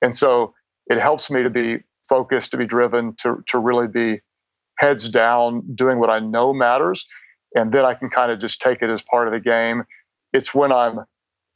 And 0.00 0.14
so 0.14 0.54
it 0.86 1.00
helps 1.00 1.30
me 1.30 1.42
to 1.42 1.50
be 1.50 1.78
focused, 2.08 2.52
to 2.52 2.56
be 2.56 2.66
driven, 2.66 3.14
to, 3.16 3.42
to 3.48 3.58
really 3.58 3.88
be 3.88 4.20
heads 4.78 5.08
down, 5.08 5.62
doing 5.74 5.98
what 5.98 6.08
I 6.08 6.20
know 6.20 6.52
matters. 6.52 7.06
And 7.54 7.72
then 7.72 7.84
I 7.84 7.94
can 7.94 8.10
kind 8.10 8.30
of 8.30 8.38
just 8.38 8.60
take 8.60 8.80
it 8.80 8.90
as 8.90 9.02
part 9.02 9.26
of 9.26 9.32
the 9.32 9.40
game. 9.40 9.82
It's 10.32 10.54
when 10.54 10.70
I'm 10.70 11.00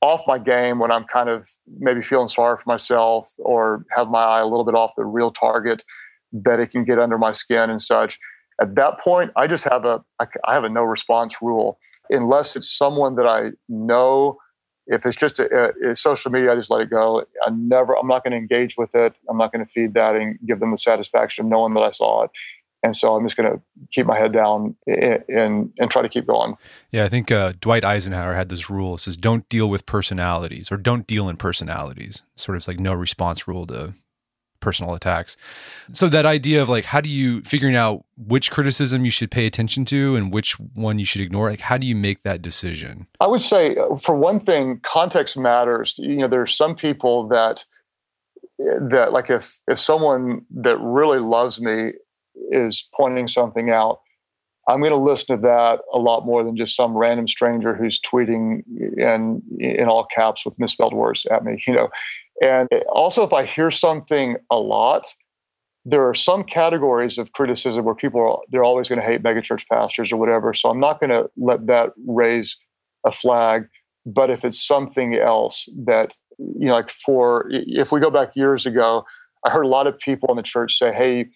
off 0.02 0.22
my 0.26 0.38
game 0.38 0.80
when 0.80 0.90
I'm 0.90 1.04
kind 1.04 1.28
of 1.28 1.48
maybe 1.78 2.02
feeling 2.02 2.28
sorry 2.28 2.56
for 2.56 2.64
myself 2.66 3.32
or 3.38 3.86
have 3.92 4.08
my 4.08 4.22
eye 4.22 4.40
a 4.40 4.46
little 4.46 4.64
bit 4.64 4.74
off 4.74 4.90
the 4.96 5.04
real 5.04 5.30
target 5.30 5.84
that 6.32 6.60
it 6.60 6.70
can 6.70 6.84
get 6.84 6.98
under 6.98 7.18
my 7.18 7.32
skin 7.32 7.70
and 7.70 7.80
such. 7.80 8.18
At 8.60 8.74
that 8.76 9.00
point, 9.00 9.32
I 9.36 9.46
just 9.46 9.64
have 9.64 9.84
a 9.84 10.04
I 10.20 10.54
have 10.54 10.64
a 10.64 10.68
no 10.68 10.82
response 10.82 11.40
rule 11.42 11.78
unless 12.10 12.56
it's 12.56 12.70
someone 12.70 13.16
that 13.16 13.26
I 13.26 13.50
know 13.68 14.38
if 14.86 15.06
it's 15.06 15.16
just 15.16 15.38
a, 15.38 15.72
a, 15.90 15.94
social 15.94 16.30
media, 16.30 16.52
I 16.52 16.56
just 16.56 16.70
let 16.70 16.80
it 16.80 16.90
go. 16.90 17.24
I 17.44 17.50
never, 17.50 17.96
I'm 17.96 18.08
not 18.08 18.24
going 18.24 18.32
to 18.32 18.36
engage 18.36 18.76
with 18.76 18.94
it. 18.94 19.14
I'm 19.28 19.38
not 19.38 19.52
going 19.52 19.64
to 19.64 19.70
feed 19.70 19.94
that 19.94 20.16
and 20.16 20.38
give 20.46 20.60
them 20.60 20.72
the 20.72 20.76
satisfaction 20.76 21.46
of 21.46 21.50
knowing 21.50 21.74
that 21.74 21.82
I 21.82 21.90
saw 21.90 22.24
it. 22.24 22.30
And 22.84 22.96
so 22.96 23.14
I'm 23.14 23.24
just 23.24 23.36
going 23.36 23.52
to 23.52 23.62
keep 23.92 24.06
my 24.06 24.18
head 24.18 24.32
down 24.32 24.74
and, 24.88 25.24
and, 25.28 25.72
and 25.78 25.88
try 25.88 26.02
to 26.02 26.08
keep 26.08 26.26
going. 26.26 26.56
Yeah, 26.90 27.04
I 27.04 27.08
think 27.08 27.30
uh, 27.30 27.52
Dwight 27.60 27.84
Eisenhower 27.84 28.34
had 28.34 28.48
this 28.48 28.68
rule. 28.68 28.96
It 28.96 28.98
says, 28.98 29.16
"Don't 29.16 29.48
deal 29.48 29.70
with 29.70 29.86
personalities, 29.86 30.72
or 30.72 30.78
don't 30.78 31.06
deal 31.06 31.28
in 31.28 31.36
personalities." 31.36 32.24
Sort 32.34 32.56
of 32.56 32.66
like 32.66 32.80
no 32.80 32.92
response 32.92 33.46
rule 33.46 33.68
to 33.68 33.92
personal 34.62 34.94
attacks. 34.94 35.36
So 35.92 36.08
that 36.08 36.24
idea 36.24 36.62
of 36.62 36.70
like 36.70 36.86
how 36.86 37.02
do 37.02 37.10
you 37.10 37.42
figuring 37.42 37.76
out 37.76 38.04
which 38.16 38.50
criticism 38.50 39.04
you 39.04 39.10
should 39.10 39.30
pay 39.30 39.44
attention 39.44 39.84
to 39.86 40.16
and 40.16 40.32
which 40.32 40.58
one 40.58 40.98
you 40.98 41.04
should 41.04 41.20
ignore, 41.20 41.50
like 41.50 41.60
how 41.60 41.76
do 41.76 41.86
you 41.86 41.94
make 41.96 42.22
that 42.22 42.40
decision? 42.40 43.06
I 43.20 43.26
would 43.26 43.42
say 43.42 43.76
uh, 43.76 43.96
for 43.96 44.16
one 44.16 44.40
thing, 44.40 44.80
context 44.82 45.36
matters. 45.36 45.98
You 45.98 46.16
know, 46.16 46.28
there's 46.28 46.56
some 46.56 46.74
people 46.74 47.28
that 47.28 47.64
that 48.58 49.12
like 49.12 49.28
if 49.28 49.58
if 49.68 49.78
someone 49.78 50.46
that 50.50 50.78
really 50.78 51.18
loves 51.18 51.60
me 51.60 51.92
is 52.50 52.88
pointing 52.94 53.28
something 53.28 53.70
out, 53.70 54.00
I'm 54.68 54.80
going 54.80 54.92
to 54.92 54.96
listen 54.96 55.36
to 55.36 55.42
that 55.42 55.80
a 55.92 55.98
lot 55.98 56.24
more 56.24 56.44
than 56.44 56.56
just 56.56 56.76
some 56.76 56.96
random 56.96 57.26
stranger 57.26 57.74
who's 57.74 58.00
tweeting 58.00 58.62
in 58.96 59.42
in 59.58 59.88
all 59.88 60.06
caps 60.06 60.44
with 60.44 60.58
misspelled 60.58 60.94
words 60.94 61.26
at 61.26 61.44
me. 61.44 61.62
You 61.66 61.74
know, 61.74 61.88
and 62.42 62.68
also, 62.92 63.22
if 63.22 63.32
I 63.32 63.46
hear 63.46 63.70
something 63.70 64.36
a 64.50 64.56
lot, 64.56 65.06
there 65.84 66.06
are 66.08 66.14
some 66.14 66.42
categories 66.42 67.16
of 67.16 67.32
criticism 67.32 67.84
where 67.84 67.94
people 67.94 68.20
are 68.20 68.38
they're 68.50 68.64
always 68.64 68.88
going 68.88 69.00
to 69.00 69.06
hate 69.06 69.22
megachurch 69.22 69.68
pastors 69.68 70.12
or 70.12 70.16
whatever. 70.16 70.52
So 70.52 70.68
I'm 70.68 70.80
not 70.80 71.00
going 71.00 71.10
to 71.10 71.30
let 71.36 71.66
that 71.68 71.90
raise 72.06 72.58
a 73.06 73.12
flag. 73.12 73.68
But 74.04 74.30
if 74.30 74.44
it's 74.44 74.60
something 74.60 75.14
else 75.14 75.68
that 75.86 76.16
you 76.38 76.66
know, 76.66 76.72
like 76.72 76.90
for 76.90 77.46
if 77.48 77.92
we 77.92 78.00
go 78.00 78.10
back 78.10 78.34
years 78.34 78.66
ago, 78.66 79.04
I 79.46 79.50
heard 79.50 79.64
a 79.64 79.68
lot 79.68 79.86
of 79.86 79.96
people 79.98 80.28
in 80.30 80.36
the 80.36 80.42
church 80.42 80.76
say, 80.76 80.92
"Hey, 80.92 81.26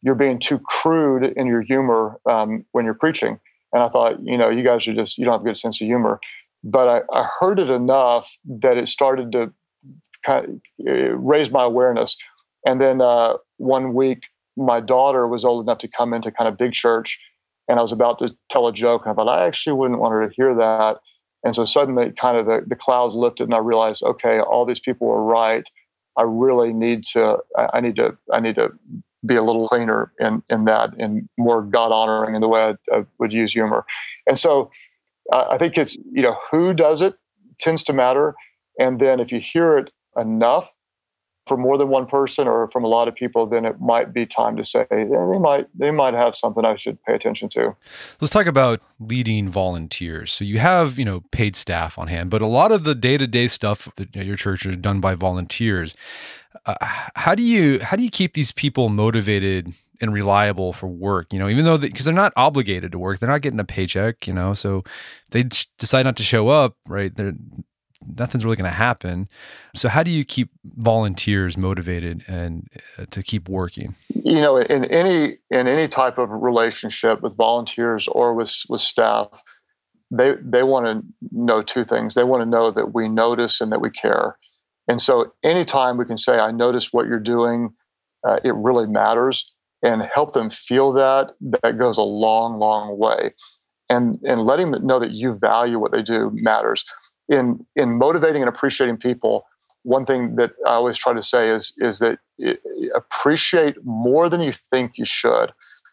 you're 0.00 0.14
being 0.14 0.38
too 0.38 0.58
crude 0.60 1.24
in 1.36 1.46
your 1.46 1.60
humor 1.60 2.18
um, 2.28 2.64
when 2.72 2.86
you're 2.86 2.94
preaching." 2.94 3.38
And 3.74 3.82
I 3.82 3.90
thought, 3.90 4.16
you 4.22 4.38
know, 4.38 4.48
you 4.48 4.62
guys 4.62 4.88
are 4.88 4.94
just 4.94 5.18
you 5.18 5.26
don't 5.26 5.34
have 5.34 5.42
a 5.42 5.44
good 5.44 5.58
sense 5.58 5.82
of 5.82 5.86
humor. 5.86 6.20
But 6.62 6.88
I, 6.88 7.18
I 7.18 7.28
heard 7.40 7.58
it 7.58 7.68
enough 7.68 8.38
that 8.46 8.78
it 8.78 8.88
started 8.88 9.32
to 9.32 9.52
kind 10.24 10.60
of 10.80 10.86
uh, 10.86 11.16
raised 11.16 11.52
my 11.52 11.64
awareness. 11.64 12.16
And 12.66 12.80
then 12.80 13.00
uh, 13.00 13.34
one 13.58 13.94
week, 13.94 14.24
my 14.56 14.80
daughter 14.80 15.26
was 15.26 15.44
old 15.44 15.64
enough 15.64 15.78
to 15.78 15.88
come 15.88 16.14
into 16.14 16.30
kind 16.30 16.48
of 16.48 16.56
big 16.56 16.72
church, 16.72 17.18
and 17.68 17.78
I 17.78 17.82
was 17.82 17.92
about 17.92 18.18
to 18.20 18.34
tell 18.50 18.66
a 18.66 18.72
joke, 18.72 19.02
and 19.04 19.12
I 19.12 19.14
thought 19.14 19.28
I 19.28 19.46
actually 19.46 19.74
wouldn't 19.74 20.00
want 20.00 20.12
her 20.12 20.26
to 20.26 20.34
hear 20.34 20.54
that. 20.54 20.98
And 21.44 21.54
so 21.54 21.64
suddenly, 21.64 22.10
kind 22.12 22.38
of 22.38 22.46
the, 22.46 22.62
the 22.66 22.76
clouds 22.76 23.14
lifted, 23.14 23.44
and 23.44 23.54
I 23.54 23.58
realized, 23.58 24.02
okay, 24.02 24.40
all 24.40 24.64
these 24.64 24.80
people 24.80 25.08
were 25.08 25.22
right. 25.22 25.68
I 26.16 26.22
really 26.22 26.72
need 26.72 27.04
to. 27.12 27.38
I 27.72 27.80
need 27.80 27.96
to. 27.96 28.16
I 28.32 28.40
need 28.40 28.54
to 28.54 28.70
be 29.26 29.36
a 29.36 29.42
little 29.42 29.68
cleaner 29.68 30.12
in 30.20 30.42
in 30.48 30.64
that, 30.66 30.94
and 30.98 31.28
more 31.36 31.62
God 31.62 31.92
honoring 31.92 32.34
in 32.34 32.40
the 32.40 32.48
way 32.48 32.62
I, 32.62 32.96
I, 32.96 33.04
would 33.18 33.32
use 33.32 33.52
humor. 33.52 33.84
And 34.26 34.38
so, 34.38 34.70
uh, 35.32 35.46
I 35.50 35.58
think 35.58 35.76
it's 35.76 35.96
you 35.96 36.22
know 36.22 36.36
who 36.50 36.72
does 36.72 37.02
it 37.02 37.14
tends 37.58 37.82
to 37.84 37.92
matter, 37.92 38.34
and 38.78 39.00
then 39.00 39.20
if 39.20 39.32
you 39.32 39.40
hear 39.40 39.76
it 39.76 39.90
enough 40.18 40.74
for 41.46 41.56
more 41.58 41.76
than 41.76 41.88
one 41.88 42.06
person 42.06 42.48
or 42.48 42.68
from 42.68 42.84
a 42.84 42.88
lot 42.88 43.06
of 43.06 43.14
people, 43.14 43.46
then 43.46 43.66
it 43.66 43.80
might 43.80 44.14
be 44.14 44.24
time 44.24 44.56
to 44.56 44.64
say 44.64 44.86
they 44.90 45.38
might 45.38 45.66
they 45.78 45.90
might 45.90 46.14
have 46.14 46.34
something 46.34 46.64
I 46.64 46.76
should 46.76 47.02
pay 47.02 47.14
attention 47.14 47.48
to. 47.50 47.76
Let's 48.20 48.30
talk 48.30 48.46
about 48.46 48.80
leading 48.98 49.48
volunteers. 49.48 50.32
So 50.32 50.44
you 50.44 50.58
have 50.58 50.98
you 50.98 51.04
know 51.04 51.22
paid 51.32 51.56
staff 51.56 51.98
on 51.98 52.08
hand, 52.08 52.30
but 52.30 52.40
a 52.40 52.46
lot 52.46 52.72
of 52.72 52.84
the 52.84 52.94
day 52.94 53.18
to 53.18 53.26
day 53.26 53.46
stuff 53.46 53.88
that 53.96 54.14
your 54.16 54.36
church 54.36 54.64
is 54.64 54.76
done 54.78 55.00
by 55.00 55.14
volunteers. 55.14 55.94
Uh, 56.66 56.76
how 56.80 57.34
do 57.34 57.42
you 57.42 57.78
how 57.80 57.96
do 57.96 58.02
you 58.02 58.10
keep 58.10 58.32
these 58.34 58.52
people 58.52 58.88
motivated 58.88 59.74
and 60.00 60.14
reliable 60.14 60.72
for 60.72 60.86
work? 60.86 61.30
You 61.30 61.38
know, 61.38 61.48
even 61.48 61.66
though 61.66 61.76
because 61.76 62.06
they, 62.06 62.10
are 62.10 62.14
not 62.14 62.32
obligated 62.36 62.92
to 62.92 62.98
work, 62.98 63.18
they're 63.18 63.28
not 63.28 63.42
getting 63.42 63.60
a 63.60 63.64
paycheck. 63.64 64.26
You 64.26 64.32
know, 64.32 64.54
so 64.54 64.82
they 65.30 65.42
decide 65.42 66.04
not 66.04 66.16
to 66.16 66.22
show 66.22 66.48
up. 66.48 66.76
Right, 66.88 67.14
they're 67.14 67.34
nothing's 68.06 68.44
really 68.44 68.56
going 68.56 68.70
to 68.70 68.76
happen. 68.76 69.28
So 69.74 69.88
how 69.88 70.02
do 70.02 70.10
you 70.10 70.24
keep 70.24 70.50
volunteers 70.64 71.56
motivated 71.56 72.22
and 72.28 72.68
uh, 72.98 73.06
to 73.10 73.22
keep 73.22 73.48
working? 73.48 73.94
You 74.14 74.40
know, 74.40 74.56
in 74.56 74.84
any 74.86 75.38
in 75.50 75.66
any 75.66 75.88
type 75.88 76.18
of 76.18 76.30
relationship 76.30 77.22
with 77.22 77.36
volunteers 77.36 78.08
or 78.08 78.34
with 78.34 78.54
with 78.68 78.80
staff, 78.80 79.42
they 80.10 80.34
they 80.42 80.62
want 80.62 80.86
to 80.86 81.02
know 81.32 81.62
two 81.62 81.84
things. 81.84 82.14
They 82.14 82.24
want 82.24 82.42
to 82.42 82.48
know 82.48 82.70
that 82.70 82.94
we 82.94 83.08
notice 83.08 83.60
and 83.60 83.72
that 83.72 83.80
we 83.80 83.90
care. 83.90 84.38
And 84.88 85.00
so 85.00 85.32
anytime 85.42 85.96
we 85.96 86.04
can 86.04 86.18
say 86.18 86.38
I 86.38 86.50
notice 86.50 86.92
what 86.92 87.06
you're 87.06 87.18
doing, 87.18 87.74
uh, 88.26 88.38
it 88.44 88.54
really 88.54 88.86
matters 88.86 89.50
and 89.82 90.02
help 90.02 90.32
them 90.32 90.50
feel 90.50 90.92
that 90.94 91.32
that 91.62 91.78
goes 91.78 91.98
a 91.98 92.02
long 92.02 92.58
long 92.58 92.98
way. 92.98 93.32
And 93.90 94.18
and 94.24 94.42
letting 94.42 94.70
them 94.70 94.86
know 94.86 94.98
that 94.98 95.10
you 95.10 95.38
value 95.38 95.78
what 95.78 95.92
they 95.92 96.02
do 96.02 96.30
matters 96.34 96.84
in 97.28 97.64
in 97.76 97.98
motivating 97.98 98.42
and 98.42 98.48
appreciating 98.48 98.98
people, 98.98 99.46
one 99.82 100.04
thing 100.04 100.36
that 100.36 100.52
I 100.66 100.70
always 100.70 100.98
try 100.98 101.12
to 101.12 101.22
say 101.22 101.48
is 101.48 101.72
is 101.78 101.98
that 101.98 102.18
appreciate 102.94 103.76
more 103.84 104.28
than 104.28 104.40
you 104.40 104.52
think 104.52 104.98
you 104.98 105.04
should. 105.04 105.52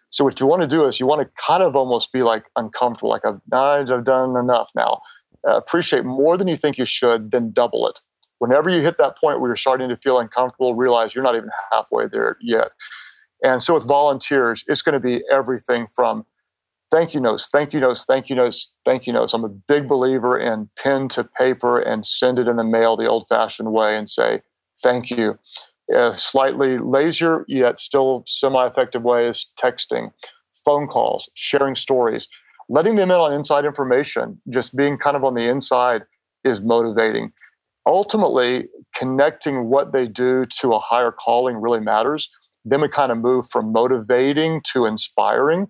So 0.10 0.26
what 0.26 0.40
you 0.40 0.46
want 0.46 0.62
to 0.62 0.68
do 0.68 0.86
is 0.86 1.00
you 1.00 1.08
want 1.08 1.22
to 1.22 1.30
kind 1.42 1.64
of 1.64 1.76
almost 1.76 2.12
be 2.12 2.22
like 2.22 2.46
uncomfortable, 2.56 3.10
like 3.10 3.26
I've 3.26 3.40
I've 3.54 4.04
done 4.04 4.36
enough 4.36 4.70
now. 4.76 5.02
Uh, 5.48 5.58
appreciate 5.58 6.06
more 6.06 6.38
than 6.38 6.48
you 6.48 6.56
think 6.56 6.78
you 6.78 6.86
should, 6.86 7.32
then 7.32 7.52
double 7.52 7.88
it. 7.88 8.00
Whenever 8.40 8.70
you 8.70 8.82
hit 8.82 8.98
that 8.98 9.18
point 9.18 9.40
where 9.40 9.50
you're 9.50 9.56
starting 9.56 9.90
to 9.90 9.98
feel 9.98 10.20
uncomfortable, 10.20 10.76
realize 10.76 11.16
you're 11.16 11.24
not 11.24 11.36
even 11.36 11.50
halfway 11.72 12.08
there 12.08 12.38
yet. 12.42 12.72
And 13.44 13.64
so 13.64 13.74
with 13.74 13.88
volunteers, 13.88 14.64
it's 14.68 14.82
going 14.82 14.94
to 14.94 15.00
be 15.00 15.24
everything 15.32 15.88
from 15.96 16.26
thank 16.92 17.14
you 17.14 17.22
notes, 17.22 17.48
thank 17.52 17.74
you 17.74 17.80
notes, 17.80 18.06
thank 18.06 18.30
you 18.30 18.36
notes, 18.36 18.74
thank 18.86 19.08
you 19.08 19.14
notes. 19.14 19.34
I'm 19.34 19.46
a 19.46 19.50
big 19.50 19.88
believer 19.88 20.38
in 20.38 20.70
pen 20.78 21.08
to 21.10 21.24
paper 21.24 21.80
and 21.80 22.06
send 22.06 22.38
it 22.38 22.48
in 22.48 22.58
the 22.58 22.64
mail 22.64 22.98
the 22.98 23.08
old 23.08 23.28
fashioned 23.28 23.72
way 23.72 23.98
and 23.98 24.10
say 24.10 24.42
thank 24.84 25.10
you. 25.10 25.40
A 25.94 26.14
slightly 26.14 26.78
lazier 26.78 27.46
yet 27.48 27.80
still 27.80 28.24
semi 28.28 28.68
effective 28.68 29.04
way 29.04 29.26
is 29.26 29.52
texting, 29.60 30.12
phone 30.66 30.88
calls, 30.88 31.30
sharing 31.34 31.76
stories, 31.76 32.28
letting 32.70 32.96
them 32.96 33.12
in 33.12 33.18
on 33.18 33.34
inside 33.34 33.66
information, 33.66 34.42
just 34.50 34.76
being 34.76 34.98
kind 34.98 35.18
of 35.18 35.24
on 35.24 35.34
the 35.34 35.50
inside 35.50 36.04
is 36.44 36.62
motivating. 36.62 37.32
Ultimately, 37.86 38.68
connecting 38.96 39.66
what 39.66 39.92
they 39.92 40.08
do 40.08 40.46
to 40.60 40.74
a 40.74 40.80
higher 40.80 41.12
calling 41.12 41.58
really 41.58 41.80
matters. 41.80 42.30
Then 42.64 42.82
we 42.82 42.88
kind 42.90 43.12
of 43.12 43.18
move 43.18 43.50
from 43.50 43.72
motivating 43.72 44.62
to 44.74 44.86
inspiring 44.86 45.68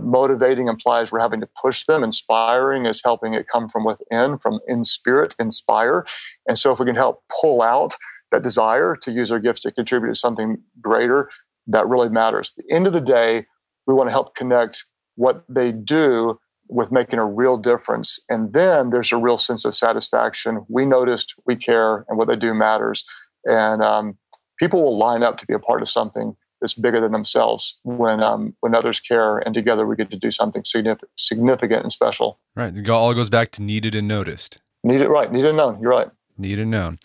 motivating 0.00 0.68
implies 0.68 1.12
we're 1.12 1.20
having 1.20 1.40
to 1.40 1.48
push 1.60 1.84
them. 1.84 2.02
Inspiring 2.02 2.86
is 2.86 3.02
helping 3.04 3.34
it 3.34 3.46
come 3.52 3.68
from 3.68 3.84
within 3.84 4.38
from 4.38 4.60
in 4.66 4.84
spirit 4.84 5.34
inspire. 5.38 6.06
And 6.46 6.58
so 6.58 6.72
if 6.72 6.78
we 6.78 6.86
can 6.86 6.94
help 6.94 7.22
pull 7.40 7.62
out 7.62 7.94
that 8.30 8.42
desire 8.42 8.96
to 8.96 9.12
use 9.12 9.30
our 9.30 9.38
gifts 9.38 9.60
to 9.60 9.70
contribute 9.70 10.10
to 10.10 10.14
something 10.14 10.58
greater 10.80 11.28
that 11.66 11.86
really 11.86 12.08
matters. 12.08 12.52
At 12.58 12.64
the 12.64 12.74
end 12.74 12.86
of 12.86 12.92
the 12.92 13.00
day 13.00 13.46
we 13.86 13.94
want 13.94 14.08
to 14.08 14.12
help 14.12 14.34
connect 14.34 14.84
what 15.16 15.44
they 15.48 15.72
do 15.72 16.38
with 16.68 16.90
making 16.90 17.18
a 17.18 17.26
real 17.26 17.58
difference. 17.58 18.18
And 18.28 18.52
then 18.52 18.90
there's 18.90 19.12
a 19.12 19.16
real 19.16 19.36
sense 19.36 19.64
of 19.64 19.74
satisfaction. 19.74 20.64
We 20.68 20.86
noticed 20.86 21.34
we 21.46 21.56
care 21.56 22.06
and 22.08 22.16
what 22.16 22.28
they 22.28 22.36
do 22.36 22.54
matters. 22.54 23.04
And 23.44 23.82
um, 23.82 24.16
people 24.58 24.82
will 24.82 24.96
line 24.96 25.22
up 25.22 25.36
to 25.38 25.46
be 25.46 25.54
a 25.54 25.58
part 25.58 25.82
of 25.82 25.88
something 25.88 26.34
is 26.62 26.74
bigger 26.74 27.00
than 27.00 27.12
themselves 27.12 27.78
when 27.82 28.22
um, 28.22 28.54
when 28.60 28.74
others 28.74 29.00
care 29.00 29.38
and 29.38 29.54
together 29.54 29.86
we 29.86 29.96
get 29.96 30.10
to 30.10 30.16
do 30.16 30.30
something 30.30 30.64
significant, 30.64 31.10
significant 31.16 31.82
and 31.82 31.92
special. 31.92 32.38
Right. 32.56 32.76
It 32.76 32.88
all 32.88 33.14
goes 33.14 33.30
back 33.30 33.50
to 33.52 33.62
needed 33.62 33.94
and 33.94 34.08
noticed. 34.08 34.60
Needed, 34.84 35.08
right. 35.08 35.30
Needed 35.30 35.48
and 35.48 35.56
known. 35.56 35.80
You're 35.80 35.90
right. 35.90 36.08
Needed 36.38 36.62
and 36.62 36.70
known. 36.70 36.98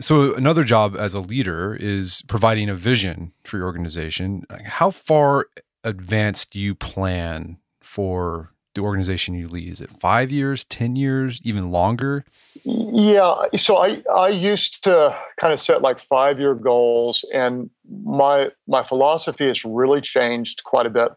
So 0.00 0.34
another 0.34 0.62
job 0.62 0.94
as 0.96 1.14
a 1.14 1.20
leader 1.20 1.74
is 1.74 2.22
providing 2.28 2.68
a 2.68 2.74
vision 2.74 3.32
for 3.44 3.56
your 3.56 3.66
organization. 3.66 4.44
How 4.64 4.90
far 4.90 5.46
advanced 5.82 6.50
do 6.50 6.60
you 6.60 6.74
plan 6.74 7.58
for 7.80 8.52
the 8.78 8.84
organization 8.84 9.34
you 9.34 9.48
lead? 9.48 9.68
Is 9.68 9.80
it 9.80 9.90
five 9.90 10.30
years, 10.30 10.64
10 10.64 10.96
years, 10.96 11.40
even 11.42 11.70
longer? 11.70 12.24
Yeah. 12.64 13.34
So 13.56 13.78
I, 13.78 14.02
I 14.14 14.28
used 14.28 14.84
to 14.84 15.16
kind 15.40 15.52
of 15.52 15.60
set 15.60 15.82
like 15.82 15.98
five 15.98 16.38
year 16.38 16.54
goals, 16.54 17.24
and 17.34 17.70
my 18.04 18.50
my 18.66 18.82
philosophy 18.82 19.48
has 19.48 19.64
really 19.64 20.00
changed 20.00 20.64
quite 20.64 20.86
a 20.86 20.90
bit. 20.90 21.08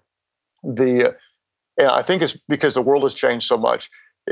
The 0.63 1.15
and 1.77 1.87
I 1.87 2.01
think 2.01 2.21
it's 2.21 2.37
because 2.49 2.73
the 2.73 2.81
world 2.81 3.03
has 3.03 3.13
changed 3.13 3.45
so 3.45 3.57
much. 3.57 3.89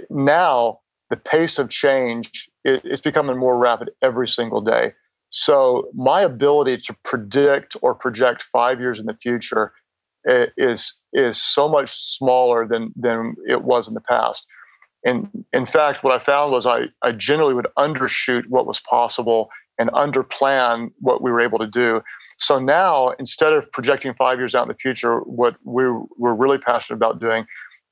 Now 0.10 0.80
the 1.10 1.18
pace 1.18 1.60
of 1.60 1.70
change 1.70 2.50
is 2.66 3.02
becoming 3.02 3.38
more 3.38 3.58
rapid 3.58 3.92
every 4.02 4.28
single 4.28 4.62
day. 4.62 4.94
So 5.30 5.90
my 5.94 6.22
ability 6.22 6.80
to 6.86 6.96
predict 7.04 7.76
or 7.82 7.94
project 7.94 8.42
five 8.44 8.80
years 8.80 9.00
in 9.00 9.06
the 9.06 9.16
future 9.16 9.74
is 10.26 11.00
is 11.14 11.42
so 11.42 11.68
much 11.68 11.90
smaller 11.92 12.68
than 12.68 12.94
than 12.96 13.36
it 13.48 13.64
was 13.64 13.88
in 13.88 13.94
the 13.94 14.02
past. 14.02 14.46
And 15.06 15.46
in 15.54 15.66
fact, 15.66 16.04
what 16.04 16.14
I 16.14 16.20
found 16.20 16.52
was 16.52 16.66
I, 16.66 16.86
I 17.02 17.14
generally 17.14 17.54
would 17.54 17.68
undershoot 17.78 18.48
what 18.48 18.68
was 18.68 18.80
possible 18.82 19.50
and 19.78 19.90
underplan 19.92 20.90
what 21.00 21.24
we 21.24 21.32
were 21.32 21.40
able 21.40 21.58
to 21.58 21.68
do. 21.68 22.02
So 22.38 22.60
now, 22.60 23.12
instead 23.18 23.54
of 23.54 23.72
projecting 23.72 24.14
five 24.16 24.40
years 24.40 24.54
out 24.54 24.64
in 24.64 24.68
the 24.68 24.76
future, 24.76 25.20
what 25.22 25.56
we're, 25.64 26.02
we're 26.18 26.34
really 26.34 26.58
passionate 26.58 26.98
about 26.98 27.20
doing 27.20 27.46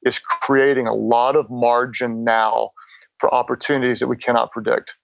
is 0.05 0.19
creating 0.19 0.85
a 0.85 0.93
lot 0.93 1.37
of 1.37 1.49
margin 1.49 2.25
now 2.25 2.71
for 3.19 3.33
opportunities 3.33 3.99
that 3.99 4.07
we 4.07 4.17
cannot 4.17 4.51
predict. 4.51 4.95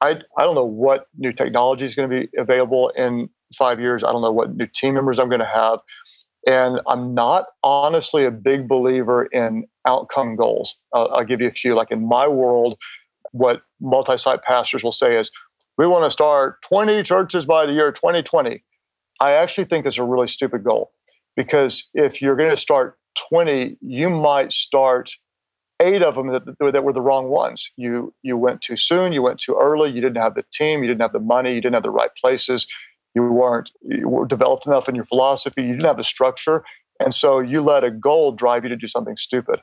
I, 0.00 0.20
I 0.36 0.42
don't 0.42 0.54
know 0.54 0.64
what 0.64 1.06
new 1.16 1.32
technology 1.32 1.86
is 1.86 1.96
going 1.96 2.08
to 2.08 2.20
be 2.20 2.28
available 2.38 2.90
in 2.90 3.28
five 3.56 3.80
years. 3.80 4.04
I 4.04 4.12
don't 4.12 4.22
know 4.22 4.30
what 4.30 4.54
new 4.54 4.66
team 4.66 4.94
members 4.94 5.18
I'm 5.18 5.28
going 5.28 5.40
to 5.40 5.46
have. 5.46 5.80
And 6.48 6.80
I'm 6.86 7.12
not 7.12 7.44
honestly 7.62 8.24
a 8.24 8.30
big 8.30 8.68
believer 8.68 9.26
in 9.26 9.66
outcome 9.86 10.34
goals. 10.34 10.76
I'll, 10.94 11.22
give 11.22 11.42
you 11.42 11.46
a 11.48 11.52
few. 11.52 11.74
Like 11.74 11.90
in 11.90 12.08
my 12.08 12.26
world, 12.26 12.78
what 13.32 13.60
multi 13.82 14.16
site 14.16 14.42
pastors 14.42 14.82
will 14.82 14.90
say 14.90 15.18
is, 15.18 15.30
we 15.76 15.86
want 15.86 16.06
to 16.06 16.10
start 16.10 16.62
20 16.62 17.02
churches 17.02 17.44
by 17.44 17.66
the 17.66 17.74
year 17.74 17.92
2020. 17.92 18.64
I 19.20 19.32
actually 19.32 19.64
think 19.64 19.84
that's 19.84 19.98
a 19.98 20.04
really 20.04 20.26
stupid 20.26 20.64
goal 20.64 20.90
because 21.36 21.86
if 21.92 22.22
you're 22.22 22.34
going 22.34 22.50
to 22.50 22.56
start 22.56 22.98
20, 23.30 23.76
you 23.82 24.08
might 24.08 24.50
start 24.50 25.10
eight 25.82 26.02
of 26.02 26.14
them 26.14 26.28
that, 26.28 26.42
that 26.72 26.82
were 26.82 26.94
the 26.94 27.02
wrong 27.02 27.28
ones. 27.28 27.70
You 27.76 28.14
you 28.22 28.38
went 28.38 28.62
too 28.62 28.76
soon, 28.78 29.12
you 29.12 29.20
went 29.20 29.38
too 29.38 29.56
early, 29.60 29.90
you 29.90 30.00
didn't 30.00 30.22
have 30.22 30.34
the 30.34 30.44
team, 30.50 30.82
you 30.82 30.88
didn't 30.88 31.02
have 31.02 31.12
the 31.12 31.20
money, 31.20 31.54
you 31.54 31.60
didn't 31.60 31.74
have 31.74 31.82
the 31.82 31.90
right 31.90 32.10
places, 32.20 32.66
you 33.14 33.22
weren't 33.22 33.70
you 33.82 34.08
were 34.08 34.26
developed 34.26 34.66
enough 34.66 34.88
in 34.88 34.94
your 34.94 35.04
philosophy, 35.04 35.62
you 35.62 35.72
didn't 35.72 35.86
have 35.86 35.96
the 35.96 36.04
structure, 36.04 36.64
and 37.00 37.14
so 37.14 37.40
you 37.40 37.62
let 37.62 37.84
a 37.84 37.90
goal 37.90 38.32
drive 38.32 38.64
you 38.64 38.68
to 38.68 38.76
do 38.76 38.86
something 38.86 39.16
stupid. 39.16 39.60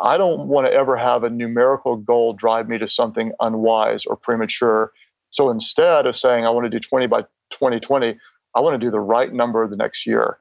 I 0.00 0.16
don't 0.16 0.48
want 0.48 0.66
to 0.66 0.72
ever 0.72 0.96
have 0.96 1.22
a 1.22 1.30
numerical 1.30 1.96
goal 1.96 2.32
drive 2.32 2.68
me 2.68 2.78
to 2.78 2.88
something 2.88 3.32
unwise 3.40 4.06
or 4.06 4.16
premature 4.16 4.92
so 5.32 5.50
instead 5.50 6.06
of 6.06 6.14
saying 6.14 6.46
I 6.46 6.50
want 6.50 6.66
to 6.66 6.70
do 6.70 6.78
20 6.78 7.06
by 7.06 7.22
2020, 7.50 8.16
I 8.54 8.60
want 8.60 8.74
to 8.74 8.86
do 8.86 8.90
the 8.90 9.00
right 9.00 9.32
number 9.32 9.66
the 9.66 9.76
next 9.76 10.06
year. 10.06 10.38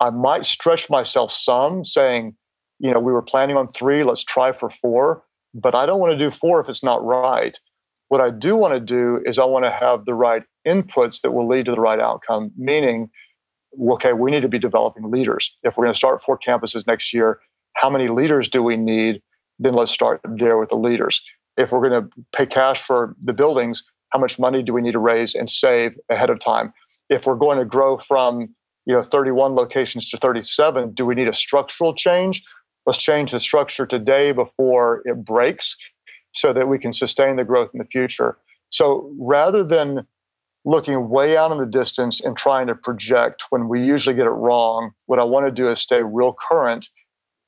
I 0.00 0.10
might 0.10 0.46
stretch 0.46 0.90
myself 0.90 1.30
some, 1.30 1.84
saying, 1.84 2.34
you 2.80 2.92
know, 2.92 3.00
we 3.00 3.12
were 3.12 3.22
planning 3.22 3.56
on 3.56 3.68
three, 3.68 4.02
let's 4.02 4.24
try 4.24 4.50
for 4.52 4.68
four, 4.70 5.22
but 5.52 5.74
I 5.74 5.86
don't 5.86 6.00
want 6.00 6.12
to 6.12 6.18
do 6.18 6.30
four 6.30 6.60
if 6.60 6.68
it's 6.68 6.82
not 6.82 7.04
right. 7.04 7.60
What 8.14 8.20
I 8.20 8.30
do 8.30 8.54
want 8.54 8.74
to 8.74 8.78
do 8.78 9.20
is 9.26 9.40
I 9.40 9.44
want 9.44 9.64
to 9.64 9.72
have 9.72 10.04
the 10.04 10.14
right 10.14 10.44
inputs 10.64 11.20
that 11.22 11.32
will 11.32 11.48
lead 11.48 11.64
to 11.64 11.72
the 11.72 11.80
right 11.80 11.98
outcome, 11.98 12.52
meaning, 12.56 13.10
okay, 13.90 14.12
we 14.12 14.30
need 14.30 14.42
to 14.42 14.48
be 14.48 14.60
developing 14.60 15.10
leaders. 15.10 15.52
If 15.64 15.76
we're 15.76 15.86
going 15.86 15.94
to 15.94 15.98
start 15.98 16.22
four 16.22 16.38
campuses 16.38 16.86
next 16.86 17.12
year, 17.12 17.40
how 17.72 17.90
many 17.90 18.06
leaders 18.06 18.48
do 18.48 18.62
we 18.62 18.76
need? 18.76 19.20
Then 19.58 19.74
let's 19.74 19.90
start 19.90 20.20
there 20.22 20.58
with 20.58 20.68
the 20.68 20.76
leaders. 20.76 21.24
If 21.56 21.72
we're 21.72 21.88
going 21.88 22.04
to 22.04 22.08
pay 22.32 22.46
cash 22.46 22.80
for 22.80 23.16
the 23.20 23.32
buildings, 23.32 23.82
how 24.10 24.20
much 24.20 24.38
money 24.38 24.62
do 24.62 24.72
we 24.72 24.80
need 24.80 24.92
to 24.92 25.00
raise 25.00 25.34
and 25.34 25.50
save 25.50 25.98
ahead 26.08 26.30
of 26.30 26.38
time 26.38 26.72
if 27.10 27.26
we're 27.26 27.34
going 27.34 27.58
to 27.58 27.64
grow 27.64 27.96
from 27.96 28.54
you 28.86 28.94
know 28.94 29.02
31 29.02 29.56
locations 29.56 30.08
to 30.10 30.18
37 30.18 30.94
do 30.94 31.04
we 31.04 31.16
need 31.16 31.26
a 31.26 31.34
structural 31.34 31.92
change 31.92 32.44
let's 32.86 33.02
change 33.02 33.32
the 33.32 33.40
structure 33.40 33.86
today 33.86 34.30
before 34.30 35.02
it 35.04 35.24
breaks 35.24 35.76
so 36.34 36.52
that 36.52 36.68
we 36.68 36.78
can 36.78 36.92
sustain 36.92 37.36
the 37.36 37.44
growth 37.44 37.70
in 37.72 37.78
the 37.78 37.84
future 37.84 38.36
so 38.70 39.12
rather 39.18 39.62
than 39.64 40.06
looking 40.66 41.10
way 41.10 41.36
out 41.36 41.52
in 41.52 41.58
the 41.58 41.66
distance 41.66 42.20
and 42.22 42.36
trying 42.36 42.66
to 42.66 42.74
project 42.74 43.44
when 43.50 43.68
we 43.68 43.84
usually 43.84 44.14
get 44.14 44.26
it 44.26 44.30
wrong 44.30 44.92
what 45.06 45.18
i 45.18 45.24
want 45.24 45.46
to 45.46 45.52
do 45.52 45.68
is 45.70 45.80
stay 45.80 46.02
real 46.02 46.34
current 46.48 46.88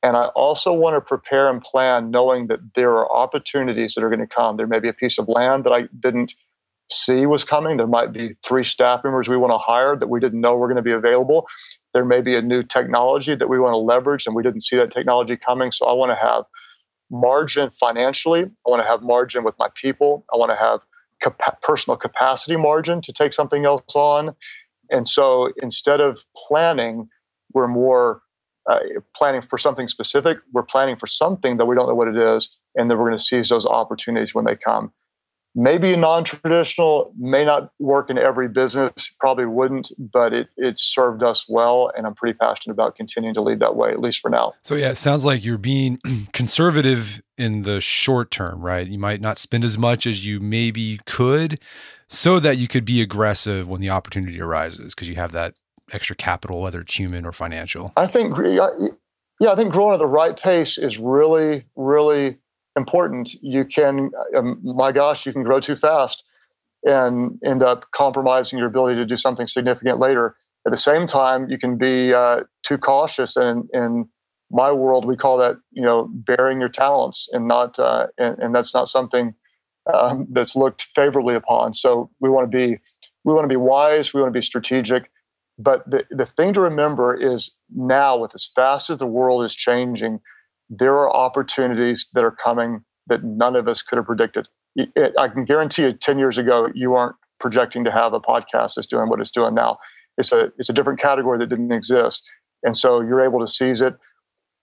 and 0.02 0.16
I 0.16 0.26
also 0.36 0.72
want 0.72 0.94
to 0.94 1.00
prepare 1.00 1.50
and 1.50 1.60
plan 1.60 2.12
knowing 2.12 2.46
that 2.46 2.60
there 2.74 2.92
are 2.92 3.12
opportunities 3.12 3.94
that 3.94 4.04
are 4.04 4.08
going 4.08 4.20
to 4.20 4.26
come. 4.26 4.56
There 4.56 4.66
may 4.66 4.78
be 4.78 4.88
a 4.88 4.92
piece 4.92 5.18
of 5.18 5.26
land 5.26 5.64
that 5.64 5.72
I 5.72 5.88
didn't 5.98 6.34
see 6.88 7.26
was 7.26 7.44
coming. 7.44 7.76
There 7.76 7.86
might 7.86 8.12
be 8.12 8.34
three 8.44 8.64
staff 8.64 9.02
members 9.02 9.28
we 9.28 9.36
want 9.36 9.52
to 9.52 9.58
hire 9.58 9.96
that 9.96 10.08
we 10.08 10.20
didn't 10.20 10.40
know 10.40 10.56
were 10.56 10.68
going 10.68 10.76
to 10.76 10.82
be 10.82 10.92
available. 10.92 11.46
There 11.92 12.04
may 12.04 12.20
be 12.20 12.36
a 12.36 12.42
new 12.42 12.62
technology 12.62 13.34
that 13.34 13.48
we 13.48 13.58
want 13.58 13.72
to 13.72 13.78
leverage 13.78 14.26
and 14.26 14.36
we 14.36 14.42
didn't 14.42 14.60
see 14.60 14.76
that 14.76 14.92
technology 14.92 15.36
coming. 15.36 15.72
So 15.72 15.86
I 15.86 15.92
want 15.92 16.10
to 16.10 16.16
have 16.16 16.44
margin 17.10 17.70
financially. 17.70 18.42
I 18.42 18.70
want 18.70 18.82
to 18.82 18.88
have 18.88 19.02
margin 19.02 19.44
with 19.44 19.54
my 19.58 19.68
people. 19.74 20.24
I 20.32 20.36
want 20.36 20.50
to 20.50 20.56
have 20.56 20.80
cap- 21.22 21.62
personal 21.62 21.96
capacity 21.96 22.56
margin 22.56 23.00
to 23.02 23.12
take 23.12 23.32
something 23.32 23.64
else 23.64 23.94
on. 23.94 24.34
And 24.90 25.08
so 25.08 25.52
instead 25.62 26.00
of 26.00 26.24
planning, 26.48 27.08
we're 27.52 27.68
more 27.68 28.22
uh, 28.68 28.80
planning 29.14 29.42
for 29.42 29.58
something 29.58 29.88
specific. 29.88 30.38
We're 30.52 30.62
planning 30.62 30.96
for 30.96 31.06
something 31.06 31.56
that 31.56 31.66
we 31.66 31.76
don't 31.76 31.88
know 31.88 31.94
what 31.94 32.08
it 32.08 32.16
is. 32.16 32.56
And 32.74 32.90
then 32.90 32.98
we're 32.98 33.06
going 33.06 33.18
to 33.18 33.24
seize 33.24 33.48
those 33.48 33.66
opportunities 33.66 34.34
when 34.34 34.44
they 34.44 34.56
come 34.56 34.92
maybe 35.56 35.94
a 35.94 35.96
non-traditional 35.96 37.12
may 37.18 37.44
not 37.44 37.72
work 37.78 38.10
in 38.10 38.18
every 38.18 38.46
business 38.46 39.14
probably 39.18 39.46
wouldn't 39.46 39.90
but 39.98 40.32
it 40.32 40.48
it 40.56 40.78
served 40.78 41.22
us 41.22 41.46
well 41.48 41.90
and 41.96 42.06
i'm 42.06 42.14
pretty 42.14 42.36
passionate 42.36 42.74
about 42.74 42.94
continuing 42.94 43.34
to 43.34 43.40
lead 43.40 43.58
that 43.58 43.74
way 43.74 43.90
at 43.90 44.00
least 44.00 44.20
for 44.20 44.30
now. 44.30 44.52
So 44.62 44.74
yeah 44.74 44.90
it 44.90 44.96
sounds 44.96 45.24
like 45.24 45.44
you're 45.44 45.58
being 45.58 45.98
conservative 46.32 47.22
in 47.38 47.62
the 47.62 47.80
short 47.80 48.30
term 48.30 48.60
right? 48.60 48.86
You 48.86 48.98
might 48.98 49.20
not 49.20 49.38
spend 49.38 49.64
as 49.64 49.76
much 49.76 50.06
as 50.06 50.24
you 50.24 50.38
maybe 50.38 51.00
could 51.06 51.58
so 52.08 52.38
that 52.38 52.58
you 52.58 52.68
could 52.68 52.84
be 52.84 53.00
aggressive 53.00 53.66
when 53.68 53.80
the 53.80 53.90
opportunity 53.90 54.40
arises 54.40 54.94
because 54.94 55.08
you 55.08 55.16
have 55.16 55.32
that 55.32 55.54
extra 55.92 56.14
capital 56.14 56.60
whether 56.60 56.80
it's 56.80 56.94
human 56.94 57.24
or 57.24 57.32
financial. 57.32 57.92
I 57.96 58.06
think 58.06 58.36
yeah 59.40 59.52
i 59.52 59.56
think 59.56 59.72
growing 59.72 59.94
at 59.94 59.98
the 59.98 60.06
right 60.06 60.38
pace 60.38 60.78
is 60.78 60.98
really 60.98 61.64
really 61.76 62.38
important, 62.76 63.34
you 63.42 63.64
can, 63.64 64.10
um, 64.36 64.60
my 64.62 64.92
gosh, 64.92 65.26
you 65.26 65.32
can 65.32 65.42
grow 65.42 65.60
too 65.60 65.76
fast 65.76 66.24
and 66.84 67.38
end 67.44 67.62
up 67.62 67.86
compromising 67.92 68.58
your 68.58 68.68
ability 68.68 68.96
to 68.96 69.06
do 69.06 69.16
something 69.16 69.46
significant 69.46 69.98
later. 69.98 70.36
At 70.66 70.72
the 70.72 70.78
same 70.78 71.06
time, 71.06 71.48
you 71.48 71.58
can 71.58 71.76
be 71.76 72.12
uh, 72.12 72.40
too 72.62 72.78
cautious, 72.78 73.36
and 73.36 73.68
in 73.72 74.08
my 74.50 74.72
world, 74.72 75.04
we 75.04 75.16
call 75.16 75.38
that 75.38 75.56
you 75.72 75.82
know 75.82 76.08
bearing 76.12 76.60
your 76.60 76.68
talents, 76.68 77.28
and 77.32 77.46
not 77.46 77.78
uh, 77.78 78.08
and, 78.18 78.38
and, 78.38 78.54
that's 78.54 78.74
not 78.74 78.88
something 78.88 79.34
um, 79.92 80.26
that's 80.28 80.56
looked 80.56 80.82
favorably 80.94 81.36
upon. 81.36 81.72
So 81.74 82.10
we 82.20 82.28
want 82.28 82.50
to 82.50 82.56
be 82.56 82.78
we 83.22 83.32
want 83.32 83.44
to 83.44 83.48
be 83.48 83.56
wise, 83.56 84.12
we 84.12 84.20
want 84.20 84.32
to 84.32 84.36
be 84.36 84.42
strategic, 84.42 85.08
but 85.56 85.88
the 85.88 86.04
the 86.10 86.26
thing 86.26 86.52
to 86.54 86.60
remember 86.60 87.14
is 87.14 87.52
now, 87.74 88.18
with 88.18 88.34
as 88.34 88.44
fast 88.44 88.90
as 88.90 88.98
the 88.98 89.06
world 89.06 89.44
is 89.44 89.54
changing, 89.54 90.20
there 90.68 90.94
are 90.94 91.14
opportunities 91.14 92.08
that 92.14 92.24
are 92.24 92.36
coming 92.42 92.84
that 93.06 93.22
none 93.24 93.56
of 93.56 93.68
us 93.68 93.82
could 93.82 93.96
have 93.96 94.06
predicted. 94.06 94.48
Eh, 94.78 95.08
I 95.18 95.28
can 95.28 95.44
guarantee 95.44 95.82
you, 95.82 95.92
10 95.92 96.18
years 96.18 96.38
ago, 96.38 96.68
you 96.74 96.90
weren't 96.90 97.16
projecting 97.38 97.84
to 97.84 97.90
have 97.90 98.12
a 98.12 98.20
podcast 98.20 98.74
that's 98.74 98.86
doing 98.86 99.08
what 99.08 99.20
it's 99.20 99.30
doing 99.30 99.54
now. 99.54 99.78
It's 100.18 100.32
a, 100.32 100.50
it's 100.58 100.68
a 100.68 100.72
different 100.72 101.00
category 101.00 101.38
that 101.38 101.48
didn't 101.48 101.72
exist. 101.72 102.28
And 102.62 102.76
so 102.76 103.00
you're 103.00 103.20
able 103.20 103.40
to 103.40 103.46
seize 103.46 103.80
it. 103.80 103.96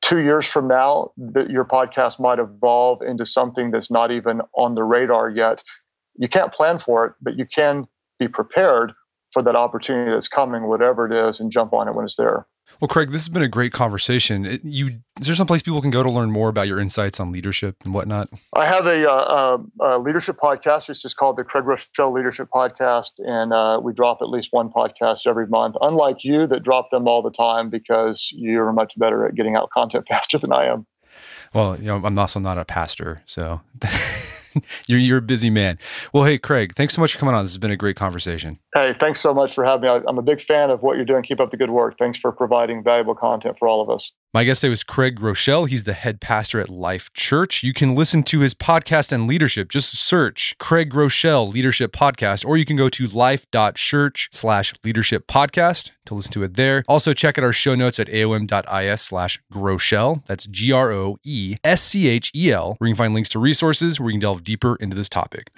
Two 0.01 0.19
years 0.19 0.45
from 0.45 0.67
now, 0.67 1.11
that 1.17 1.49
your 1.49 1.63
podcast 1.63 2.19
might 2.19 2.39
evolve 2.39 3.01
into 3.01 3.25
something 3.25 3.71
that's 3.71 3.89
not 3.89 4.11
even 4.11 4.41
on 4.57 4.75
the 4.75 4.83
radar 4.83 5.29
yet. 5.29 5.63
You 6.15 6.27
can't 6.27 6.51
plan 6.51 6.79
for 6.79 7.05
it, 7.05 7.13
but 7.21 7.37
you 7.37 7.45
can 7.45 7.87
be 8.19 8.27
prepared 8.27 8.91
for 9.31 9.41
that 9.43 9.55
opportunity 9.55 10.11
that's 10.11 10.27
coming, 10.27 10.67
whatever 10.67 11.05
it 11.05 11.13
is, 11.13 11.39
and 11.39 11.51
jump 11.51 11.73
on 11.73 11.87
it 11.87 11.95
when 11.95 12.03
it's 12.03 12.17
there. 12.17 12.45
Well, 12.79 12.87
Craig, 12.87 13.11
this 13.11 13.21
has 13.21 13.29
been 13.29 13.43
a 13.43 13.47
great 13.47 13.73
conversation. 13.73 14.59
You 14.63 14.99
is 15.19 15.27
there 15.27 15.35
some 15.35 15.47
place 15.47 15.61
people 15.61 15.81
can 15.81 15.91
go 15.91 16.01
to 16.01 16.11
learn 16.11 16.31
more 16.31 16.49
about 16.49 16.67
your 16.67 16.79
insights 16.79 17.19
on 17.19 17.31
leadership 17.31 17.77
and 17.85 17.93
whatnot? 17.93 18.29
I 18.55 18.65
have 18.65 18.87
a, 18.87 19.09
uh, 19.09 19.57
a 19.79 19.99
leadership 19.99 20.37
podcast. 20.37 20.89
It's 20.89 21.03
just 21.03 21.17
called 21.17 21.37
the 21.37 21.43
Craig 21.43 21.65
Groeschel 21.65 22.11
Leadership 22.11 22.49
Podcast, 22.51 23.11
and 23.19 23.53
uh, 23.53 23.79
we 23.81 23.93
drop 23.93 24.19
at 24.21 24.29
least 24.29 24.51
one 24.51 24.69
podcast 24.69 25.27
every 25.27 25.45
month. 25.47 25.75
Unlike 25.81 26.23
you, 26.23 26.47
that 26.47 26.63
drop 26.63 26.89
them 26.89 27.07
all 27.07 27.21
the 27.21 27.31
time 27.31 27.69
because 27.69 28.29
you're 28.33 28.73
much 28.73 28.97
better 28.97 29.25
at 29.25 29.35
getting 29.35 29.55
out 29.55 29.69
content 29.69 30.05
faster 30.09 30.37
than 30.37 30.51
I 30.51 30.65
am. 30.65 30.87
Well, 31.53 31.79
you 31.79 31.85
know, 31.85 32.01
I'm 32.03 32.17
also 32.17 32.39
not 32.39 32.57
a 32.57 32.65
pastor, 32.65 33.21
so. 33.25 33.61
you're 34.87 34.99
you're 34.99 35.17
a 35.19 35.21
busy 35.21 35.49
man. 35.49 35.77
Well, 36.11 36.23
hey 36.23 36.37
Craig, 36.37 36.73
thanks 36.73 36.95
so 36.95 37.01
much 37.01 37.13
for 37.13 37.19
coming 37.19 37.35
on. 37.35 37.43
This 37.43 37.51
has 37.51 37.57
been 37.57 37.71
a 37.71 37.77
great 37.77 37.95
conversation. 37.95 38.59
Hey, 38.73 38.93
thanks 38.93 39.19
so 39.19 39.35
much 39.35 39.53
for 39.53 39.63
having 39.63 39.87
me. 39.87 40.03
I'm 40.07 40.17
a 40.17 40.23
big 40.23 40.41
fan 40.41 40.71
of 40.71 40.81
what 40.81 40.95
you're 40.95 41.05
doing. 41.05 41.21
Keep 41.21 41.39
up 41.39 41.51
the 41.51 41.57
good 41.57 41.69
work. 41.69 41.95
Thanks 41.95 42.17
for 42.17 42.31
providing 42.31 42.83
valuable 42.83 43.13
content 43.13 43.57
for 43.59 43.67
all 43.67 43.81
of 43.81 43.89
us. 43.89 44.13
My 44.33 44.43
guest 44.43 44.61
today 44.61 44.71
was 44.71 44.83
Craig 44.83 45.19
Groeschel. 45.19 45.69
He's 45.69 45.83
the 45.83 45.93
head 45.93 46.19
pastor 46.19 46.59
at 46.59 46.69
Life 46.69 47.13
Church. 47.13 47.61
You 47.61 47.71
can 47.71 47.93
listen 47.93 48.23
to 48.23 48.39
his 48.39 48.55
podcast 48.55 49.11
and 49.11 49.27
leadership. 49.27 49.69
Just 49.69 49.95
search 49.95 50.55
Craig 50.57 50.91
Groeschel 50.91 51.53
Leadership 51.53 51.91
Podcast, 51.91 52.43
or 52.43 52.57
you 52.57 52.65
can 52.65 52.75
go 52.75 52.89
to 52.89 53.05
life.church 53.05 54.29
slash 54.31 54.73
leadership 54.83 55.27
podcast 55.27 55.91
to 56.05 56.15
listen 56.15 56.31
to 56.31 56.41
it 56.41 56.55
there. 56.55 56.83
Also, 56.87 57.13
check 57.13 57.37
out 57.37 57.43
our 57.43 57.53
show 57.53 57.75
notes 57.75 57.99
at 57.99 58.07
aom.is 58.07 59.01
slash 59.01 59.39
Groeschel. 59.53 60.25
That's 60.25 60.47
G 60.47 60.71
R 60.71 60.91
O 60.91 61.17
E 61.23 61.57
S 61.63 61.83
C 61.83 62.07
H 62.07 62.31
E 62.35 62.51
L, 62.51 62.73
where 62.79 62.87
you 62.87 62.95
can 62.95 62.97
find 62.97 63.13
links 63.13 63.29
to 63.29 63.39
resources 63.39 63.99
where 63.99 64.09
you 64.09 64.13
can 64.13 64.21
delve 64.21 64.43
deeper 64.43 64.77
into 64.77 64.95
this 64.95 65.09
topic. 65.09 65.51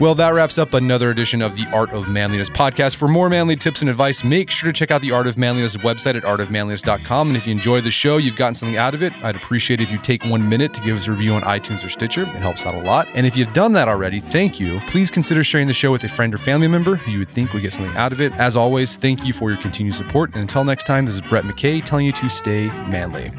Well, 0.00 0.16
that 0.16 0.34
wraps 0.34 0.58
up 0.58 0.74
another 0.74 1.10
edition 1.10 1.40
of 1.40 1.56
the 1.56 1.66
Art 1.68 1.92
of 1.92 2.08
Manliness 2.08 2.50
podcast. 2.50 2.96
For 2.96 3.06
more 3.06 3.30
manly 3.30 3.54
tips 3.54 3.80
and 3.80 3.88
advice, 3.88 4.24
make 4.24 4.50
sure 4.50 4.72
to 4.72 4.72
check 4.72 4.90
out 4.90 5.00
the 5.02 5.12
Art 5.12 5.28
of 5.28 5.38
Manliness 5.38 5.76
website 5.76 6.16
at 6.16 6.24
artofmanliness.com. 6.24 7.28
And 7.28 7.36
if 7.36 7.46
you 7.46 7.52
enjoy 7.52 7.80
the 7.80 7.92
show, 7.92 8.16
you've 8.16 8.34
gotten 8.34 8.54
something 8.54 8.76
out 8.76 8.94
of 8.94 9.04
it, 9.04 9.12
I'd 9.22 9.36
appreciate 9.36 9.80
it 9.80 9.84
if 9.84 9.92
you 9.92 9.98
take 9.98 10.24
one 10.24 10.48
minute 10.48 10.74
to 10.74 10.80
give 10.80 10.96
us 10.96 11.06
a 11.06 11.12
review 11.12 11.34
on 11.34 11.42
iTunes 11.42 11.84
or 11.84 11.88
Stitcher. 11.88 12.22
It 12.22 12.36
helps 12.36 12.66
out 12.66 12.74
a 12.74 12.80
lot. 12.80 13.08
And 13.14 13.24
if 13.24 13.36
you've 13.36 13.52
done 13.52 13.72
that 13.74 13.86
already, 13.86 14.18
thank 14.18 14.58
you. 14.58 14.80
Please 14.88 15.12
consider 15.12 15.44
sharing 15.44 15.68
the 15.68 15.72
show 15.72 15.92
with 15.92 16.02
a 16.02 16.08
friend 16.08 16.34
or 16.34 16.38
family 16.38 16.66
member 16.66 16.96
who 16.96 17.12
you 17.12 17.18
would 17.20 17.32
think 17.32 17.52
would 17.52 17.62
get 17.62 17.72
something 17.72 17.96
out 17.96 18.12
of 18.12 18.20
it. 18.20 18.32
As 18.32 18.56
always, 18.56 18.96
thank 18.96 19.24
you 19.24 19.32
for 19.32 19.50
your 19.50 19.60
continued 19.60 19.94
support. 19.94 20.32
And 20.32 20.40
until 20.40 20.64
next 20.64 20.84
time, 20.84 21.06
this 21.06 21.14
is 21.14 21.22
Brett 21.22 21.44
McKay 21.44 21.84
telling 21.84 22.06
you 22.06 22.12
to 22.12 22.28
stay 22.28 22.66
manly. 22.88 23.30